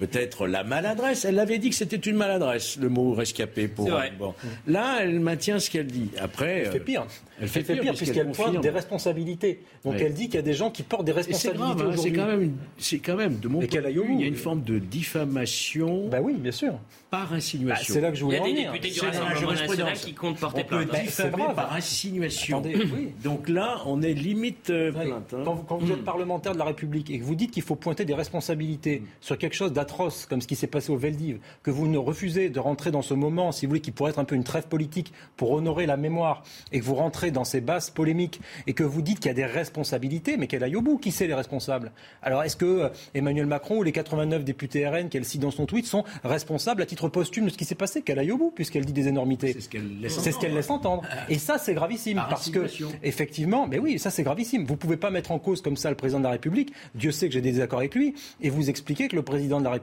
Peut-être 0.00 0.46
la 0.46 0.64
maladresse. 0.64 1.26
Elle 1.26 1.38
avait 1.38 1.58
dit 1.58 1.70
que 1.70 1.76
c'était 1.76 1.96
une 1.96 2.16
maladresse, 2.16 2.78
le 2.78 2.88
mot 2.88 3.12
rescapé. 3.12 3.68
Pour 3.68 3.88
vrai. 3.88 4.12
Bon. 4.18 4.34
Là, 4.66 4.98
elle 5.02 5.20
maintient 5.20 5.58
ce 5.58 5.70
qu'elle 5.70 5.86
dit. 5.86 6.10
Après, 6.18 6.62
elle 6.64 6.72
fait 6.72 6.80
pire. 6.80 7.06
Elle 7.40 7.48
fait, 7.48 7.60
elle 7.60 7.66
fait 7.66 7.76
pire, 7.76 7.94
puisqu'elle 7.94 8.30
pointe 8.32 8.60
des 8.60 8.70
responsabilités. 8.70 9.60
Donc 9.84 9.94
elle 9.98 10.12
dit 10.12 10.26
qu'il 10.26 10.34
y 10.34 10.38
a 10.38 10.42
des 10.42 10.54
gens 10.54 10.70
qui 10.70 10.82
portent 10.82 11.04
des 11.04 11.12
responsabilités 11.12 11.82
hein, 11.82 11.92
C'est 11.96 12.12
quand 12.12 12.26
même, 12.26 12.52
c'est 12.76 12.98
quand 12.98 13.16
même 13.16 13.38
de 13.38 13.48
mon 13.48 13.60
point 13.60 13.80
de 13.80 13.88
vue, 13.88 14.14
il 14.14 14.20
y 14.20 14.24
a 14.24 14.26
une 14.26 14.36
forme 14.36 14.62
de 14.62 14.78
diffamation. 14.78 16.08
Bah 16.08 16.18
oui, 16.20 16.34
bien 16.34 16.52
sûr. 16.52 16.78
Par 17.10 17.32
insinuation. 17.32 17.82
Bah, 17.88 17.94
c'est 17.94 18.00
là 18.00 18.10
que 18.10 18.16
je 18.16 18.24
voulais 18.24 18.40
Il 18.46 18.56
y 18.56 18.58
a 18.58 18.62
des 18.62 18.68
en 18.68 18.72
députés 18.72 18.94
du 18.94 19.00
Rassemblement 19.00 19.52
national 19.52 19.94
qui 19.94 20.14
comptent 20.14 20.38
porter 20.38 20.64
plainte. 20.64 20.88
On 20.90 20.96
peut 20.96 21.02
diffamer 21.02 21.44
par 21.56 21.74
insinuation. 21.74 22.58
Attendez, 22.58 22.76
oui. 22.94 23.08
Donc 23.24 23.48
là, 23.48 23.78
on 23.86 24.02
est 24.02 24.12
limite 24.12 24.70
euh, 24.70 24.92
plainte. 24.92 25.34
Hein. 25.34 25.42
Quand, 25.44 25.54
vous, 25.54 25.62
quand 25.62 25.76
vous 25.78 25.90
êtes 25.92 26.04
parlementaire 26.04 26.52
de 26.52 26.58
la 26.58 26.64
République 26.64 27.10
et 27.10 27.18
que 27.18 27.24
vous 27.24 27.34
dites 27.34 27.50
qu'il 27.50 27.62
faut 27.62 27.74
pointer 27.74 28.04
des 28.04 28.14
responsabilités 28.14 29.02
sur 29.20 29.38
quelque 29.38 29.56
chose 29.56 29.72
d'atroce, 29.90 30.26
comme 30.26 30.40
ce 30.40 30.46
qui 30.46 30.56
s'est 30.56 30.68
passé 30.68 30.92
au 30.92 30.96
Veldiv, 30.96 31.40
que 31.62 31.70
vous 31.70 31.88
ne 31.88 31.98
refusez 31.98 32.48
de 32.48 32.60
rentrer 32.60 32.90
dans 32.90 33.02
ce 33.02 33.14
moment, 33.14 33.50
si 33.50 33.66
vous 33.66 33.70
voulez, 33.70 33.80
qui 33.80 33.90
pourrait 33.90 34.10
être 34.10 34.18
un 34.18 34.24
peu 34.24 34.36
une 34.36 34.44
trêve 34.44 34.68
politique 34.68 35.12
pour 35.36 35.50
honorer 35.50 35.86
la 35.86 35.96
mémoire, 35.96 36.44
et 36.72 36.78
que 36.78 36.84
vous 36.84 36.94
rentrez 36.94 37.30
dans 37.30 37.44
ces 37.44 37.60
basses 37.60 37.90
polémiques, 37.90 38.40
et 38.66 38.72
que 38.72 38.84
vous 38.84 39.02
dites 39.02 39.18
qu'il 39.18 39.28
y 39.28 39.30
a 39.30 39.34
des 39.34 39.44
responsabilités, 39.44 40.36
mais 40.36 40.46
qu'elle 40.46 40.62
aille 40.62 40.76
au 40.76 40.82
bout. 40.82 40.98
Qui 40.98 41.10
c'est 41.10 41.26
les 41.26 41.34
responsables? 41.34 41.92
Alors 42.22 42.42
est-ce 42.42 42.56
que 42.56 42.64
euh, 42.64 42.88
Emmanuel 43.14 43.46
Macron 43.46 43.78
ou 43.78 43.82
les 43.82 43.92
89 43.92 44.44
députés 44.44 44.86
RN 44.86 45.08
qu'elle 45.08 45.24
cite 45.24 45.40
dans 45.40 45.50
son 45.50 45.66
tweet 45.66 45.86
sont 45.86 46.04
responsables 46.22 46.82
à 46.82 46.86
titre 46.86 47.08
posthume 47.08 47.46
de 47.46 47.50
ce 47.50 47.58
qui 47.58 47.64
s'est 47.64 47.74
passé? 47.74 48.02
Qu'elle 48.02 48.18
aille 48.18 48.32
au 48.32 48.38
bout, 48.38 48.52
puisqu'elle 48.54 48.84
dit 48.84 48.92
des 48.92 49.08
énormités. 49.08 49.52
C'est 49.54 49.60
ce 49.60 49.68
qu'elle 49.68 50.00
laisse, 50.00 50.20
ce 50.20 50.38
qu'elle 50.38 50.54
laisse 50.54 50.70
entendre. 50.70 51.02
Et 51.28 51.38
ça, 51.38 51.58
c'est 51.58 51.74
gravissime, 51.74 52.16
Par 52.16 52.28
parce 52.28 52.50
que, 52.50 52.66
effectivement, 53.02 53.66
mais 53.66 53.78
oui, 53.78 53.98
ça 53.98 54.10
c'est 54.10 54.22
gravissime. 54.22 54.64
Vous 54.64 54.76
pouvez 54.76 54.96
pas 54.96 55.10
mettre 55.10 55.32
en 55.32 55.38
cause 55.38 55.62
comme 55.62 55.76
ça 55.76 55.90
le 55.90 55.96
président 55.96 56.20
de 56.20 56.24
la 56.24 56.30
République. 56.30 56.72
Dieu 56.94 57.10
sait 57.10 57.26
que 57.28 57.34
j'ai 57.34 57.40
des 57.40 57.52
désaccords 57.52 57.80
avec 57.80 57.94
lui, 57.94 58.14
et 58.40 58.50
vous 58.50 58.70
expliquer 58.70 59.08
que 59.08 59.16
le 59.16 59.22
président 59.22 59.58
de 59.58 59.64
la 59.64 59.70
République 59.70 59.79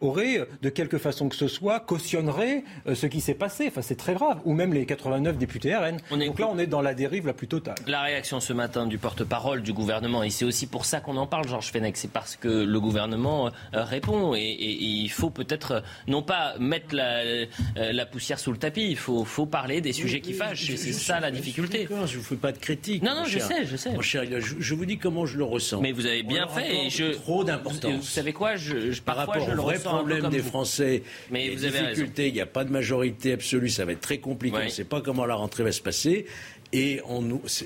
aurait, 0.00 0.46
de 0.62 0.68
quelque 0.68 0.98
façon 0.98 1.28
que 1.28 1.36
ce 1.36 1.48
soit, 1.48 1.80
cautionnerait 1.80 2.64
ce 2.94 3.06
qui 3.06 3.20
s'est 3.20 3.34
passé. 3.34 3.66
Enfin, 3.68 3.82
c'est 3.82 3.96
très 3.96 4.14
grave. 4.14 4.40
Ou 4.44 4.52
même 4.52 4.72
les 4.72 4.86
89 4.86 5.36
députés 5.36 5.74
RN. 5.74 5.98
Donc 6.10 6.38
là, 6.38 6.48
on 6.50 6.58
est 6.58 6.66
dans 6.66 6.82
la 6.82 6.94
dérive 6.94 7.26
la 7.26 7.32
plus 7.32 7.48
totale. 7.48 7.74
La 7.86 8.02
réaction 8.02 8.40
ce 8.40 8.52
matin 8.52 8.86
du 8.86 8.98
porte-parole 8.98 9.62
du 9.62 9.72
gouvernement, 9.72 10.22
et 10.22 10.30
c'est 10.30 10.44
aussi 10.44 10.66
pour 10.66 10.84
ça 10.84 11.00
qu'on 11.00 11.16
en 11.16 11.26
parle, 11.26 11.48
Georges 11.48 11.70
Fenech, 11.70 11.96
c'est 11.96 12.10
parce 12.10 12.36
que 12.36 12.48
le 12.48 12.80
gouvernement 12.80 13.50
répond. 13.72 14.34
Et, 14.34 14.56
il 14.62 15.10
faut 15.10 15.30
peut-être 15.30 15.82
non 16.06 16.22
pas 16.22 16.54
mettre 16.58 16.94
la, 16.94 18.06
poussière 18.06 18.38
sous 18.38 18.52
le 18.52 18.58
tapis, 18.58 18.88
il 18.90 18.96
faut, 18.96 19.24
faut 19.24 19.46
parler 19.46 19.80
des 19.80 19.92
sujets 19.92 20.20
qui 20.20 20.32
fâchent. 20.32 20.74
C'est 20.76 20.92
ça 20.92 21.20
la 21.20 21.30
difficulté. 21.30 21.88
Je 21.88 21.94
ne 21.94 22.06
vous 22.06 22.22
fais 22.22 22.36
pas 22.36 22.52
de 22.52 22.58
critique. 22.58 23.02
Non, 23.02 23.14
non, 23.14 23.24
je 23.24 23.38
sais, 23.38 23.64
je 23.64 23.76
sais. 23.76 23.90
je, 24.00 24.74
vous 24.74 24.86
dis 24.86 24.98
comment 24.98 25.26
je 25.26 25.38
le 25.38 25.44
ressens. 25.44 25.80
Mais 25.80 25.92
vous 25.92 26.06
avez 26.06 26.22
bien 26.22 26.48
fait. 26.48 26.86
Et 26.86 26.90
je, 26.90 27.12
trop 27.12 27.44
d'importance. 27.44 27.92
Vous, 27.92 28.02
savez 28.02 28.32
quoi 28.32 28.56
je, 28.56 29.00
Par 29.00 29.16
rapport 29.32 29.48
je 29.48 29.54
le 29.54 29.60
au 29.60 29.62
vrai 29.62 29.78
problème 29.78 30.28
des 30.28 30.40
Français, 30.40 31.02
Mais 31.30 31.50
vous 31.50 31.64
avez 31.64 31.80
difficultés, 31.80 32.28
il 32.28 32.34
n'y 32.34 32.40
a 32.40 32.46
pas 32.46 32.64
de 32.64 32.70
majorité 32.70 33.32
absolue, 33.32 33.68
ça 33.68 33.84
va 33.84 33.92
être 33.92 34.00
très 34.00 34.18
compliqué. 34.18 34.56
On 34.60 34.64
ne 34.64 34.68
sait 34.68 34.84
pas 34.84 35.00
comment 35.00 35.26
la 35.26 35.34
rentrée 35.34 35.64
va 35.64 35.72
se 35.72 35.82
passer. 35.82 36.26
Et 36.72 37.02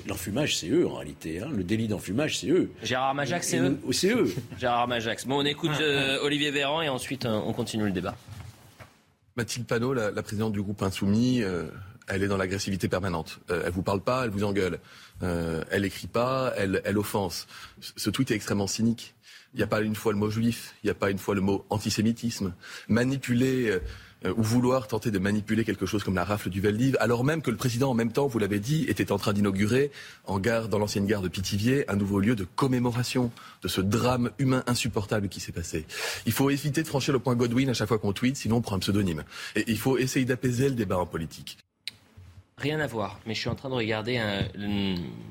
l'enfumage, 0.05 0.57
c'est 0.57 0.67
eux 0.67 0.85
en 0.85 0.95
réalité. 0.95 1.39
Hein. 1.39 1.47
Le 1.55 1.63
délit 1.63 1.87
d'enfumage, 1.87 2.39
c'est 2.39 2.49
eux. 2.49 2.69
Gérard 2.83 3.15
Majax, 3.15 3.47
c'est 3.47 3.59
eux. 3.59 3.77
C'est 3.91 4.13
eux. 4.13 4.33
Gérard 4.59 4.87
Majax. 4.89 5.25
Bon, 5.25 5.41
on 5.41 5.45
écoute 5.45 5.71
euh, 5.79 6.19
Olivier 6.23 6.51
Véran 6.51 6.81
et 6.81 6.89
ensuite 6.89 7.25
euh, 7.25 7.39
on 7.45 7.53
continue 7.53 7.85
le 7.85 7.91
débat. 7.91 8.15
Mathilde 9.37 9.65
Panot, 9.65 9.93
la, 9.93 10.23
présidente 10.23 10.51
du 10.51 10.61
groupe 10.61 10.81
Insoumis, 10.81 11.41
euh, 11.41 11.67
elle 12.07 12.23
est 12.23 12.27
dans 12.27 12.37
l'agressivité 12.37 12.89
permanente. 12.89 13.39
Elle 13.49 13.61
elle 13.67 13.71
vous 13.71 13.83
parle 13.83 14.01
pas, 14.01 14.25
elle 14.25 14.31
vous 14.31 14.43
engueule. 14.43 14.79
elle 15.21 15.85
écrit 15.85 16.07
pas, 16.07 16.53
elle, 16.57 16.81
elle 16.83 16.97
offense. 16.97 17.47
Ce 17.79 18.09
tweet 18.09 18.31
est 18.31 18.35
extrêmement 18.35 18.67
cynique. 18.67 19.13
Il 19.57 19.61
n'y 19.61 19.63
a 19.63 19.67
pas 19.67 19.81
une 19.81 19.95
fois 19.95 20.13
le 20.13 20.19
mot 20.19 20.29
juif, 20.29 20.75
il 20.83 20.85
n'y 20.85 20.91
a 20.91 20.93
pas 20.93 21.09
une 21.09 21.17
fois 21.17 21.33
le 21.33 21.41
mot 21.41 21.65
antisémitisme. 21.71 22.53
Manipuler 22.89 23.79
euh, 24.23 24.33
ou 24.37 24.43
vouloir 24.43 24.87
tenter 24.87 25.09
de 25.09 25.17
manipuler 25.17 25.63
quelque 25.63 25.87
chose 25.87 26.03
comme 26.03 26.13
la 26.13 26.23
rafle 26.23 26.51
du 26.51 26.61
Veldiv, 26.61 26.95
alors 26.99 27.23
même 27.23 27.41
que 27.41 27.49
le 27.49 27.57
président, 27.57 27.89
en 27.89 27.95
même 27.95 28.11
temps, 28.11 28.27
vous 28.27 28.37
l'avez 28.37 28.59
dit, 28.59 28.85
était 28.87 29.11
en 29.11 29.17
train 29.17 29.33
d'inaugurer 29.33 29.89
en 30.25 30.37
gare, 30.37 30.69
dans 30.69 30.77
l'ancienne 30.77 31.07
gare 31.07 31.23
de 31.23 31.27
Pithiviers, 31.27 31.89
un 31.89 31.95
nouveau 31.95 32.19
lieu 32.19 32.35
de 32.35 32.43
commémoration 32.43 33.31
de 33.63 33.67
ce 33.67 33.81
drame 33.81 34.29
humain 34.37 34.63
insupportable 34.67 35.27
qui 35.27 35.39
s'est 35.39 35.51
passé. 35.51 35.87
Il 36.27 36.33
faut 36.33 36.51
éviter 36.51 36.83
de 36.83 36.87
franchir 36.87 37.11
le 37.11 37.19
point 37.19 37.33
Godwin 37.33 37.67
à 37.71 37.73
chaque 37.73 37.87
fois 37.87 37.97
qu'on 37.97 38.13
tweet, 38.13 38.37
sinon 38.37 38.57
on 38.57 38.61
prend 38.61 38.75
un 38.75 38.79
pseudonyme. 38.79 39.23
Et 39.55 39.63
il 39.65 39.79
faut 39.79 39.97
essayer 39.97 40.25
d'apaiser 40.25 40.69
le 40.69 40.75
débat 40.75 40.99
en 40.99 41.07
politique. 41.07 41.57
Rien 42.59 42.79
à 42.79 42.87
voir, 42.87 43.19
mais 43.27 43.35
je 43.35 43.39
suis 43.39 43.49
en 43.49 43.55
train 43.55 43.69
de 43.69 43.75
regarder 43.75 44.19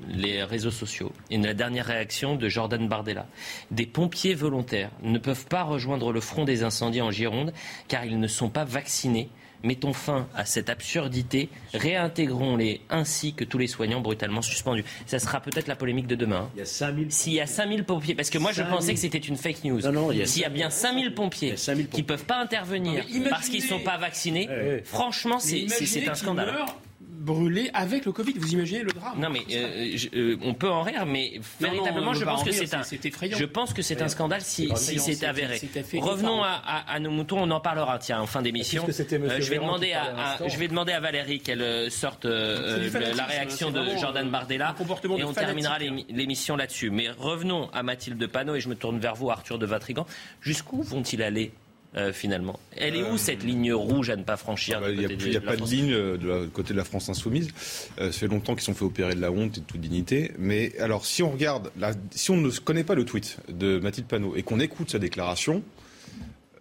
les 0.07 0.43
réseaux 0.43 0.71
sociaux. 0.71 1.11
Et 1.29 1.37
la 1.37 1.53
dernière 1.53 1.85
réaction 1.85 2.37
de 2.37 2.47
Jordan 2.47 2.87
Bardella. 2.87 3.27
Des 3.69 3.85
pompiers 3.85 4.33
volontaires 4.33 4.91
ne 5.03 5.19
peuvent 5.19 5.45
pas 5.45 5.63
rejoindre 5.63 6.13
le 6.13 6.21
front 6.21 6.45
des 6.45 6.63
incendies 6.63 7.01
en 7.01 7.11
Gironde 7.11 7.51
car 7.89 8.05
ils 8.05 8.17
ne 8.17 8.27
sont 8.27 8.47
pas 8.47 8.63
vaccinés. 8.63 9.27
Mettons 9.61 9.91
fin 9.91 10.29
à 10.35 10.45
cette 10.45 10.69
absurdité, 10.69 11.49
réintégrons-les 11.73 12.79
ainsi 12.89 13.33
que 13.33 13.43
tous 13.43 13.57
les 13.57 13.67
soignants 13.67 13.99
brutalement 13.99 14.41
suspendus. 14.41 14.85
Ça 15.05 15.19
sera 15.19 15.41
peut-être 15.41 15.67
la 15.67 15.75
polémique 15.75 16.07
de 16.07 16.15
demain. 16.15 16.49
Il 16.55 16.59
y 16.59 16.61
a 16.61 16.65
5000 16.65 17.11
S'il 17.11 17.33
y 17.33 17.41
a 17.41 17.45
5000 17.45 17.83
pompiers, 17.83 18.15
parce 18.15 18.29
que 18.29 18.37
moi 18.37 18.53
je 18.53 18.63
pensais 18.63 18.93
que 18.93 18.99
c'était 19.01 19.17
une 19.17 19.35
fake 19.35 19.65
news. 19.65 19.81
S'il 20.23 20.43
y 20.43 20.45
a 20.45 20.49
bien 20.49 20.69
5000 20.69 21.13
pompiers 21.13 21.55
qui 21.91 22.03
ne 22.03 22.07
peuvent 22.07 22.25
pas 22.25 22.39
intervenir 22.39 23.03
parce 23.29 23.49
qu'ils 23.49 23.63
ne 23.63 23.67
sont 23.67 23.81
pas 23.81 23.97
vaccinés, 23.97 24.47
franchement 24.85 25.39
c'est 25.39 26.07
un 26.07 26.15
scandale 26.15 26.55
brûlé 26.99 27.69
avec 27.73 28.05
le 28.05 28.11
Covid. 28.11 28.33
Vous 28.33 28.53
imaginez 28.53 28.83
le 28.83 28.91
drame 28.91 29.19
Non, 29.19 29.29
mais 29.29 29.41
euh, 29.51 29.97
euh, 30.13 30.37
on 30.41 30.53
peut 30.53 30.69
en 30.69 30.81
rire, 30.81 31.05
mais 31.05 31.39
véritablement, 31.59 32.13
je, 32.13 32.23
pense 32.23 32.43
que 32.43 32.51
c'est 32.51 32.73
un, 32.73 32.81
je 32.83 33.45
pense 33.45 33.73
que 33.73 33.81
c'est 33.81 34.01
un 34.01 34.07
scandale 34.07 34.41
si, 34.41 34.71
c'est 34.75 35.23
avéré. 35.23 35.61
Revenons 35.99 36.41
à, 36.43 36.99
nos 36.99 37.11
moutons, 37.11 37.39
on 37.41 37.51
en 37.51 37.59
parlera, 37.59 37.99
tiens, 37.99 38.21
en 38.21 38.27
fin 38.27 38.41
d'émission. 38.41 38.85
Euh, 38.87 39.37
je, 39.39 39.49
vais 39.49 39.57
demander 39.57 39.93
à, 39.93 40.37
je 40.47 40.57
vais 40.57 40.67
demander 40.67 40.93
à 40.93 40.99
Valérie 40.99 41.39
qu'elle 41.39 41.91
sorte 41.91 42.25
la 42.25 43.25
réaction 43.25 43.71
de 43.71 43.97
Jordan 43.99 44.29
Bardella 44.29 44.75
et 45.17 45.23
on 45.23 45.33
terminera 45.33 45.77
l'émission 45.79 46.55
là-dessus. 46.55 46.89
Mais 46.89 47.09
revenons 47.09 47.69
à 47.73 47.83
Mathilde 47.83 48.25
Panot 48.27 48.55
et 48.55 48.59
je 48.59 48.69
me 48.69 48.75
tourne 48.75 48.99
vers 48.99 49.15
vous, 49.15 49.29
Arthur 49.29 49.59
de 49.59 49.65
Vatrigan. 49.65 50.05
Jusqu'où 50.41 50.81
vont-ils 50.81 51.21
aller 51.21 51.51
euh, 51.97 52.13
finalement 52.13 52.59
Elle 52.75 52.95
est 52.95 53.01
où 53.01 53.15
euh, 53.15 53.17
cette 53.17 53.43
ligne 53.43 53.73
rouge 53.73 54.11
à 54.11 54.15
ne 54.15 54.21
pas 54.21 54.37
franchir 54.37 54.79
Il 54.87 54.99
n'y 54.99 55.05
a, 55.35 55.41
pas 55.41 55.55
de 55.55 55.63
ligne 55.63 55.93
euh, 55.93 56.17
de 56.17 56.29
la, 56.29 56.45
côté 56.45 56.73
de 56.73 56.77
la 56.77 56.83
France 56.83 57.09
insoumise. 57.09 57.49
ça 57.97 58.11
fait 58.11 58.27
longtemps 58.27 58.53
qu'ils 58.53 58.65
sont 58.65 58.75
fait 58.75 58.85
opérer 58.85 59.15
de 59.15 59.21
la 59.21 59.31
honte 59.31 59.57
et 59.57 59.61
de 59.61 59.65
toute 59.65 59.81
dignité. 59.81 60.31
Mais 60.37 60.77
alors, 60.79 61.05
si 61.05 61.23
on 61.23 61.31
regarde, 61.31 61.71
si 62.11 62.29
on 62.29 62.37
ne 62.37 62.51
connaît 62.51 62.83
pas 62.83 62.93
le 62.93 63.03
tweet 63.03 63.37
de 63.49 63.79
Mathilde 63.79 64.05
Panot 64.05 64.35
et 64.35 64.43
qu'on 64.43 64.59
écoute 64.59 64.91
sa 64.91 64.99
déclaration, 64.99 65.63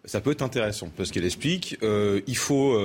ça 0.07 0.21
peut 0.21 0.31
être 0.31 0.43
intéressant 0.43 0.89
parce 0.97 1.11
qu'elle 1.11 1.25
explique 1.25 1.77
il 1.83 2.37
faut 2.37 2.79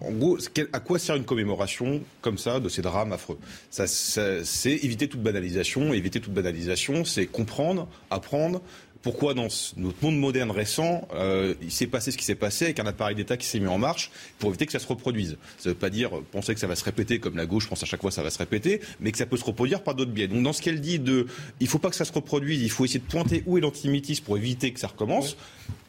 en 0.00 0.12
gros 0.12 0.38
à 0.72 0.80
quoi 0.80 0.98
sert 0.98 1.14
une 1.14 1.24
commémoration 1.26 2.00
comme 2.22 2.38
ça 2.38 2.58
de 2.58 2.70
ces 2.70 2.80
drames 2.80 3.12
affreux? 3.12 3.38
Ça, 3.70 3.86
c'est 3.86 4.72
éviter 4.72 5.08
toute 5.08 5.22
banalisation 5.22 5.92
éviter 5.92 6.20
toute 6.20 6.32
banalisation 6.32 7.04
c'est 7.04 7.26
comprendre 7.26 7.86
apprendre 8.10 8.62
pourquoi 9.02 9.34
dans 9.34 9.48
notre 9.76 10.02
monde 10.02 10.18
moderne 10.18 10.50
récent, 10.50 11.06
euh, 11.14 11.54
il 11.62 11.70
s'est 11.70 11.86
passé 11.86 12.10
ce 12.10 12.18
qui 12.18 12.24
s'est 12.24 12.34
passé 12.34 12.66
avec 12.66 12.80
un 12.80 12.86
appareil 12.86 13.14
d'État 13.14 13.36
qui 13.36 13.46
s'est 13.46 13.60
mis 13.60 13.68
en 13.68 13.78
marche 13.78 14.10
pour 14.38 14.50
éviter 14.50 14.66
que 14.66 14.72
ça 14.72 14.78
se 14.78 14.86
reproduise. 14.86 15.36
Ça 15.58 15.68
ne 15.68 15.74
veut 15.74 15.78
pas 15.78 15.90
dire 15.90 16.10
penser 16.32 16.54
que 16.54 16.60
ça 16.60 16.66
va 16.66 16.76
se 16.76 16.84
répéter 16.84 17.20
comme 17.20 17.36
la 17.36 17.46
gauche 17.46 17.68
pense 17.68 17.82
à 17.82 17.86
chaque 17.86 18.00
fois 18.00 18.10
ça 18.10 18.22
va 18.22 18.30
se 18.30 18.38
répéter, 18.38 18.80
mais 19.00 19.12
que 19.12 19.18
ça 19.18 19.26
peut 19.26 19.36
se 19.36 19.44
reproduire 19.44 19.82
par 19.82 19.94
d'autres 19.94 20.10
biais. 20.10 20.28
Donc 20.28 20.42
dans 20.42 20.52
ce 20.52 20.62
qu'elle 20.62 20.80
dit 20.80 20.98
de 20.98 21.26
il 21.60 21.64
ne 21.64 21.68
faut 21.68 21.78
pas 21.78 21.90
que 21.90 21.96
ça 21.96 22.04
se 22.04 22.12
reproduise, 22.12 22.60
il 22.60 22.70
faut 22.70 22.84
essayer 22.84 23.00
de 23.00 23.04
pointer 23.04 23.42
où 23.46 23.56
est 23.56 23.60
l'antisémitisme 23.60 24.24
pour 24.24 24.36
éviter 24.36 24.72
que 24.72 24.80
ça 24.80 24.88
recommence, 24.88 25.36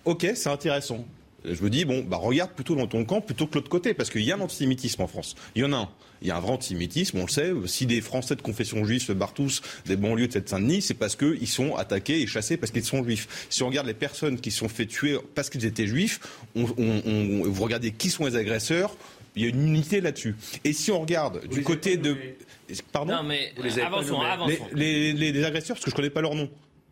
ok, 0.06 0.28
c'est 0.36 0.50
intéressant. 0.50 1.06
Je 1.46 1.64
me 1.64 1.70
dis, 1.70 1.86
bon, 1.86 2.04
bah 2.04 2.18
regarde 2.18 2.52
plutôt 2.52 2.76
dans 2.76 2.88
ton 2.88 3.06
camp 3.06 3.22
plutôt 3.22 3.48
que 3.48 3.56
l'autre 3.56 3.70
côté, 3.70 3.94
parce 3.94 4.10
qu'il 4.10 4.24
y 4.24 4.32
a 4.32 4.36
un 4.36 4.42
antisémitisme 4.42 5.02
en 5.02 5.08
France. 5.08 5.36
Il 5.56 5.62
y 5.62 5.66
en 5.66 5.74
a 5.74 5.78
un. 5.78 5.90
Il 6.22 6.28
y 6.28 6.32
a 6.32 6.38
un 6.38 6.40
vrai 6.40 6.52
antisémitisme, 6.52 7.18
on 7.20 7.24
le 7.24 7.30
sait. 7.30 7.54
Si 7.66 7.86
des 7.86 8.02
Français 8.02 8.36
de 8.36 8.42
confession 8.42 8.84
juive 8.84 9.02
se 9.02 9.14
barrent 9.14 9.34
tous 9.34 9.62
des 9.86 9.96
banlieues 9.96 10.28
de 10.28 10.34
cette 10.34 10.50
Saint-Denis, 10.50 10.82
c'est 10.82 10.94
parce 10.94 11.16
qu'ils 11.16 11.48
sont 11.48 11.76
attaqués 11.76 12.22
et 12.22 12.28
chassés 12.28 12.58
parce 12.58 12.72
qu'ils 12.72 12.84
sont 12.84 13.04
juifs. 13.04 13.48
Si 13.50 13.64
on 13.64 13.68
regarde 13.68 13.88
les 13.88 13.94
personnes 13.94 14.40
qui 14.40 14.52
sont 14.52 14.68
fait 14.68 14.86
tuer 14.86 15.18
parce 15.36 15.50
qu'ils 15.50 15.66
étaient 15.66 15.88
juifs, 15.88 16.20
on, 16.56 16.66
vous 16.66 17.64
regardez 17.64 17.92
qui 17.92 18.10
sont 18.10 18.26
les 18.26 18.36
agresseurs, 18.36 18.96
il 19.36 19.44
y 19.44 19.46
a 19.46 19.50
une 19.50 19.66
unité 19.66 20.02
là-dessus. 20.02 20.36
Et 20.66 20.74
si 20.74 20.92
on 20.92 21.00
regarde 21.00 21.48
du 21.48 21.62
côté 21.62 21.96
de... 21.96 22.18
Pardon 22.92 23.14
Non 23.16 23.24
mais 23.24 23.54
avançons, 23.82 24.20
avançons. 24.20 24.68
Les, 24.74 25.14
les, 25.14 25.32
les, 25.32 25.44
agresseurs, 25.44 25.76
parce 25.76 25.86
que 25.86 25.92
je 25.92 25.96
ne 25.96 25.98
connais 25.98 26.10
pas 26.10 26.22
leur 26.22 26.36
nom. 26.36 26.50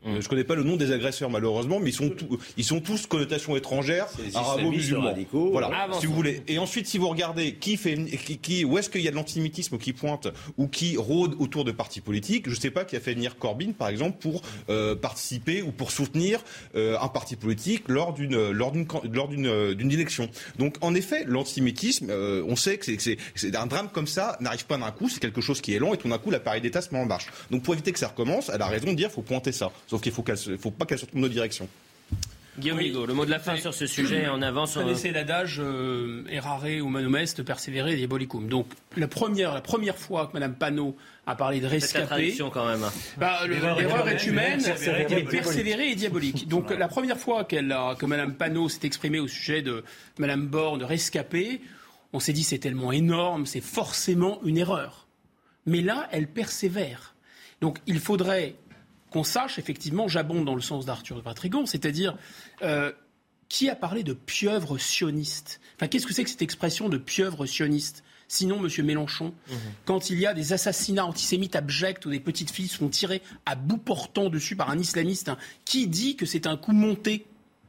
Mm. 0.08 0.14
Je 0.14 0.18
ne 0.18 0.30
connais 0.30 0.43
pas 0.43 0.55
le 0.55 0.64
nom 0.64 0.76
des 0.78 0.91
agresseurs 0.91 1.30
malheureusement, 1.30 1.80
mais 1.80 1.89
ils 1.89 1.93
sont, 1.93 2.12
ils 2.55 2.64
sont 2.64 2.80
tous 2.80 3.05
connotation 3.05 3.55
étrangère, 3.55 4.08
arabo-musulmans. 4.34 5.14
Voilà, 5.32 5.89
si 5.99 6.05
vous 6.05 6.14
voulez. 6.14 6.41
Et 6.47 6.60
ensuite, 6.60 6.88
si 6.88 6.97
vous 6.97 7.10
regardez 7.10 7.55
qui 7.55 7.78
fait, 7.78 7.97
qui, 8.41 8.66
où 8.66 8.78
est-ce 8.78 8.89
qu'il 8.89 9.01
y 9.01 9.08
a 9.08 9.12
de 9.12 9.16
l'antisémitisme 9.16 9.78
qui 9.78 9.93
pointe 9.93 10.28
ou 10.58 10.68
qui 10.68 10.97
rôde 10.97 11.36
autour 11.39 11.66
de 11.66 11.72
partis 11.72 12.01
politiques, 12.01 12.45
je 12.49 12.55
ne 12.55 12.60
sais 12.60 12.72
pas 12.72 12.86
qui 12.86 12.95
a 12.95 12.99
fait 12.99 13.14
venir 13.14 13.38
Corbyn, 13.38 13.72
par 13.72 13.89
exemple, 13.89 14.18
pour 14.20 14.41
euh, 14.70 14.95
participer 14.95 15.62
ou 15.62 15.72
pour 15.72 15.91
soutenir 15.91 16.43
euh, 16.76 16.97
un 17.01 17.08
parti 17.08 17.36
politique 17.36 17.84
lors 17.88 18.14
d'une 18.14 18.51
lors 18.51 18.72
d'une 18.72 18.88
lors 19.12 19.28
d'une 19.28 19.47
euh, 19.47 19.76
d'une 19.76 19.91
élection. 19.91 20.30
Donc, 20.58 20.76
en 20.82 20.95
effet, 20.95 21.24
l'antisémitisme, 21.26 22.12
on 22.12 22.55
sait 22.55 22.78
que 22.78 22.86
c'est 22.86 23.55
un 23.55 23.66
drame 23.68 23.89
comme 23.91 24.08
ça 24.08 24.38
n'arrive 24.39 24.66
pas 24.66 24.78
d'un 24.78 24.91
coup, 24.91 25.10
c'est 25.10 25.20
quelque 25.20 25.41
chose 25.41 25.62
qui 25.62 25.74
est 25.74 25.80
long 25.80 25.93
et 25.93 25.97
tout 25.97 26.08
d'un 26.08 26.18
coup 26.18 26.32
l'appareil 26.32 26.62
d'État 26.62 26.82
se 26.82 26.93
met 26.93 26.99
en 26.99 27.05
marche. 27.05 27.28
Donc, 27.51 27.64
pour 27.64 27.74
éviter 27.74 27.91
que 27.91 27.99
ça 27.99 28.08
recommence, 28.08 28.49
elle 28.53 28.62
a 28.62 28.68
raison 28.68 28.91
de 28.91 28.95
dire 28.95 29.08
qu'il 29.08 29.16
faut 29.16 29.22
pointer 29.22 29.51
ça. 29.51 29.72
Sauf 29.88 29.96
qu'il 30.01 30.11
ne 30.11 30.57
faut, 30.57 30.71
pas 30.71 30.85
qu'elle 30.85 30.99
sorte 30.99 31.13
de 31.13 31.19
nos 31.19 31.29
directions. 31.29 31.67
Guillaume 32.59 32.79
Bigot, 32.79 33.05
le 33.05 33.13
mot 33.13 33.23
de 33.23 33.29
la 33.29 33.37
fin 33.37 33.55
sur 33.55 33.71
ce 33.71 33.85
sujet 33.85 34.27
en 34.27 34.41
avance. 34.41 34.75
Vous 34.75 34.81
connaissez 34.81 35.11
l'adage 35.11 35.59
euh, 35.59 36.23
errare 36.27 36.65
humanum 36.65 37.15
est, 37.17 37.43
persévérer 37.43 37.95
diabolicum. 37.95 38.47
Donc 38.47 38.65
la 38.95 39.07
première, 39.07 39.53
la 39.53 39.61
première 39.61 39.95
fois 39.95 40.25
que 40.25 40.33
Mme 40.33 40.55
Panot 40.55 40.95
a 41.27 41.35
parlé 41.35 41.59
de 41.59 41.67
rescapé, 41.67 42.35
quand 42.51 42.65
même. 42.65 42.83
Bah, 43.17 43.45
l'erreur 43.47 44.09
est 44.09 44.25
humaine, 44.25 44.59
mais 45.09 45.23
persévérer 45.23 45.91
est 45.91 45.95
diabolique. 45.95 46.47
Donc 46.49 46.71
la 46.71 46.87
première 46.87 47.19
fois 47.19 47.43
qu'elle 47.43 47.75
que 47.99 48.05
Mme 48.07 48.33
Panot 48.33 48.69
s'est 48.69 48.87
exprimée 48.87 49.19
au 49.19 49.27
sujet 49.27 49.61
de 49.61 49.83
Mme 50.17 50.47
Borne 50.47 50.79
de 50.79 50.85
rescapé, 50.85 51.61
on 52.11 52.19
s'est 52.19 52.33
dit 52.33 52.43
c'est 52.43 52.57
tellement 52.57 52.91
énorme, 52.91 53.45
c'est 53.45 53.61
forcément 53.61 54.39
une 54.43 54.57
erreur. 54.57 55.05
Mais 55.67 55.81
là, 55.81 56.07
elle 56.11 56.27
persévère. 56.27 57.13
Donc 57.61 57.77
il 57.85 57.99
faudrait 57.99 58.55
qu'on 59.18 59.24
sache, 59.24 59.57
effectivement, 59.57 60.07
j'abonde 60.07 60.45
dans 60.45 60.53
le 60.53 60.61
sens 60.61 60.86
d'Arthur 60.86 61.15
de 61.15 61.22
Patrigon, 61.22 61.65
c'est-à-dire 61.65 62.15
euh, 62.61 62.91
qui 63.49 63.68
a 63.68 63.76
parlé 63.76 64.03
de 64.03 64.13
pieuvre 64.13 64.78
sioniste? 64.78 65.59
Enfin, 65.76 65.88
qu'est-ce 65.88 66.05
que 66.05 66.13
c'est 66.13 66.24
que 66.24 66.30
cette 66.30 66.43
expression 66.43 66.88
de 66.88 66.99
pieuvre 66.99 67.47
sioniste? 67.47 68.03
Sinon, 68.28 68.63
M. 68.63 68.86
Mélenchon, 68.86 69.34
mhm. 69.49 69.57
quand 69.86 70.11
il 70.11 70.20
y 70.20 70.28
a 70.28 70.36
des 70.36 70.53
assassinats 70.53 71.05
antisémites 71.05 71.55
abjects 71.55 72.05
où 72.05 72.11
des 72.11 72.20
petites 72.20 72.51
filles 72.51 72.68
sont 72.68 72.89
tirées 72.89 73.24
à 73.47 73.55
bout 73.55 73.80
portant 73.80 74.30
dessus 74.30 74.55
par 74.55 74.70
un 74.70 74.78
islamiste, 74.78 75.30
hein, 75.30 75.38
qui 75.65 75.88
dit 75.88 76.15
que 76.15 76.28
c'est 76.28 76.45
un 76.45 76.55
coup 76.55 76.74
monté 76.74 77.26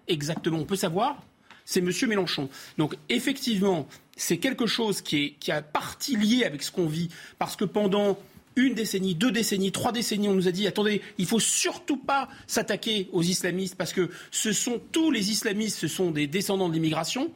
exactement? 0.06 0.58
On 0.58 0.66
peut 0.66 0.76
savoir? 0.76 1.22
C'est 1.64 1.80
M. 1.80 1.90
Mélenchon. 2.08 2.50
Donc, 2.76 2.94
effectivement, 3.08 3.88
c'est 4.16 4.36
quelque 4.36 4.66
chose 4.66 5.00
qui 5.00 5.24
est, 5.24 5.30
qui 5.40 5.50
a 5.50 5.62
partie 5.62 6.16
lié 6.16 6.44
avec 6.44 6.62
ce 6.62 6.70
qu'on 6.70 6.88
vit, 6.88 7.08
parce 7.38 7.56
que 7.56 7.64
pendant 7.64 8.18
une 8.58 8.74
décennie, 8.74 9.14
deux 9.14 9.30
décennies, 9.30 9.72
trois 9.72 9.92
décennies, 9.92 10.28
on 10.28 10.34
nous 10.34 10.48
a 10.48 10.52
dit 10.52 10.66
attendez, 10.66 11.00
il 11.16 11.26
faut 11.26 11.40
surtout 11.40 11.96
pas 11.96 12.28
s'attaquer 12.46 13.08
aux 13.12 13.22
islamistes 13.22 13.76
parce 13.76 13.92
que 13.92 14.10
ce 14.30 14.52
sont 14.52 14.80
tous 14.92 15.10
les 15.10 15.30
islamistes, 15.30 15.78
ce 15.78 15.88
sont 15.88 16.10
des 16.10 16.26
descendants 16.26 16.68
de 16.68 16.74
l'immigration. 16.74 17.32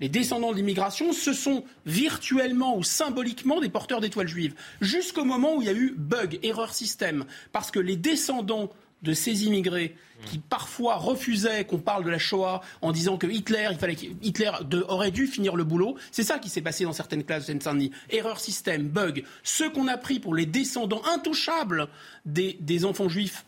Les 0.00 0.08
descendants 0.08 0.52
de 0.52 0.56
l'immigration, 0.56 1.12
ce 1.12 1.32
sont 1.32 1.64
virtuellement 1.84 2.76
ou 2.78 2.84
symboliquement 2.84 3.60
des 3.60 3.68
porteurs 3.68 4.00
d'étoiles 4.00 4.28
juives. 4.28 4.54
Jusqu'au 4.80 5.24
moment 5.24 5.56
où 5.56 5.62
il 5.62 5.66
y 5.66 5.70
a 5.70 5.74
eu 5.74 5.92
bug, 5.96 6.38
erreur 6.44 6.72
système, 6.72 7.24
parce 7.50 7.72
que 7.72 7.80
les 7.80 7.96
descendants 7.96 8.70
de 9.02 9.12
ces 9.12 9.44
immigrés 9.44 9.96
qui 10.26 10.38
parfois 10.38 10.96
refusaient 10.96 11.64
qu'on 11.64 11.78
parle 11.78 12.04
de 12.04 12.10
la 12.10 12.18
Shoah 12.18 12.60
en 12.82 12.92
disant 12.92 13.16
que 13.18 13.26
Hitler, 13.26 13.68
il 13.70 13.78
fallait 13.78 13.96
Hitler 14.22 14.50
aurait 14.88 15.10
dû 15.10 15.26
finir 15.26 15.54
le 15.54 15.64
boulot. 15.64 15.96
C'est 16.10 16.24
ça 16.24 16.38
qui 16.38 16.48
s'est 16.48 16.60
passé 16.60 16.84
dans 16.84 16.92
certaines 16.92 17.24
classes 17.24 17.42
de 17.42 17.46
Seine-Saint-Denis. 17.46 17.92
Erreur 18.10 18.40
système, 18.40 18.88
bug. 18.88 19.24
Ce 19.42 19.64
qu'on 19.64 19.86
a 19.86 19.96
pris 19.96 20.18
pour 20.18 20.34
les 20.34 20.46
descendants 20.46 21.02
intouchables 21.14 21.88
des, 22.24 22.56
des 22.60 22.84
enfants 22.84 23.08
juifs, 23.08 23.44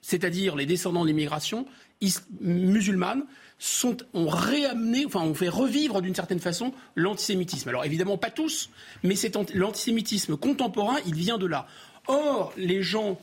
c'est-à-dire 0.00 0.54
les 0.54 0.66
descendants 0.66 1.02
de 1.02 1.08
l'immigration 1.08 1.66
musulmane, 2.40 3.24
sont, 3.58 3.96
ont 4.12 4.28
réamené, 4.28 5.06
enfin, 5.06 5.22
ont 5.22 5.34
fait 5.34 5.48
revivre 5.48 6.02
d'une 6.02 6.14
certaine 6.14 6.40
façon 6.40 6.72
l'antisémitisme. 6.94 7.68
Alors 7.70 7.84
évidemment 7.84 8.18
pas 8.18 8.30
tous, 8.30 8.70
mais 9.02 9.14
l'antisémitisme 9.54 10.36
contemporain, 10.36 10.98
il 11.06 11.14
vient 11.14 11.38
de 11.38 11.46
là. 11.46 11.66
Or, 12.06 12.52
les 12.56 12.82
gens 12.82 13.18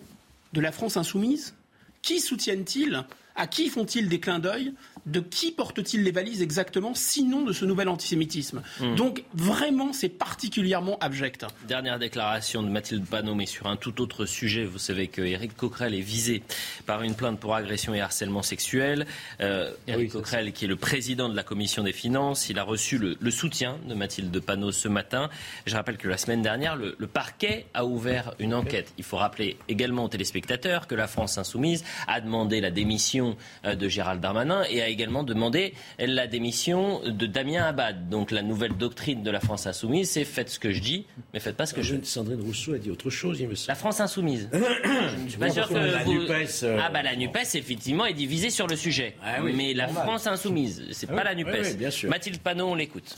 de 0.53 0.61
la 0.61 0.71
France 0.71 0.97
insoumise, 0.97 1.55
qui 2.01 2.19
soutiennent-ils 2.19 3.03
À 3.35 3.47
qui 3.47 3.69
font-ils 3.69 4.07
des 4.09 4.19
clins 4.19 4.39
d'œil? 4.39 4.73
De 5.05 5.19
qui 5.19 5.51
porte-t-il 5.51 6.03
les 6.03 6.11
valises 6.11 6.41
exactement, 6.41 6.93
sinon 6.93 7.41
de 7.41 7.51
ce 7.51 7.65
nouvel 7.65 7.89
antisémitisme? 7.89 8.61
Hmm. 8.79 8.95
Donc 8.95 9.23
vraiment, 9.33 9.91
c'est 9.91 10.09
particulièrement 10.09 10.97
abject. 10.99 11.45
Dernière 11.67 11.99
déclaration 11.99 12.63
de 12.63 12.69
Mathilde 12.69 13.05
Panot, 13.05 13.35
mais 13.35 13.45
sur 13.45 13.67
un 13.67 13.75
tout 13.75 14.01
autre 14.01 14.25
sujet. 14.25 14.65
Vous 14.65 14.77
savez 14.77 15.07
que 15.07 15.21
Éric 15.21 15.57
Coquerel 15.57 15.93
est 15.93 16.01
visé 16.01 16.43
par 16.85 17.01
une 17.01 17.15
plainte 17.15 17.39
pour 17.39 17.55
agression 17.55 17.93
et 17.93 18.01
harcèlement 18.01 18.43
sexuel. 18.43 19.05
Euh, 19.41 19.71
Éric 19.87 20.11
Coquerel, 20.11 20.53
qui 20.53 20.65
est 20.65 20.69
le 20.69 20.75
président 20.75 21.27
de 21.27 21.35
la 21.35 21.43
commission 21.43 21.83
des 21.83 21.91
finances, 21.91 22.49
il 22.49 22.59
a 22.59 22.63
reçu 22.63 22.97
le, 22.97 23.31
soutien 23.31 23.77
de 23.87 23.95
Mathilde 23.95 24.39
Panot 24.39 24.71
ce 24.71 24.87
matin. 24.87 25.29
Je 25.65 25.75
rappelle 25.75 25.97
que 25.97 26.07
la 26.07 26.17
semaine 26.17 26.43
dernière, 26.43 26.75
le, 26.75 26.95
parquet 27.07 27.65
a 27.73 27.85
ouvert 27.85 28.35
une 28.39 28.53
enquête. 28.53 28.93
Il 28.97 29.03
faut 29.03 29.17
rappeler 29.17 29.57
également 29.67 30.05
aux 30.05 30.09
téléspectateurs 30.09 30.87
que 30.87 30.95
la 30.95 31.07
France 31.07 31.37
insoumise 31.37 31.83
a 32.07 32.21
demandé 32.21 32.61
la 32.61 32.71
démission 32.71 33.22
euh, 33.65 33.75
de 33.75 33.87
Gérald 33.87 34.21
Darmanin 34.21 34.63
et 34.69 34.81
a 34.81 34.87
également 34.87 35.23
demandé 35.23 35.73
la 35.99 36.27
démission 36.27 37.01
de 37.05 37.25
Damien 37.25 37.63
Abad. 37.63 38.09
Donc 38.09 38.31
la 38.31 38.41
nouvelle 38.41 38.75
doctrine 38.77 39.23
de 39.23 39.31
la 39.31 39.39
France 39.39 39.67
insoumise, 39.67 40.09
c'est 40.09 40.25
faites 40.25 40.49
ce 40.49 40.59
que 40.59 40.71
je 40.71 40.79
dis, 40.79 41.05
mais 41.33 41.39
faites 41.39 41.55
pas 41.55 41.65
ce 41.65 41.73
que 41.73 41.81
je 41.81 41.95
dis. 41.95 42.09
Sandrine 42.09 42.41
Rousseau 42.41 42.73
a 42.73 42.77
dit 42.77 42.91
autre 42.91 43.09
chose, 43.09 43.39
il 43.39 43.47
me 43.47 43.55
semble. 43.55 43.67
La 43.69 43.75
France 43.75 43.99
insoumise. 43.99 44.49
je 45.25 45.29
suis 45.29 45.39
pas 45.39 45.49
sûr 45.49 45.67
que 45.67 45.73
la 45.73 46.05
NUPES, 46.05 46.63
euh, 46.63 46.79
Ah 46.81 46.89
bah 46.89 47.03
la 47.03 47.15
NUPES, 47.15 47.55
effectivement, 47.55 48.05
est 48.05 48.13
divisée 48.13 48.49
sur 48.49 48.67
le 48.67 48.75
sujet. 48.75 49.15
Ah 49.23 49.41
mais 49.41 49.73
la 49.73 49.87
France 49.87 50.27
insoumise, 50.27 50.83
c'est 50.91 51.09
ah 51.09 51.15
pas 51.15 51.23
la 51.23 51.35
NUPES. 51.35 51.77
bien 51.77 51.91
sûr. 51.91 52.09
Mathilde 52.09 52.39
Panot, 52.39 52.67
on 52.67 52.75
l'écoute 52.75 53.15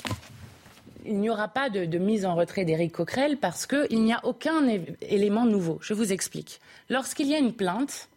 il 1.07 1.19
n'y 1.19 1.29
aura 1.29 1.47
pas 1.47 1.69
de, 1.69 1.85
de, 1.85 1.97
mise 1.97 2.25
en 2.25 2.35
retrait 2.35 2.65
d'Éric 2.65 2.93
Coquerel 2.93 3.37
parce 3.37 3.67
qu'il 3.67 4.03
n'y 4.03 4.13
a 4.13 4.19
aucun 4.23 4.67
élément 5.01 5.45
nouveau. 5.45 5.77
Je 5.81 5.93
vous 5.93 6.11
explique. 6.11 6.59
Lorsqu'il 6.89 7.27
y 7.27 7.35
a 7.35 7.37
une 7.39 7.53
plainte, 7.53 8.09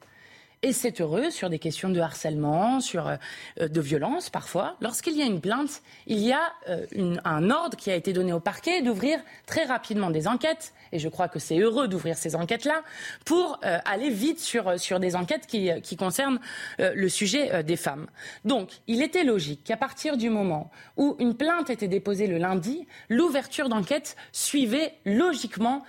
et 0.62 0.72
c'est 0.72 1.00
heureux 1.00 1.30
sur 1.30 1.50
des 1.50 1.59
questions 1.59 1.88
de 1.88 2.00
harcèlement, 2.00 2.80
sur 2.80 3.06
euh, 3.09 3.68
de 3.68 3.80
violence 3.80 4.28
parfois. 4.28 4.76
Lorsqu'il 4.80 5.16
y 5.16 5.22
a 5.22 5.24
une 5.24 5.40
plainte, 5.40 5.82
il 6.06 6.18
y 6.18 6.32
a 6.32 6.40
euh, 6.68 7.16
un 7.24 7.50
ordre 7.50 7.76
qui 7.76 7.90
a 7.90 7.94
été 7.94 8.12
donné 8.12 8.32
au 8.32 8.40
parquet 8.40 8.82
d'ouvrir 8.82 9.20
très 9.46 9.64
rapidement 9.64 10.11
des 10.11 10.26
enquêtes 10.26 10.72
et 10.90 10.98
je 10.98 11.09
crois 11.09 11.28
que 11.28 11.38
c'est 11.38 11.59
heureux 11.59 11.86
d'ouvrir 11.86 12.16
ces 12.16 12.34
enquêtes-là, 12.34 12.82
pour 13.26 13.61
euh, 13.64 13.78
aller 13.84 14.09
vite 14.09 14.40
sur, 14.40 14.80
sur 14.80 15.00
des 15.00 15.16
enquêtes 15.16 15.46
qui, 15.46 15.70
qui 15.82 15.96
concernent 15.96 16.40
le 16.78 17.09
sujet 17.11 17.62
des 17.62 17.76
femmes. 17.76 18.06
Donc, 18.46 18.70
il 18.86 19.02
était 19.02 19.22
logique 19.22 19.64
qu'à 19.64 19.76
partir 19.76 20.16
du 20.16 20.30
moment 20.30 20.70
où 20.96 21.14
une 21.18 21.34
plainte 21.34 21.68
était 21.68 21.88
déposée 21.88 22.26
le 22.26 22.38
lundi, 22.38 22.86
l'ouverture 23.11 23.68
d'enquête 23.68 24.16
suivait 24.32 24.94
logiquement 25.04 25.84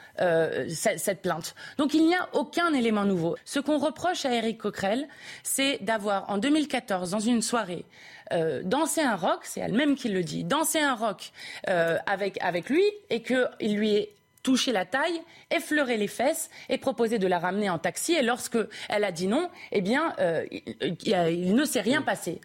cette, 0.68 1.22
plainte. 1.22 1.56
Donc, 1.78 1.94
il 1.94 2.06
n'y 2.06 2.16
a 2.16 2.28
aucun 2.34 2.74
élément 2.74 3.06
nouveau. 3.06 3.38
Ce 3.46 3.60
qu'on 3.60 3.78
reproche 3.78 4.26
à 4.26 4.34
Eric 4.34 4.59
Coquerel, 4.60 5.08
c'est 5.44 5.80
d'avoir, 5.82 6.30
en 6.30 6.38
2014, 6.38 7.12
dans 7.12 7.20
une 7.20 7.42
soirée, 7.42 7.86
euh, 8.32 8.62
danser 8.64 9.02
un 9.02 9.16
rock, 9.16 9.40
c'est 9.44 9.60
elle-même 9.60 9.96
qui 9.96 10.10
le 10.10 10.24
dit, 10.24 10.44
danser 10.44 10.80
un 10.80 10.94
rock 10.94 11.32
euh, 11.68 11.98
avec, 12.06 12.38
avec 12.42 12.70
lui 12.70 12.84
et 13.10 13.24
qu'il 13.24 13.76
lui 13.76 13.96
est 13.96 14.14
toucher 14.44 14.72
la 14.72 14.86
taille, 14.86 15.22
effleurer 15.52 15.98
les 15.98 16.08
fesses 16.08 16.50
et 16.70 16.78
proposer 16.78 17.20
de 17.20 17.28
la 17.28 17.40
ramener 17.40 17.70
en 17.70 17.78
taxi. 17.78 18.14
Et 18.14 18.22
lorsque 18.22 18.58
elle 18.88 19.04
a 19.04 19.12
dit 19.12 19.28
non, 19.28 19.50
eh 19.72 19.82
bien, 19.82 20.14
euh, 20.20 20.46
il, 20.52 21.56
ne 21.56 21.66
s'est 21.66 21.82
rien 21.82 22.02
passé. 22.02 22.40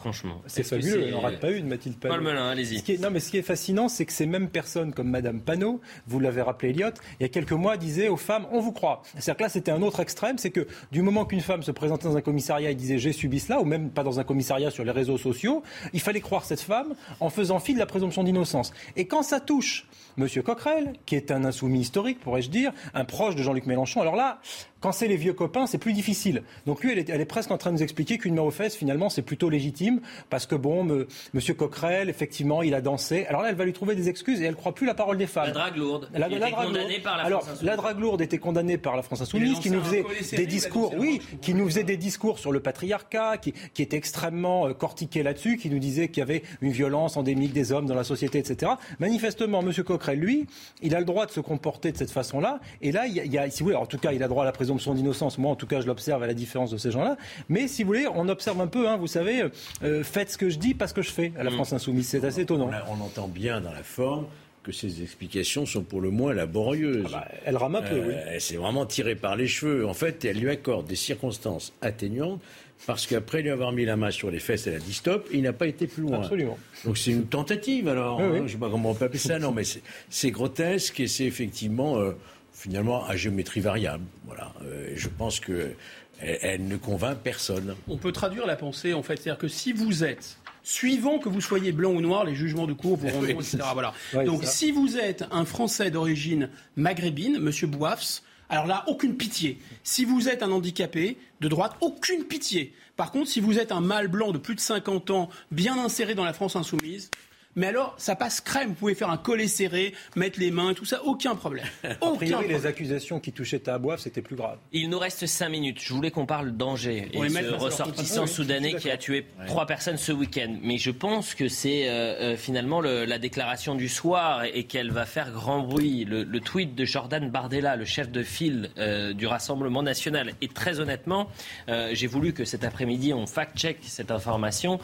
Franchement. 0.00 0.40
C'est 0.46 0.62
fabuleux, 0.62 1.02
elle 1.02 1.10
n'en 1.10 1.20
rate 1.20 1.40
pas 1.40 1.50
une, 1.50 1.66
Mathilde 1.66 1.98
Panot. 1.98 2.14
Paul 2.14 2.24
Melun, 2.24 2.48
allez-y. 2.48 2.98
Non, 3.00 3.10
mais 3.10 3.20
ce 3.20 3.30
qui 3.30 3.36
est 3.36 3.42
fascinant, 3.42 3.90
c'est 3.90 4.06
que 4.06 4.12
ces 4.12 4.24
mêmes 4.24 4.48
personnes, 4.48 4.94
comme 4.94 5.10
Madame 5.10 5.42
Panot, 5.42 5.82
vous 6.06 6.20
l'avez 6.20 6.40
rappelé, 6.40 6.70
Elliot, 6.70 6.88
il 7.18 7.24
y 7.24 7.26
a 7.26 7.28
quelques 7.28 7.52
mois, 7.52 7.76
disaient 7.76 8.08
aux 8.08 8.16
femmes, 8.16 8.46
on 8.50 8.60
vous 8.60 8.72
croit. 8.72 9.02
C'est-à-dire 9.12 9.36
que 9.36 9.42
là, 9.42 9.48
c'était 9.50 9.70
un 9.70 9.82
autre 9.82 10.00
extrême, 10.00 10.38
c'est 10.38 10.50
que 10.50 10.66
du 10.90 11.02
moment 11.02 11.26
qu'une 11.26 11.42
femme 11.42 11.62
se 11.62 11.70
présentait 11.70 12.08
dans 12.08 12.16
un 12.16 12.22
commissariat 12.22 12.70
et 12.70 12.74
disait 12.74 12.96
j'ai 12.96 13.12
subi 13.12 13.40
cela, 13.40 13.60
ou 13.60 13.64
même 13.66 13.90
pas 13.90 14.02
dans 14.02 14.18
un 14.18 14.24
commissariat 14.24 14.70
sur 14.70 14.84
les 14.84 14.90
réseaux 14.90 15.18
sociaux, 15.18 15.62
il 15.92 16.00
fallait 16.00 16.20
croire 16.20 16.46
cette 16.46 16.62
femme 16.62 16.94
en 17.20 17.28
faisant 17.28 17.58
fi 17.58 17.74
de 17.74 17.78
la 17.78 17.86
présomption 17.86 18.24
d'innocence. 18.24 18.72
Et 18.96 19.06
quand 19.06 19.22
ça 19.22 19.38
touche 19.38 19.86
M. 20.16 20.26
Coquerel, 20.42 20.94
qui 21.04 21.14
est 21.14 21.30
un 21.30 21.44
insoumis 21.44 21.80
historique, 21.80 22.20
pourrais-je 22.20 22.48
dire, 22.48 22.72
un 22.94 23.04
proche 23.04 23.36
de 23.36 23.42
Jean-Luc 23.42 23.66
Mélenchon, 23.66 24.00
alors 24.00 24.16
là, 24.16 24.40
quand 24.80 24.92
c'est 24.92 25.08
les 25.08 25.16
vieux 25.16 25.32
copains, 25.32 25.66
c'est 25.66 25.78
plus 25.78 25.92
difficile. 25.92 26.42
Donc 26.66 26.82
lui, 26.82 26.92
elle 26.92 27.20
est, 27.20 27.24
presque 27.24 27.50
en 27.50 27.58
train 27.58 27.70
de 27.70 27.76
nous 27.76 27.82
expliquer 27.82 28.18
qu'une 28.18 28.34
main 28.34 28.42
aux 28.42 28.50
fesses, 28.50 28.76
finalement, 28.76 29.08
c'est 29.08 29.22
plutôt 29.22 29.50
légitime, 29.50 30.00
parce 30.30 30.46
que 30.46 30.54
bon, 30.54 30.82
M. 30.82 31.06
Monsieur 31.34 31.54
Coquerel, 31.54 32.08
effectivement, 32.08 32.62
il 32.62 32.74
a 32.74 32.80
dansé. 32.80 33.26
Alors 33.26 33.42
là, 33.42 33.50
elle 33.50 33.56
va 33.56 33.64
lui 33.64 33.72
trouver 33.72 33.94
des 33.94 34.08
excuses 34.08 34.40
et 34.40 34.44
elle 34.44 34.52
ne 34.52 34.56
croit 34.56 34.74
plus 34.74 34.86
la 34.86 34.94
parole 34.94 35.18
des 35.18 35.26
femmes. 35.26 35.46
La 35.46 35.52
drague 35.52 35.76
lourde. 35.76 36.08
La, 36.14 36.28
drague 36.28 36.54
condamnée 36.54 37.00
par 37.00 37.16
la 37.16 37.24
Alors, 37.24 37.44
France 37.44 37.62
la 37.62 37.76
drague 37.76 37.98
lourde 37.98 38.20
était 38.22 38.38
condamnée 38.38 38.78
par 38.78 38.96
la 38.96 39.02
France 39.02 39.20
insoumise, 39.20 39.58
qui 39.60 39.70
nous 39.70 39.82
faisait 39.82 40.04
des 40.32 40.46
discours, 40.46 40.94
oui, 40.96 41.20
qui 41.42 41.54
nous 41.54 41.66
faisait 41.66 41.84
des 41.84 41.96
discours 41.96 42.38
sur 42.38 42.52
le 42.52 42.60
patriarcat, 42.60 43.38
qui, 43.38 43.52
qui 43.74 43.82
était 43.82 43.96
extrêmement 43.96 44.66
euh, 44.66 44.72
cortiqué 44.72 45.22
là-dessus, 45.22 45.56
qui 45.56 45.70
nous 45.70 45.78
disait 45.78 46.08
qu'il 46.08 46.20
y 46.20 46.22
avait 46.22 46.42
une 46.60 46.72
violence 46.72 47.16
endémique 47.16 47.52
des 47.52 47.72
hommes 47.72 47.86
dans 47.86 47.94
la 47.94 48.04
société, 48.04 48.38
etc. 48.38 48.72
Manifestement, 48.98 49.62
Monsieur 49.62 49.82
Coquerel, 49.82 50.18
lui, 50.18 50.46
il 50.82 50.94
a 50.94 50.98
le 50.98 51.04
droit 51.04 51.26
de 51.26 51.30
se 51.30 51.40
comporter 51.40 51.92
de 51.92 51.96
cette 51.96 52.10
façon-là. 52.10 52.60
Et 52.80 52.92
là, 52.92 53.06
il 53.06 53.14
y 53.14 53.38
a, 53.38 53.50
si 53.50 53.60
vous 53.60 53.66
voulez, 53.66 53.76
en 53.76 53.86
tout 53.86 53.98
cas, 53.98 54.12
il 54.12 54.22
a 54.22 54.28
droit 54.28 54.42
à 54.42 54.46
la 54.46 54.52
présomption 54.70 54.94
d'innocence. 54.94 55.38
Moi, 55.38 55.50
en 55.50 55.56
tout 55.56 55.66
cas, 55.66 55.80
je 55.80 55.86
l'observe 55.86 56.22
à 56.22 56.26
la 56.26 56.34
différence 56.34 56.70
de 56.70 56.76
ces 56.76 56.90
gens-là. 56.90 57.16
Mais 57.48 57.66
si 57.66 57.82
vous 57.82 57.88
voulez, 57.88 58.06
on 58.14 58.28
observe 58.28 58.60
un 58.60 58.66
peu, 58.68 58.88
hein, 58.88 58.96
vous 58.96 59.08
savez, 59.08 59.44
euh, 59.82 60.04
faites 60.04 60.30
ce 60.30 60.38
que 60.38 60.48
je 60.48 60.58
dis, 60.58 60.74
pas 60.74 60.86
ce 60.86 60.94
que 60.94 61.02
je 61.02 61.10
fais 61.10 61.32
à 61.38 61.42
la 61.42 61.50
mm. 61.50 61.54
France 61.54 61.72
insoumise. 61.72 62.08
C'est 62.08 62.24
assez 62.24 62.42
étonnant. 62.42 62.70
On, 62.88 63.00
entend 63.04 63.28
bien 63.28 63.60
dans 63.60 63.72
la 63.72 63.82
forme 63.82 64.26
que 64.62 64.72
ces 64.72 65.02
explications 65.02 65.66
sont 65.66 65.82
pour 65.82 66.00
le 66.00 66.10
moins 66.10 66.34
laborieuses. 66.34 67.06
Ah 67.08 67.24
bah, 67.24 67.28
elle 67.44 67.56
rame 67.56 67.76
un 67.76 67.82
peu, 67.82 67.96
oui. 67.96 68.14
Euh, 68.14 68.36
c'est 68.38 68.56
vraiment 68.56 68.86
tiré 68.86 69.16
par 69.16 69.34
les 69.34 69.48
cheveux. 69.48 69.86
En 69.88 69.94
fait, 69.94 70.24
elle 70.24 70.38
lui 70.38 70.50
accorde 70.50 70.86
des 70.86 70.96
circonstances 70.96 71.72
atténuantes 71.80 72.40
parce 72.86 73.06
qu'après 73.06 73.42
lui 73.42 73.50
avoir 73.50 73.72
mis 73.72 73.84
la 73.84 73.96
main 73.96 74.10
sur 74.10 74.30
les 74.30 74.38
fesses, 74.38 74.66
elle 74.66 74.76
a 74.76 74.78
dit 74.78 74.94
stop, 74.94 75.28
il 75.32 75.42
n'a 75.42 75.52
pas 75.52 75.66
été 75.66 75.86
plus 75.86 76.02
loin. 76.02 76.20
Absolument. 76.20 76.58
Donc 76.84 76.96
c'est 76.96 77.10
une 77.10 77.26
tentative 77.26 77.88
alors. 77.88 78.20
Hein, 78.20 78.32
je 78.36 78.42
ne 78.42 78.48
sais 78.48 78.56
pas 78.56 78.70
comment 78.70 78.90
on 78.90 78.94
peut 78.94 79.06
appeler 79.06 79.18
ça. 79.18 79.38
Non, 79.38 79.52
mais 79.52 79.64
c'est 80.08 80.30
grotesque 80.30 81.00
et 81.00 81.06
c'est 81.06 81.24
effectivement 81.24 81.98
euh, 81.98 82.12
finalement 82.60 83.04
à 83.06 83.16
géométrie 83.16 83.60
variable. 83.60 84.04
Voilà. 84.26 84.52
Euh, 84.64 84.92
je 84.94 85.08
pense 85.08 85.40
que 85.40 85.72
elle, 86.20 86.68
ne 86.68 86.76
convainc 86.76 87.18
personne. 87.18 87.74
On 87.88 87.96
peut 87.96 88.12
traduire 88.12 88.46
la 88.46 88.56
pensée 88.56 88.92
en 88.92 89.02
fait, 89.02 89.16
c'est-à-dire 89.16 89.38
que 89.38 89.48
si 89.48 89.72
vous 89.72 90.04
êtes 90.04 90.36
Suivant 90.62 91.18
que 91.18 91.30
vous 91.30 91.40
soyez 91.40 91.72
blanc 91.72 91.90
ou 91.92 92.02
noir, 92.02 92.24
les 92.24 92.34
jugements 92.34 92.66
de 92.66 92.74
cour 92.74 92.98
vous 92.98 93.08
rendront, 93.08 93.40
etc. 93.40 93.60
Voilà. 93.72 93.94
Donc, 94.26 94.44
si 94.44 94.70
vous 94.70 94.98
êtes 94.98 95.24
un 95.30 95.46
Français 95.46 95.90
d'origine 95.90 96.50
maghrébine, 96.76 97.38
Monsieur 97.38 97.66
Bouafs, 97.66 98.22
alors 98.50 98.66
là, 98.66 98.84
aucune 98.86 99.16
pitié. 99.16 99.58
Si 99.84 100.04
vous 100.04 100.28
êtes 100.28 100.42
un 100.42 100.50
handicapé 100.50 101.16
de 101.40 101.48
droite, 101.48 101.72
aucune 101.80 102.24
pitié. 102.24 102.74
Par 102.96 103.10
contre, 103.10 103.30
si 103.30 103.40
vous 103.40 103.58
êtes 103.58 103.72
un 103.72 103.80
mâle 103.80 104.08
blanc 104.08 104.32
de 104.32 104.38
plus 104.38 104.54
de 104.54 104.60
50 104.60 105.10
ans, 105.10 105.30
bien 105.50 105.78
inséré 105.78 106.14
dans 106.14 106.24
la 106.24 106.34
France 106.34 106.56
insoumise, 106.56 107.10
mais 107.56 107.66
alors, 107.66 107.94
ça 107.98 108.14
passe 108.14 108.40
crème. 108.40 108.68
Vous 108.68 108.74
pouvez 108.74 108.94
faire 108.94 109.10
un 109.10 109.16
collet 109.16 109.48
serré, 109.48 109.92
mettre 110.14 110.38
les 110.38 110.52
mains, 110.52 110.72
tout 110.72 110.84
ça, 110.84 111.02
aucun 111.04 111.34
problème. 111.34 111.66
a 111.84 112.06
priori, 112.14 112.46
les 112.46 112.66
accusations 112.66 113.18
qui 113.18 113.32
touchaient 113.32 113.58
Tahabouaf, 113.58 114.00
c'était 114.00 114.22
plus 114.22 114.36
grave. 114.36 114.58
Il 114.72 114.88
nous 114.88 114.98
reste 114.98 115.26
5 115.26 115.48
minutes. 115.48 115.80
Je 115.80 115.92
voulais 115.92 116.12
qu'on 116.12 116.26
parle 116.26 116.52
d'Angers 116.52 117.08
et 117.12 117.28
ce 117.28 117.54
ressortissant 117.54 118.26
soudanais 118.26 118.74
qui 118.74 118.90
a 118.90 118.96
tué 118.96 119.26
trois 119.46 119.66
personnes 119.66 119.96
ce 119.96 120.12
week-end. 120.12 120.56
Mais 120.62 120.78
je 120.78 120.90
pense 120.90 121.34
que 121.34 121.48
c'est 121.48 121.88
euh, 121.88 122.32
euh, 122.32 122.36
finalement 122.36 122.80
la 122.80 123.18
déclaration 123.18 123.74
du 123.74 123.88
soir 123.88 124.44
et, 124.44 124.64
qu'elle 124.64 124.92
va 124.92 125.04
faire 125.04 125.32
grand 125.32 125.60
bruit. 125.60 126.04
Le, 126.04 126.40
tweet 126.40 126.74
de 126.74 126.84
Jordan 126.84 127.30
Bardella, 127.30 127.76
le 127.76 127.84
chef 127.84 128.10
de 128.10 128.22
file 128.22 128.70
euh, 128.78 129.12
du 129.12 129.26
Rassemblement 129.26 129.82
national. 129.82 130.32
Et 130.40 130.48
très 130.48 130.80
honnêtement, 130.80 131.28
j'ai 131.68 132.06
voulu 132.06 132.32
que 132.32 132.44
cet 132.44 132.64
après-midi, 132.64 133.12
on 133.12 133.26
fact-check 133.26 133.78
cette 133.82 134.10
information 134.10 134.78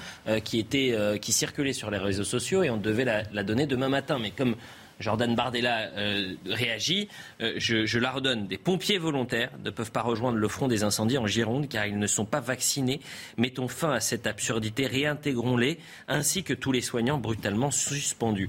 qui, 0.44 0.58
était, 0.58 0.94
qui 1.20 1.32
circulait 1.32 1.72
sur 1.72 1.90
les 1.90 1.98
réseaux 1.98 2.24
sociaux 2.24 2.55
et 2.62 2.70
on 2.70 2.76
devait 2.76 3.04
la, 3.04 3.42
donner 3.42 3.66
demain 3.66 3.88
matin. 3.88 4.18
Mais 4.20 4.30
comme 4.30 4.56
Jordan 5.00 5.34
Bardella 5.34 5.90
euh, 5.96 6.34
réagit. 6.46 7.08
Euh, 7.40 7.54
je, 7.56 7.86
je, 7.86 7.98
la 7.98 8.10
redonne. 8.10 8.46
Des 8.46 8.58
pompiers 8.58 8.98
volontaires 8.98 9.50
ne 9.64 9.70
peuvent 9.70 9.92
pas 9.92 10.02
rejoindre 10.02 10.38
le 10.38 10.48
front 10.48 10.68
des 10.68 10.84
incendies 10.84 11.18
en 11.18 11.26
Gironde 11.26 11.68
car 11.68 11.86
ils 11.86 11.98
ne 11.98 12.06
sont 12.06 12.24
pas 12.24 12.40
vaccinés. 12.40 13.00
Mettons 13.36 13.68
fin 13.68 13.92
à 13.92 14.00
cette 14.00 14.26
absurdité, 14.26 14.86
réintégrons-les, 14.86 15.78
ainsi 16.08 16.42
que 16.42 16.54
tous 16.54 16.72
les 16.72 16.80
soignants 16.80 17.18
brutalement 17.18 17.70
suspendus. 17.70 18.48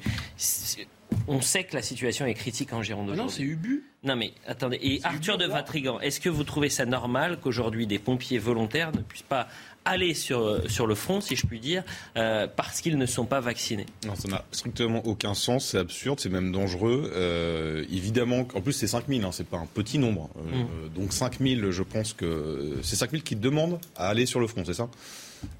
On 1.27 1.41
sait 1.41 1.63
que 1.63 1.75
la 1.75 1.81
situation 1.81 2.25
est 2.25 2.33
critique 2.33 2.73
en 2.73 2.81
Gironde. 2.81 3.11
Ah 3.13 3.15
non, 3.15 3.27
c'est 3.27 3.43
Ubu. 3.43 3.83
Non 4.03 4.15
mais 4.15 4.33
attendez, 4.45 4.79
et 4.81 4.99
Arthur 5.03 5.37
de 5.37 5.45
Vatrigan, 5.45 5.99
est-ce 5.99 6.19
que 6.19 6.29
vous 6.29 6.43
trouvez 6.43 6.69
ça 6.69 6.85
normal 6.85 7.39
qu'aujourd'hui 7.41 7.87
des 7.87 7.99
pompiers 7.99 8.37
volontaires 8.37 8.91
ne 8.91 9.01
puissent 9.01 9.23
pas 9.23 9.47
aller 9.87 10.13
sur, 10.13 10.61
sur 10.69 10.87
le 10.87 10.95
front, 10.95 11.21
si 11.21 11.35
je 11.35 11.45
puis 11.45 11.59
dire, 11.59 11.83
euh, 12.15 12.47
parce 12.53 12.81
qu'ils 12.81 12.97
ne 12.97 13.05
sont 13.05 13.25
pas 13.25 13.39
vaccinés. 13.39 13.85
Non, 14.05 14.15
ça 14.15 14.27
n'a 14.27 14.45
strictement 14.51 15.05
aucun 15.05 15.33
sens, 15.33 15.67
c'est 15.67 15.77
absurde, 15.77 16.19
c'est 16.19 16.29
même 16.29 16.51
dangereux. 16.51 17.11
Euh, 17.15 17.85
évidemment, 17.91 18.47
en 18.53 18.61
plus 18.61 18.73
c'est 18.73 18.87
5000, 18.87 19.23
hein, 19.23 19.29
c'est 19.31 19.47
pas 19.47 19.57
un 19.57 19.65
petit 19.65 19.97
nombre. 19.97 20.29
Euh, 20.37 20.63
mm. 20.63 20.93
Donc 20.95 21.13
5000, 21.13 21.71
je 21.71 21.83
pense 21.83 22.13
que 22.13 22.77
c'est 22.83 22.95
5000 22.95 23.23
qui 23.23 23.35
demandent 23.35 23.79
à 23.95 24.09
aller 24.09 24.25
sur 24.25 24.39
le 24.39 24.47
front, 24.47 24.63
c'est 24.65 24.73
ça? 24.73 24.89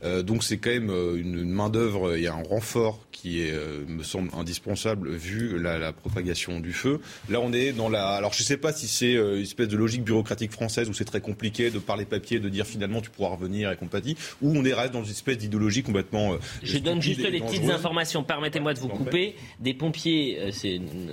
Euh, 0.03 0.23
donc 0.23 0.43
c'est 0.43 0.57
quand 0.57 0.69
même 0.69 0.89
euh, 0.89 1.19
une, 1.19 1.43
main 1.49 1.69
d'œuvre, 1.69 2.15
il 2.17 2.23
y 2.23 2.27
a 2.27 2.33
un 2.33 2.43
renfort 2.43 2.99
qui 3.11 3.41
est, 3.41 3.51
euh, 3.51 3.83
me 3.87 4.03
semble 4.03 4.29
indispensable 4.37 5.09
vu 5.09 5.59
la, 5.59 5.77
la, 5.77 5.91
propagation 5.91 6.59
du 6.59 6.73
feu. 6.73 6.99
Là 7.29 7.39
on 7.41 7.51
est 7.51 7.71
dans 7.71 7.89
la, 7.89 8.09
alors 8.09 8.33
je 8.33 8.43
sais 8.43 8.57
pas 8.57 8.71
si 8.71 8.87
c'est 8.87 9.13
une 9.13 9.41
espèce 9.41 9.67
de 9.67 9.77
logique 9.77 10.03
bureaucratique 10.03 10.51
française 10.51 10.89
où 10.89 10.93
c'est 10.93 11.05
très 11.05 11.21
compliqué 11.21 11.71
de 11.71 11.79
parler 11.79 12.05
papier, 12.05 12.39
de 12.39 12.49
dire 12.49 12.65
finalement 12.65 13.01
tu 13.01 13.09
pourras 13.09 13.35
revenir 13.35 13.71
et 13.71 13.75
compagnie, 13.75 14.15
ou 14.41 14.55
on 14.55 14.63
est 14.65 14.73
reste 14.73 14.93
dans 14.93 15.03
une 15.03 15.11
espèce 15.11 15.37
d'idéologie 15.37 15.83
complètement. 15.83 16.37
je 16.61 16.77
donne 16.77 17.01
juste 17.01 17.27
les 17.27 17.39
petites 17.39 17.69
informations. 17.69 18.23
Permettez-moi 18.23 18.73
de 18.73 18.79
vous 18.79 18.89
couper. 18.89 19.35
Des 19.59 19.73
pompiers 19.73 20.51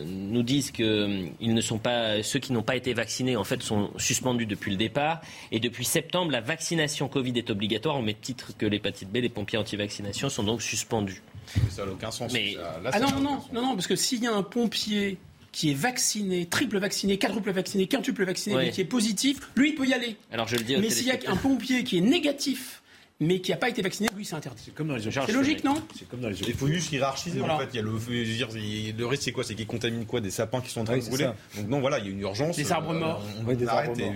nous 0.06 0.42
disent 0.42 0.70
que 0.70 1.24
ils 1.40 1.54
ne 1.54 1.60
sont 1.60 1.78
pas 1.78 2.22
ceux 2.22 2.38
qui 2.38 2.52
n'ont 2.52 2.62
pas 2.62 2.76
été 2.76 2.92
vaccinés 2.92 3.36
en 3.36 3.44
fait 3.44 3.62
sont 3.62 3.90
suspendus 3.96 4.46
depuis 4.46 4.70
le 4.70 4.76
départ 4.76 5.20
et 5.52 5.60
depuis 5.60 5.84
septembre 5.84 6.32
la 6.32 6.40
vaccination 6.40 7.08
Covid 7.08 7.32
est 7.36 7.50
obligatoire. 7.50 7.96
On 7.96 8.02
met 8.02 8.14
titre 8.14 8.53
que 8.58 8.66
l'hépatite 8.66 9.10
B, 9.10 9.16
les 9.16 9.28
pompiers 9.28 9.58
anti-vaccination 9.58 10.28
sont 10.28 10.44
donc 10.44 10.62
suspendus. 10.62 11.22
ça 11.70 11.84
n'a 11.84 11.92
aucun 11.92 12.10
sens. 12.10 12.32
Mais... 12.32 12.56
ah 12.92 12.98
non, 13.00 13.20
non, 13.20 13.40
non, 13.52 13.62
non, 13.62 13.74
parce 13.74 13.86
que 13.86 13.96
s'il 13.96 14.22
y 14.22 14.26
a 14.26 14.34
un 14.34 14.42
pompier 14.42 15.18
qui 15.52 15.70
est 15.70 15.74
vacciné, 15.74 16.46
triple 16.46 16.78
vacciné, 16.78 17.16
quadruple 17.16 17.52
vacciné, 17.52 17.86
quintuple 17.86 18.24
vacciné, 18.24 18.56
mais 18.56 18.70
qui 18.70 18.80
est 18.80 18.86
positif, 18.86 19.38
lui, 19.54 19.70
il 19.70 19.74
peut 19.76 19.86
y 19.86 19.94
aller. 19.94 20.16
Alors 20.32 20.48
je 20.48 20.56
le 20.56 20.64
dis 20.64 20.76
mais 20.76 20.90
s'il 20.90 21.06
y 21.06 21.12
a 21.12 21.18
un 21.28 21.36
pompier 21.36 21.84
qui 21.84 21.98
est 21.98 22.00
négatif, 22.00 22.82
mais 23.20 23.40
qui 23.40 23.52
n'a 23.52 23.56
pas 23.56 23.68
été 23.68 23.80
vacciné, 23.80 24.08
lui, 24.16 24.24
c'est 24.24 24.34
interdit. 24.34 24.62
C'est 24.66 24.74
comme 24.74 24.88
dans 24.88 24.96
les 24.96 25.02
C'est 25.02 25.32
logique, 25.32 25.62
non 25.62 25.74
C'est 25.96 26.08
comme 26.08 26.20
dans 26.20 26.28
les 26.28 26.40
Il 26.40 26.54
faut 26.54 26.66
juste 26.66 26.90
hiérarchiser. 26.90 27.40
En 27.40 27.58
fait, 27.58 27.68
il 27.72 27.76
y 27.76 27.78
a 27.78 27.82
le, 27.82 27.92
le 27.92 29.06
risque, 29.06 29.22
c'est 29.22 29.32
quoi? 29.32 29.44
C'est 29.44 29.54
qu'il 29.54 29.66
contamine 29.66 30.04
quoi? 30.06 30.20
Des 30.20 30.30
sapins 30.30 30.60
qui 30.60 30.70
sont 30.70 30.80
en 30.80 30.84
train 30.84 30.98
de 30.98 31.04
brûler? 31.04 31.30
Donc 31.56 31.68
non, 31.68 31.80
voilà, 31.80 32.00
il 32.00 32.06
y 32.06 32.08
a 32.08 32.10
une 32.10 32.20
urgence. 32.20 32.56
Des 32.56 32.72
arbres 32.72 32.92
morts. 32.92 33.22
On, 33.46 33.52
des 33.52 33.66
arrête 33.66 33.96
et 33.98 34.12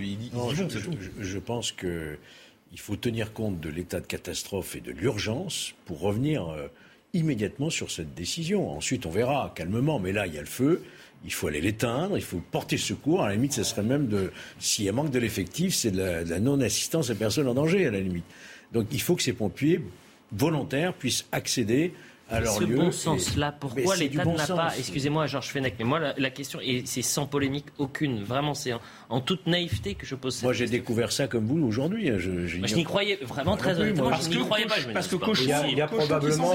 je 1.21 1.39
pense 1.39 1.71
que 1.71 2.19
il 2.73 2.79
faut 2.79 2.97
tenir 2.97 3.33
compte 3.33 3.61
de 3.61 3.69
l'état 3.69 4.01
de 4.01 4.07
catastrophe 4.07 4.77
et 4.77 4.81
de 4.81 4.93
l'urgence 4.93 5.75
pour 5.87 6.01
revenir 6.01 6.49
euh, 6.49 6.69
immédiatement 7.15 7.71
sur 7.71 7.91
cette 7.91 8.15
décision. 8.15 8.71
Ensuite, 8.71 9.07
on 9.07 9.11
verra 9.11 9.53
calmement, 9.55 9.99
mais 9.99 10.13
là, 10.13 10.27
il 10.27 10.35
y 10.35 10.39
a 10.39 10.43
le 10.43 10.47
feu. 10.47 10.83
Il 11.25 11.33
faut 11.33 11.49
aller 11.49 11.61
l'éteindre, 11.61 12.17
il 12.17 12.23
faut 12.23 12.41
porter 12.51 12.77
secours. 12.77 13.23
À 13.23 13.29
la 13.29 13.35
limite, 13.35 13.53
ce 13.53 13.63
serait 13.63 13.83
même 13.83 14.07
de, 14.07 14.31
s'il 14.59 14.85
y 14.85 14.89
a 14.89 14.93
manque 14.93 15.11
de 15.11 15.19
l'effectif, 15.19 15.75
c'est 15.75 15.91
de 15.91 15.99
la, 15.99 16.41
non-assistance 16.41 17.11
à 17.11 17.15
personnes 17.15 17.49
en 17.49 17.55
danger, 17.55 17.87
à 17.87 17.91
la 17.91 18.01
limite. 18.01 18.25
Donc, 18.73 18.87
il 18.93 19.01
faut 19.01 19.17
que 19.17 19.23
ces 19.23 19.33
pompiers 19.33 19.81
volontaires 20.31 20.93
puissent 20.93 21.27
accéder 21.33 21.93
leur 22.31 22.53
ce 22.55 22.65
bon 22.65 22.93
sens-là, 22.93 23.53
pourquoi 23.53 23.97
l'État 23.97 24.25
n'a 24.25 24.47
pas, 24.47 24.73
excusez-moi 24.79 25.27
Georges 25.27 25.49
Fenech, 25.49 25.75
mais 25.79 25.85
moi 25.85 26.01
la, 26.17 26.31
question, 26.31 26.61
et 26.63 26.83
c'est 26.85 27.03
sans 27.03 27.27
polémique 27.27 27.67
aucune, 27.79 28.23
vraiment 28.23 28.55
c'est 28.55 28.73
en, 29.09 29.21
toute 29.21 29.47
naïveté 29.47 29.95
que 29.95 30.07
je 30.07 30.15
pose 30.15 30.35
cette 30.35 30.45
Moi 30.45 30.53
j'ai 30.53 30.67
découvert 30.67 31.13
ça 31.13 31.27
comme 31.27 31.47
vous 31.47 31.67
aujourd'hui. 31.67 32.11
Hein, 32.11 32.17
je, 32.19 32.47
je, 32.47 32.59
n'y 32.75 32.85
croyais 32.85 33.19
vraiment 33.23 33.57
très 33.57 33.81
honnêtement, 33.81 34.13
je 34.13 34.29
n'y 34.29 34.45
croyais 34.45 34.67
pas. 34.67 34.75
parce 34.93 35.09
que 35.09 35.17
il 35.43 35.77
y 35.77 35.81
a, 35.81 35.87
probablement, 35.87 36.53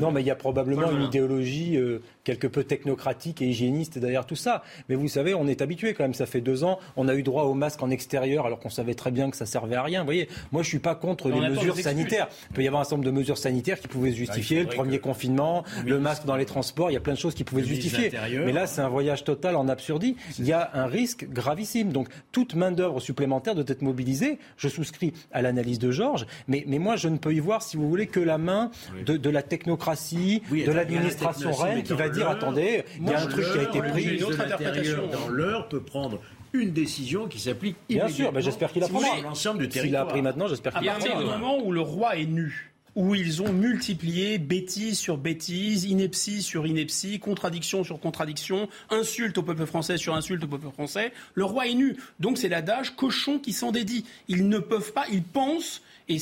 non 0.00 0.10
mais 0.10 0.20
il 0.20 0.26
y 0.26 0.30
a 0.30 0.36
probablement 0.36 0.90
une 0.90 1.02
idéologie 1.02 1.76
euh, 1.76 2.02
quelque 2.26 2.48
peu 2.48 2.64
technocratique 2.64 3.40
et 3.40 3.46
hygiéniste 3.46 3.98
derrière 3.98 4.26
tout 4.26 4.34
ça. 4.34 4.64
Mais 4.88 4.96
vous 4.96 5.06
savez, 5.08 5.32
on 5.32 5.46
est 5.46 5.62
habitué 5.62 5.94
quand 5.94 6.02
même. 6.02 6.12
Ça 6.12 6.26
fait 6.26 6.40
deux 6.40 6.64
ans, 6.64 6.80
on 6.96 7.06
a 7.06 7.14
eu 7.14 7.22
droit 7.22 7.44
au 7.44 7.54
masque 7.54 7.82
en 7.82 7.90
extérieur 7.90 8.46
alors 8.46 8.58
qu'on 8.58 8.68
savait 8.68 8.94
très 8.94 9.12
bien 9.12 9.30
que 9.30 9.36
ça 9.36 9.46
servait 9.46 9.76
à 9.76 9.82
rien. 9.82 10.00
Vous 10.00 10.06
voyez, 10.06 10.28
moi 10.50 10.62
je 10.64 10.68
suis 10.68 10.80
pas 10.80 10.96
contre 10.96 11.30
les 11.30 11.48
mesures 11.48 11.78
sanitaires. 11.78 12.28
Il 12.50 12.54
peut 12.54 12.62
y 12.62 12.66
avoir 12.66 12.80
un 12.80 12.84
certain 12.84 12.96
nombre 12.96 13.06
de 13.06 13.12
mesures 13.12 13.38
sanitaires 13.38 13.78
qui 13.78 13.86
pouvaient 13.86 14.12
justifier 14.12 14.64
le 14.64 14.68
premier 14.68 14.98
confinement, 14.98 15.64
le 15.84 16.00
masque 16.00 16.24
dans 16.24 16.36
les 16.36 16.46
transports, 16.46 16.90
il 16.90 16.94
y 16.94 16.96
a 16.96 17.00
plein 17.00 17.14
de 17.14 17.18
choses 17.18 17.34
qui 17.34 17.44
pouvaient 17.44 17.64
justifier. 17.64 18.10
Mais 18.44 18.52
là, 18.52 18.66
c'est 18.66 18.80
un 18.80 18.88
voyage 18.88 19.22
total 19.22 19.54
en 19.54 19.68
absurdie. 19.68 20.16
Il 20.38 20.46
y 20.46 20.52
a 20.52 20.70
un 20.74 20.86
risque 20.86 21.28
gravissime. 21.30 21.92
Donc, 21.92 22.08
toute 22.32 22.54
main-d'œuvre 22.54 23.00
supplémentaire 23.00 23.54
doit 23.54 23.64
être 23.68 23.82
mobilisée. 23.82 24.38
Je 24.56 24.68
souscris 24.68 25.12
à 25.32 25.42
l'analyse 25.42 25.78
de 25.78 25.90
Georges, 25.90 26.26
mais, 26.48 26.64
mais 26.66 26.78
moi, 26.78 26.96
je 26.96 27.08
ne 27.08 27.18
peux 27.18 27.32
y 27.32 27.38
voir, 27.38 27.62
si 27.62 27.76
vous 27.76 27.88
voulez, 27.88 28.06
que 28.06 28.20
la 28.20 28.38
main 28.38 28.70
de, 29.04 29.30
la 29.30 29.42
technocratie, 29.42 30.42
de 30.50 30.72
l'administration 30.72 31.52
reine 31.52 31.82
qui 31.82 31.92
va 31.92 32.08
dire 32.16 32.28
attendez, 32.28 32.84
il 32.98 33.08
y 33.08 33.14
a 33.14 33.20
un 33.20 33.26
truc 33.26 33.44
qui 33.52 33.58
a 33.58 33.62
été 33.62 33.80
pris. 33.80 34.16
Une 34.16 34.24
autre 34.24 34.40
interprétation 34.40 35.06
dans 35.06 35.28
l'heure 35.28 35.68
peut 35.68 35.80
prendre 35.80 36.20
une 36.52 36.72
décision 36.72 37.26
qui 37.26 37.38
s'applique 37.38 37.76
Bien 37.88 38.08
sûr, 38.08 38.32
ben, 38.32 38.40
j'espère 38.40 38.72
qu'il 38.72 38.82
a 38.82 38.88
pris. 38.88 39.22
l'ensemble 39.22 39.60
du 39.60 39.68
territoire. 39.68 40.04
S'il 40.04 40.10
a 40.10 40.12
pris 40.12 40.22
maintenant, 40.22 40.48
j'espère 40.48 40.74
qu'il 40.74 40.88
a 40.88 40.94
pris. 40.94 41.08
À 41.10 41.18
un 41.18 41.24
moment 41.24 41.58
où 41.62 41.72
le 41.72 41.80
roi 41.80 42.16
est 42.16 42.26
nu, 42.26 42.72
où 42.94 43.14
ils 43.14 43.42
ont 43.42 43.52
multiplié 43.52 44.38
bêtises 44.38 44.98
sur 44.98 45.18
bêtises, 45.18 45.84
ineptie 45.84 46.42
sur 46.42 46.66
ineptie, 46.66 47.20
contradiction 47.20 47.84
sur 47.84 48.00
contradiction, 48.00 48.68
insulte 48.90 49.36
au 49.38 49.42
peuple 49.42 49.66
français 49.66 49.98
sur 49.98 50.14
insulte 50.14 50.44
au 50.44 50.48
peuple 50.48 50.70
français. 50.70 51.12
Le 51.34 51.44
roi 51.44 51.68
est 51.68 51.74
nu. 51.74 51.96
Donc 52.20 52.38
c'est 52.38 52.48
l'adage 52.48 52.96
cochon 52.96 53.38
qui 53.38 53.52
s'en 53.52 53.70
dédie. 53.70 54.06
Ils 54.28 54.48
ne 54.48 54.58
peuvent 54.58 54.92
pas, 54.92 55.04
ils 55.12 55.22
pensent, 55.22 55.82
et 56.08 56.18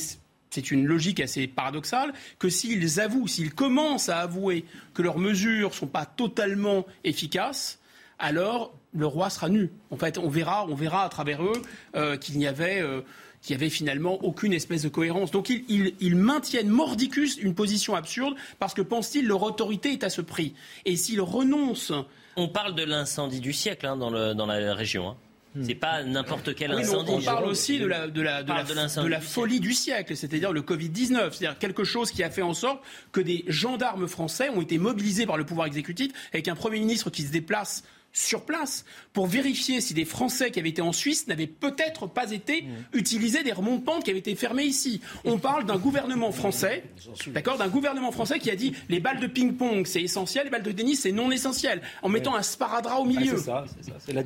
c'est 0.55 0.71
une 0.71 0.85
logique 0.85 1.19
assez 1.19 1.47
paradoxale, 1.47 2.13
que 2.39 2.49
s'ils 2.49 2.99
avouent, 2.99 3.27
s'ils 3.27 3.53
commencent 3.53 4.09
à 4.09 4.19
avouer 4.19 4.65
que 4.93 5.01
leurs 5.01 5.19
mesures 5.19 5.69
ne 5.69 5.75
sont 5.75 5.87
pas 5.87 6.05
totalement 6.05 6.85
efficaces, 7.03 7.79
alors 8.19 8.73
le 8.93 9.05
roi 9.05 9.29
sera 9.29 9.49
nu. 9.49 9.69
En 9.91 9.97
fait, 9.97 10.17
on 10.17 10.29
verra, 10.29 10.65
on 10.67 10.75
verra 10.75 11.03
à 11.03 11.09
travers 11.09 11.43
eux 11.43 11.61
euh, 11.95 12.15
qu'il 12.15 12.37
n'y 12.37 12.47
avait 12.47 12.81
euh, 12.81 13.01
avait 13.49 13.69
finalement 13.69 14.23
aucune 14.23 14.53
espèce 14.53 14.81
de 14.81 14.89
cohérence. 14.89 15.29
Donc 15.31 15.49
ils, 15.49 16.15
maintiennent 16.15 16.69
mordicus 16.69 17.37
une 17.37 17.53
position 17.53 17.93
absurde 17.93 18.35
parce 18.57 18.73
que 18.73 18.81
pensent-ils 18.81 19.27
leur 19.27 19.43
autorité 19.43 19.91
est 19.91 20.03
à 20.03 20.09
ce 20.09 20.21
prix. 20.21 20.55
Et 20.85 20.95
s'ils 20.95 21.21
renoncent... 21.21 21.93
On 22.37 22.47
parle 22.47 22.73
de 22.75 22.83
l'incendie 22.83 23.41
du 23.41 23.53
siècle 23.53 23.85
hein, 23.85 23.97
dans, 23.97 24.09
la 24.09 24.73
région. 24.73 25.09
Hein. 25.09 25.17
C'est 25.63 25.75
pas 25.75 26.03
n'importe 26.03 26.53
quel 26.55 26.71
incendie. 26.71 27.11
On, 27.11 27.21
parle 27.21 27.45
aussi 27.45 27.79
de 27.79 27.85
la, 27.85 28.07
de 28.07 28.21
la, 28.21 28.43
de 28.43 29.07
la, 29.07 29.21
folie 29.21 29.59
du 29.59 29.73
siècle, 29.73 30.15
c'est-à-dire 30.15 30.51
le 30.51 30.61
Covid-19, 30.61 31.31
c'est-à-dire 31.31 31.57
quelque 31.57 31.83
chose 31.83 32.11
qui 32.11 32.23
a 32.23 32.29
fait 32.29 32.41
en 32.41 32.53
sorte 32.53 32.81
que 33.11 33.21
des 33.21 33.45
gendarmes 33.47 34.07
français 34.07 34.49
ont 34.49 34.61
été 34.61 34.77
mobilisés 34.77 35.25
par 35.25 35.37
le 35.37 35.45
pouvoir 35.45 35.67
exécutif 35.67 36.11
avec 36.33 36.47
un 36.47 36.55
Premier 36.55 36.79
ministre 36.79 37.09
qui 37.09 37.23
se 37.23 37.31
déplace 37.31 37.83
sur 38.15 38.45
place 38.45 38.85
pour 39.11 39.27
vérifier 39.27 39.81
si 39.81 39.93
des 39.93 40.05
Français 40.05 40.49
qui 40.49 40.59
avaient 40.59 40.69
été 40.69 40.81
en 40.81 40.93
Suisse 40.93 41.27
n'avaient 41.27 41.47
peut-être 41.47 42.07
pas 42.07 42.31
été 42.31 42.61
mmh. 42.61 42.67
utilisés 42.97 43.43
des 43.43 43.51
remontes 43.51 44.03
qui 44.03 44.09
avaient 44.09 44.19
été 44.19 44.35
fermées 44.35 44.63
ici. 44.63 45.01
On 45.25 45.37
parle 45.37 45.65
d'un 45.65 45.77
gouvernement 45.77 46.31
français, 46.31 46.83
d'accord, 47.27 47.57
d'un 47.57 47.67
gouvernement 47.67 48.11
français 48.11 48.39
qui 48.39 48.49
a 48.49 48.55
dit 48.55 48.73
les 48.87 49.01
balles 49.01 49.19
de 49.19 49.27
ping-pong 49.27 49.85
c'est 49.85 50.01
essentiel, 50.01 50.45
les 50.45 50.49
balles 50.49 50.63
de 50.63 50.71
tennis 50.71 51.01
c'est 51.01 51.11
non 51.11 51.29
essentiel, 51.29 51.81
en 52.01 52.09
mettant 52.09 52.35
un 52.35 52.41
sparadrap 52.41 53.01
au 53.01 53.05
milieu, 53.05 53.37
ça, 53.37 53.65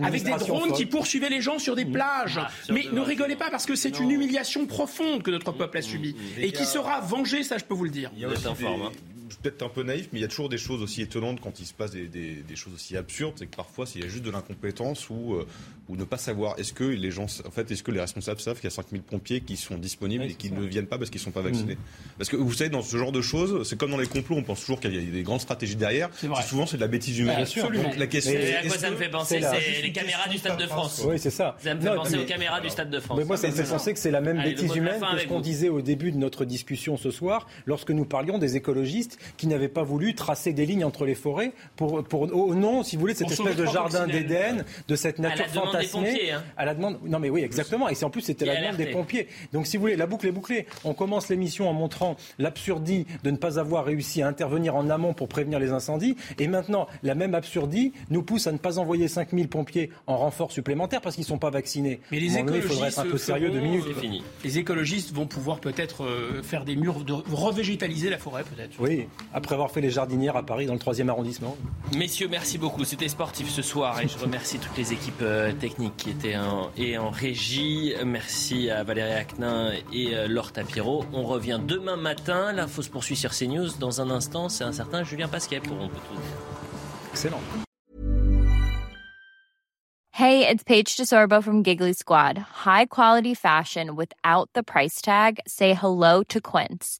avec 0.01 0.23
des 0.23 0.31
drones 0.31 0.71
qui 0.73 0.85
poursuivaient 0.85 1.29
les 1.29 1.41
gens 1.41 1.57
sur 1.57 1.75
des 1.75 1.85
mmh. 1.85 1.91
plages. 1.91 2.39
Ah, 2.39 2.49
Mais 2.71 2.85
ne 2.91 3.01
rigolez 3.01 3.35
pas 3.35 3.49
parce 3.49 3.65
que 3.65 3.75
c'est 3.75 3.99
une 3.99 4.11
humiliation 4.11 4.67
profonde 4.67 5.23
que 5.23 5.31
notre 5.31 5.51
peuple 5.51 5.79
a 5.79 5.81
subie 5.81 6.13
mmh. 6.13 6.41
et 6.41 6.51
qui 6.51 6.65
sera 6.65 6.99
vengée, 7.01 7.41
ça 7.41 7.57
je 7.57 7.65
peux 7.65 7.73
vous 7.73 7.85
le 7.85 7.89
dire. 7.89 8.11
Il 8.15 8.21
y 8.21 8.25
a 8.25 8.29
peut-être 9.37 9.63
un 9.63 9.69
peu 9.69 9.83
naïf, 9.83 10.09
mais 10.11 10.19
il 10.19 10.21
y 10.21 10.25
a 10.25 10.27
toujours 10.27 10.49
des 10.49 10.57
choses 10.57 10.81
aussi 10.81 11.01
étonnantes 11.01 11.39
quand 11.41 11.59
il 11.59 11.65
se 11.65 11.73
passe 11.73 11.91
des, 11.91 12.43
choses 12.55 12.73
aussi 12.73 12.97
absurdes. 12.97 13.35
C'est 13.37 13.47
que 13.47 13.55
parfois, 13.55 13.85
s'il 13.85 14.01
y 14.01 14.05
a 14.05 14.07
juste 14.07 14.23
de 14.23 14.31
l'incompétence 14.31 15.09
ou, 15.09 15.35
euh, 15.35 15.47
ou 15.87 15.95
ne 15.95 16.03
pas 16.03 16.17
savoir, 16.17 16.57
est-ce 16.59 16.73
que 16.73 16.83
les 16.83 17.11
gens, 17.11 17.25
en 17.45 17.51
fait, 17.51 17.69
est-ce 17.71 17.83
que 17.83 17.91
les 17.91 18.01
responsables 18.01 18.39
savent 18.39 18.55
qu'il 18.55 18.65
y 18.65 18.73
a 18.73 18.75
5000 18.75 19.01
pompiers 19.01 19.41
qui 19.41 19.57
sont 19.57 19.77
disponibles 19.77 20.25
et 20.25 20.33
qui 20.33 20.51
ne 20.51 20.61
viennent 20.65 20.87
pas 20.87 20.97
parce 20.97 21.09
qu'ils 21.09 21.21
ne 21.21 21.25
sont 21.25 21.31
pas 21.31 21.41
vaccinés 21.41 21.75
mmh. 21.75 22.17
Parce 22.17 22.29
que 22.29 22.35
vous 22.35 22.53
savez, 22.53 22.69
dans 22.69 22.81
ce 22.81 22.97
genre 22.97 23.11
de 23.11 23.21
choses, 23.21 23.67
c'est 23.67 23.77
comme 23.77 23.91
dans 23.91 23.97
les 23.97 24.07
complots, 24.07 24.35
on 24.35 24.43
pense 24.43 24.61
toujours 24.61 24.79
qu'il 24.79 24.93
y 24.93 24.97
a 24.97 25.11
des 25.11 25.23
grandes 25.23 25.41
stratégies 25.41 25.75
derrière. 25.75 26.09
Souvent, 26.47 26.65
c'est 26.65 26.77
de 26.77 26.81
la 26.81 26.87
bêtise 26.87 27.17
humaine. 27.19 27.37
Bien 27.37 27.45
sûr. 27.45 27.71
Donc, 27.71 27.97
la 27.97 28.07
question. 28.07 28.33
Mais 28.33 28.55
à 28.55 28.61
quoi 28.61 28.77
ça 28.77 28.91
me 28.91 28.95
fait 28.95 29.09
penser 29.09 29.41
C'est 29.41 29.81
les 29.81 29.91
caméras 29.91 30.27
du 30.29 30.37
Stade 30.37 30.59
de 30.59 30.67
France. 30.67 31.01
Oui, 31.05 31.19
c'est 31.19 31.29
ça. 31.29 31.55
Ça 31.59 31.75
me 31.75 31.81
fait 31.81 31.95
penser 31.95 32.17
aux 32.17 32.25
caméras 32.25 32.61
du 32.61 32.69
Stade 32.69 32.89
de 32.89 32.99
France. 32.99 33.17
Mais 33.17 33.25
moi, 33.25 33.37
ça 33.37 33.47
me 33.47 33.53
fait 33.53 33.63
penser 33.63 33.93
que 33.93 33.99
c'est 33.99 34.11
la 34.11 34.21
même 34.21 34.41
bêtise 34.41 34.75
humaine 34.75 35.01
que 35.13 35.19
ce 35.19 35.27
qu'on 35.27 35.39
disait 35.39 35.69
au 35.69 35.81
début 35.81 36.11
de 36.11 36.17
notre 36.17 36.45
discussion 36.45 36.97
ce 36.97 37.11
soir, 37.11 37.47
lorsque 37.65 37.91
nous 37.91 38.05
parlions 38.05 38.37
des 38.37 38.55
écologistes 38.55 39.18
qui 39.37 39.47
n'avait 39.47 39.67
pas 39.67 39.83
voulu 39.83 40.15
tracer 40.15 40.53
des 40.53 40.65
lignes 40.65 40.85
entre 40.85 41.05
les 41.05 41.15
forêts 41.15 41.51
pour, 41.75 42.03
pour 42.03 42.21
au 42.33 42.55
nom, 42.55 42.83
si 42.83 42.95
vous 42.95 43.01
voulez, 43.01 43.13
de 43.13 43.19
cette 43.19 43.31
espèce 43.31 43.55
de 43.55 43.65
jardin 43.65 44.07
d'Éden, 44.07 44.65
de 44.87 44.95
cette 44.95 45.19
nature 45.19 45.47
fantasmée. 45.47 46.31
Hein. 46.31 46.43
À 46.57 46.65
la 46.65 46.73
demande. 46.73 46.99
Non, 47.03 47.19
mais 47.19 47.29
oui, 47.29 47.41
exactement. 47.41 47.89
Et 47.89 47.95
c'est 47.95 48.05
en 48.05 48.09
plus, 48.09 48.21
c'était 48.21 48.45
la 48.45 48.59
demande 48.59 48.77
des 48.77 48.87
pompiers. 48.87 49.27
Donc, 49.53 49.67
si 49.67 49.77
vous 49.77 49.81
voulez, 49.81 49.95
la 49.95 50.07
boucle 50.07 50.27
est 50.27 50.31
bouclée. 50.31 50.65
On 50.83 50.93
commence 50.93 51.29
l'émission 51.29 51.69
en 51.69 51.73
montrant 51.73 52.15
l'absurdie 52.37 53.05
de 53.23 53.31
ne 53.31 53.37
pas 53.37 53.59
avoir 53.59 53.85
réussi 53.85 54.21
à 54.21 54.27
intervenir 54.27 54.75
en 54.75 54.89
amont 54.89 55.13
pour 55.13 55.27
prévenir 55.27 55.59
les 55.59 55.71
incendies. 55.71 56.15
Et 56.37 56.47
maintenant, 56.47 56.87
la 57.03 57.15
même 57.15 57.35
absurdie 57.35 57.93
nous 58.09 58.23
pousse 58.23 58.47
à 58.47 58.51
ne 58.51 58.57
pas 58.57 58.79
envoyer 58.79 59.07
5000 59.07 59.47
pompiers 59.47 59.91
en 60.07 60.17
renfort 60.17 60.51
supplémentaire 60.51 61.01
parce 61.01 61.15
qu'ils 61.15 61.23
ne 61.23 61.29
sont 61.29 61.37
pas 61.37 61.49
vaccinés. 61.49 62.01
Mais 62.11 62.19
les 62.19 62.37
écologistes, 62.37 62.65
il 62.65 62.69
faudrait 62.69 62.87
être 62.89 62.99
un 62.99 63.05
peu 63.05 63.17
sérieux 63.17 63.49
de 63.49 63.59
minutes. 63.59 63.85
Les 64.43 64.57
écologistes 64.57 65.13
vont 65.13 65.27
pouvoir 65.27 65.59
peut-être 65.59 66.03
euh, 66.03 66.41
faire 66.43 66.65
des 66.65 66.75
murs, 66.75 67.03
de 67.03 67.13
revégétaliser 67.13 68.09
la 68.09 68.17
forêt 68.17 68.43
peut-être. 68.43 68.75
Oui, 68.79 69.07
après 69.33 69.53
avoir 69.53 69.71
fait 69.71 69.81
les 69.81 69.91
jardinières 69.91 70.35
à 70.35 70.43
Paris 70.43 70.65
dans 70.65 70.73
le 70.73 70.79
3e 70.79 71.07
arrondissement. 71.09 71.55
Messieurs, 71.95 72.27
merci 72.29 72.57
beaucoup. 72.57 72.83
C'était 72.83 73.07
sportif 73.07 73.49
ce 73.49 73.61
soir 73.61 73.99
et 73.99 74.07
je 74.07 74.17
remercie 74.17 74.59
toutes 74.59 74.77
les 74.77 74.93
équipes 74.93 75.21
euh, 75.21 75.51
techniques 75.53 75.97
qui 75.97 76.09
étaient 76.09 76.37
en, 76.37 76.71
et 76.77 76.97
en 76.97 77.09
régie. 77.09 77.93
Merci 78.05 78.69
à 78.69 78.83
Valérie 78.83 79.13
Acnin 79.13 79.71
et 79.93 80.15
euh, 80.15 80.27
Laure 80.27 80.51
Tapiro. 80.51 81.05
On 81.13 81.23
revient 81.23 81.59
demain 81.63 81.95
matin. 81.95 82.51
L'info 82.53 82.81
se 82.81 82.89
poursuit 82.89 83.15
sur 83.15 83.31
CNews. 83.31 83.69
Dans 83.79 84.01
un 84.01 84.09
instant, 84.09 84.49
c'est 84.49 84.63
un 84.63 84.73
certain 84.73 85.03
Julien 85.03 85.27
Pasquet 85.27 85.59
pour 85.59 85.77
On 85.79 85.87
peut 85.87 85.95
tout 86.07 86.15
dire. 86.15 86.23
Excellent. 87.11 87.41
Hey, 90.19 90.45
it's 90.45 90.63
Paige 90.63 90.97
DeSorbo 90.97 91.41
from 91.41 91.63
Giggly 91.63 91.93
Squad. 91.93 92.37
High 92.37 92.87
quality 92.87 93.33
fashion 93.33 93.95
without 93.95 94.49
the 94.53 94.63
price 94.63 95.01
tag. 95.01 95.39
Say 95.47 95.73
hello 95.73 96.23
to 96.23 96.41
Quince. 96.41 96.99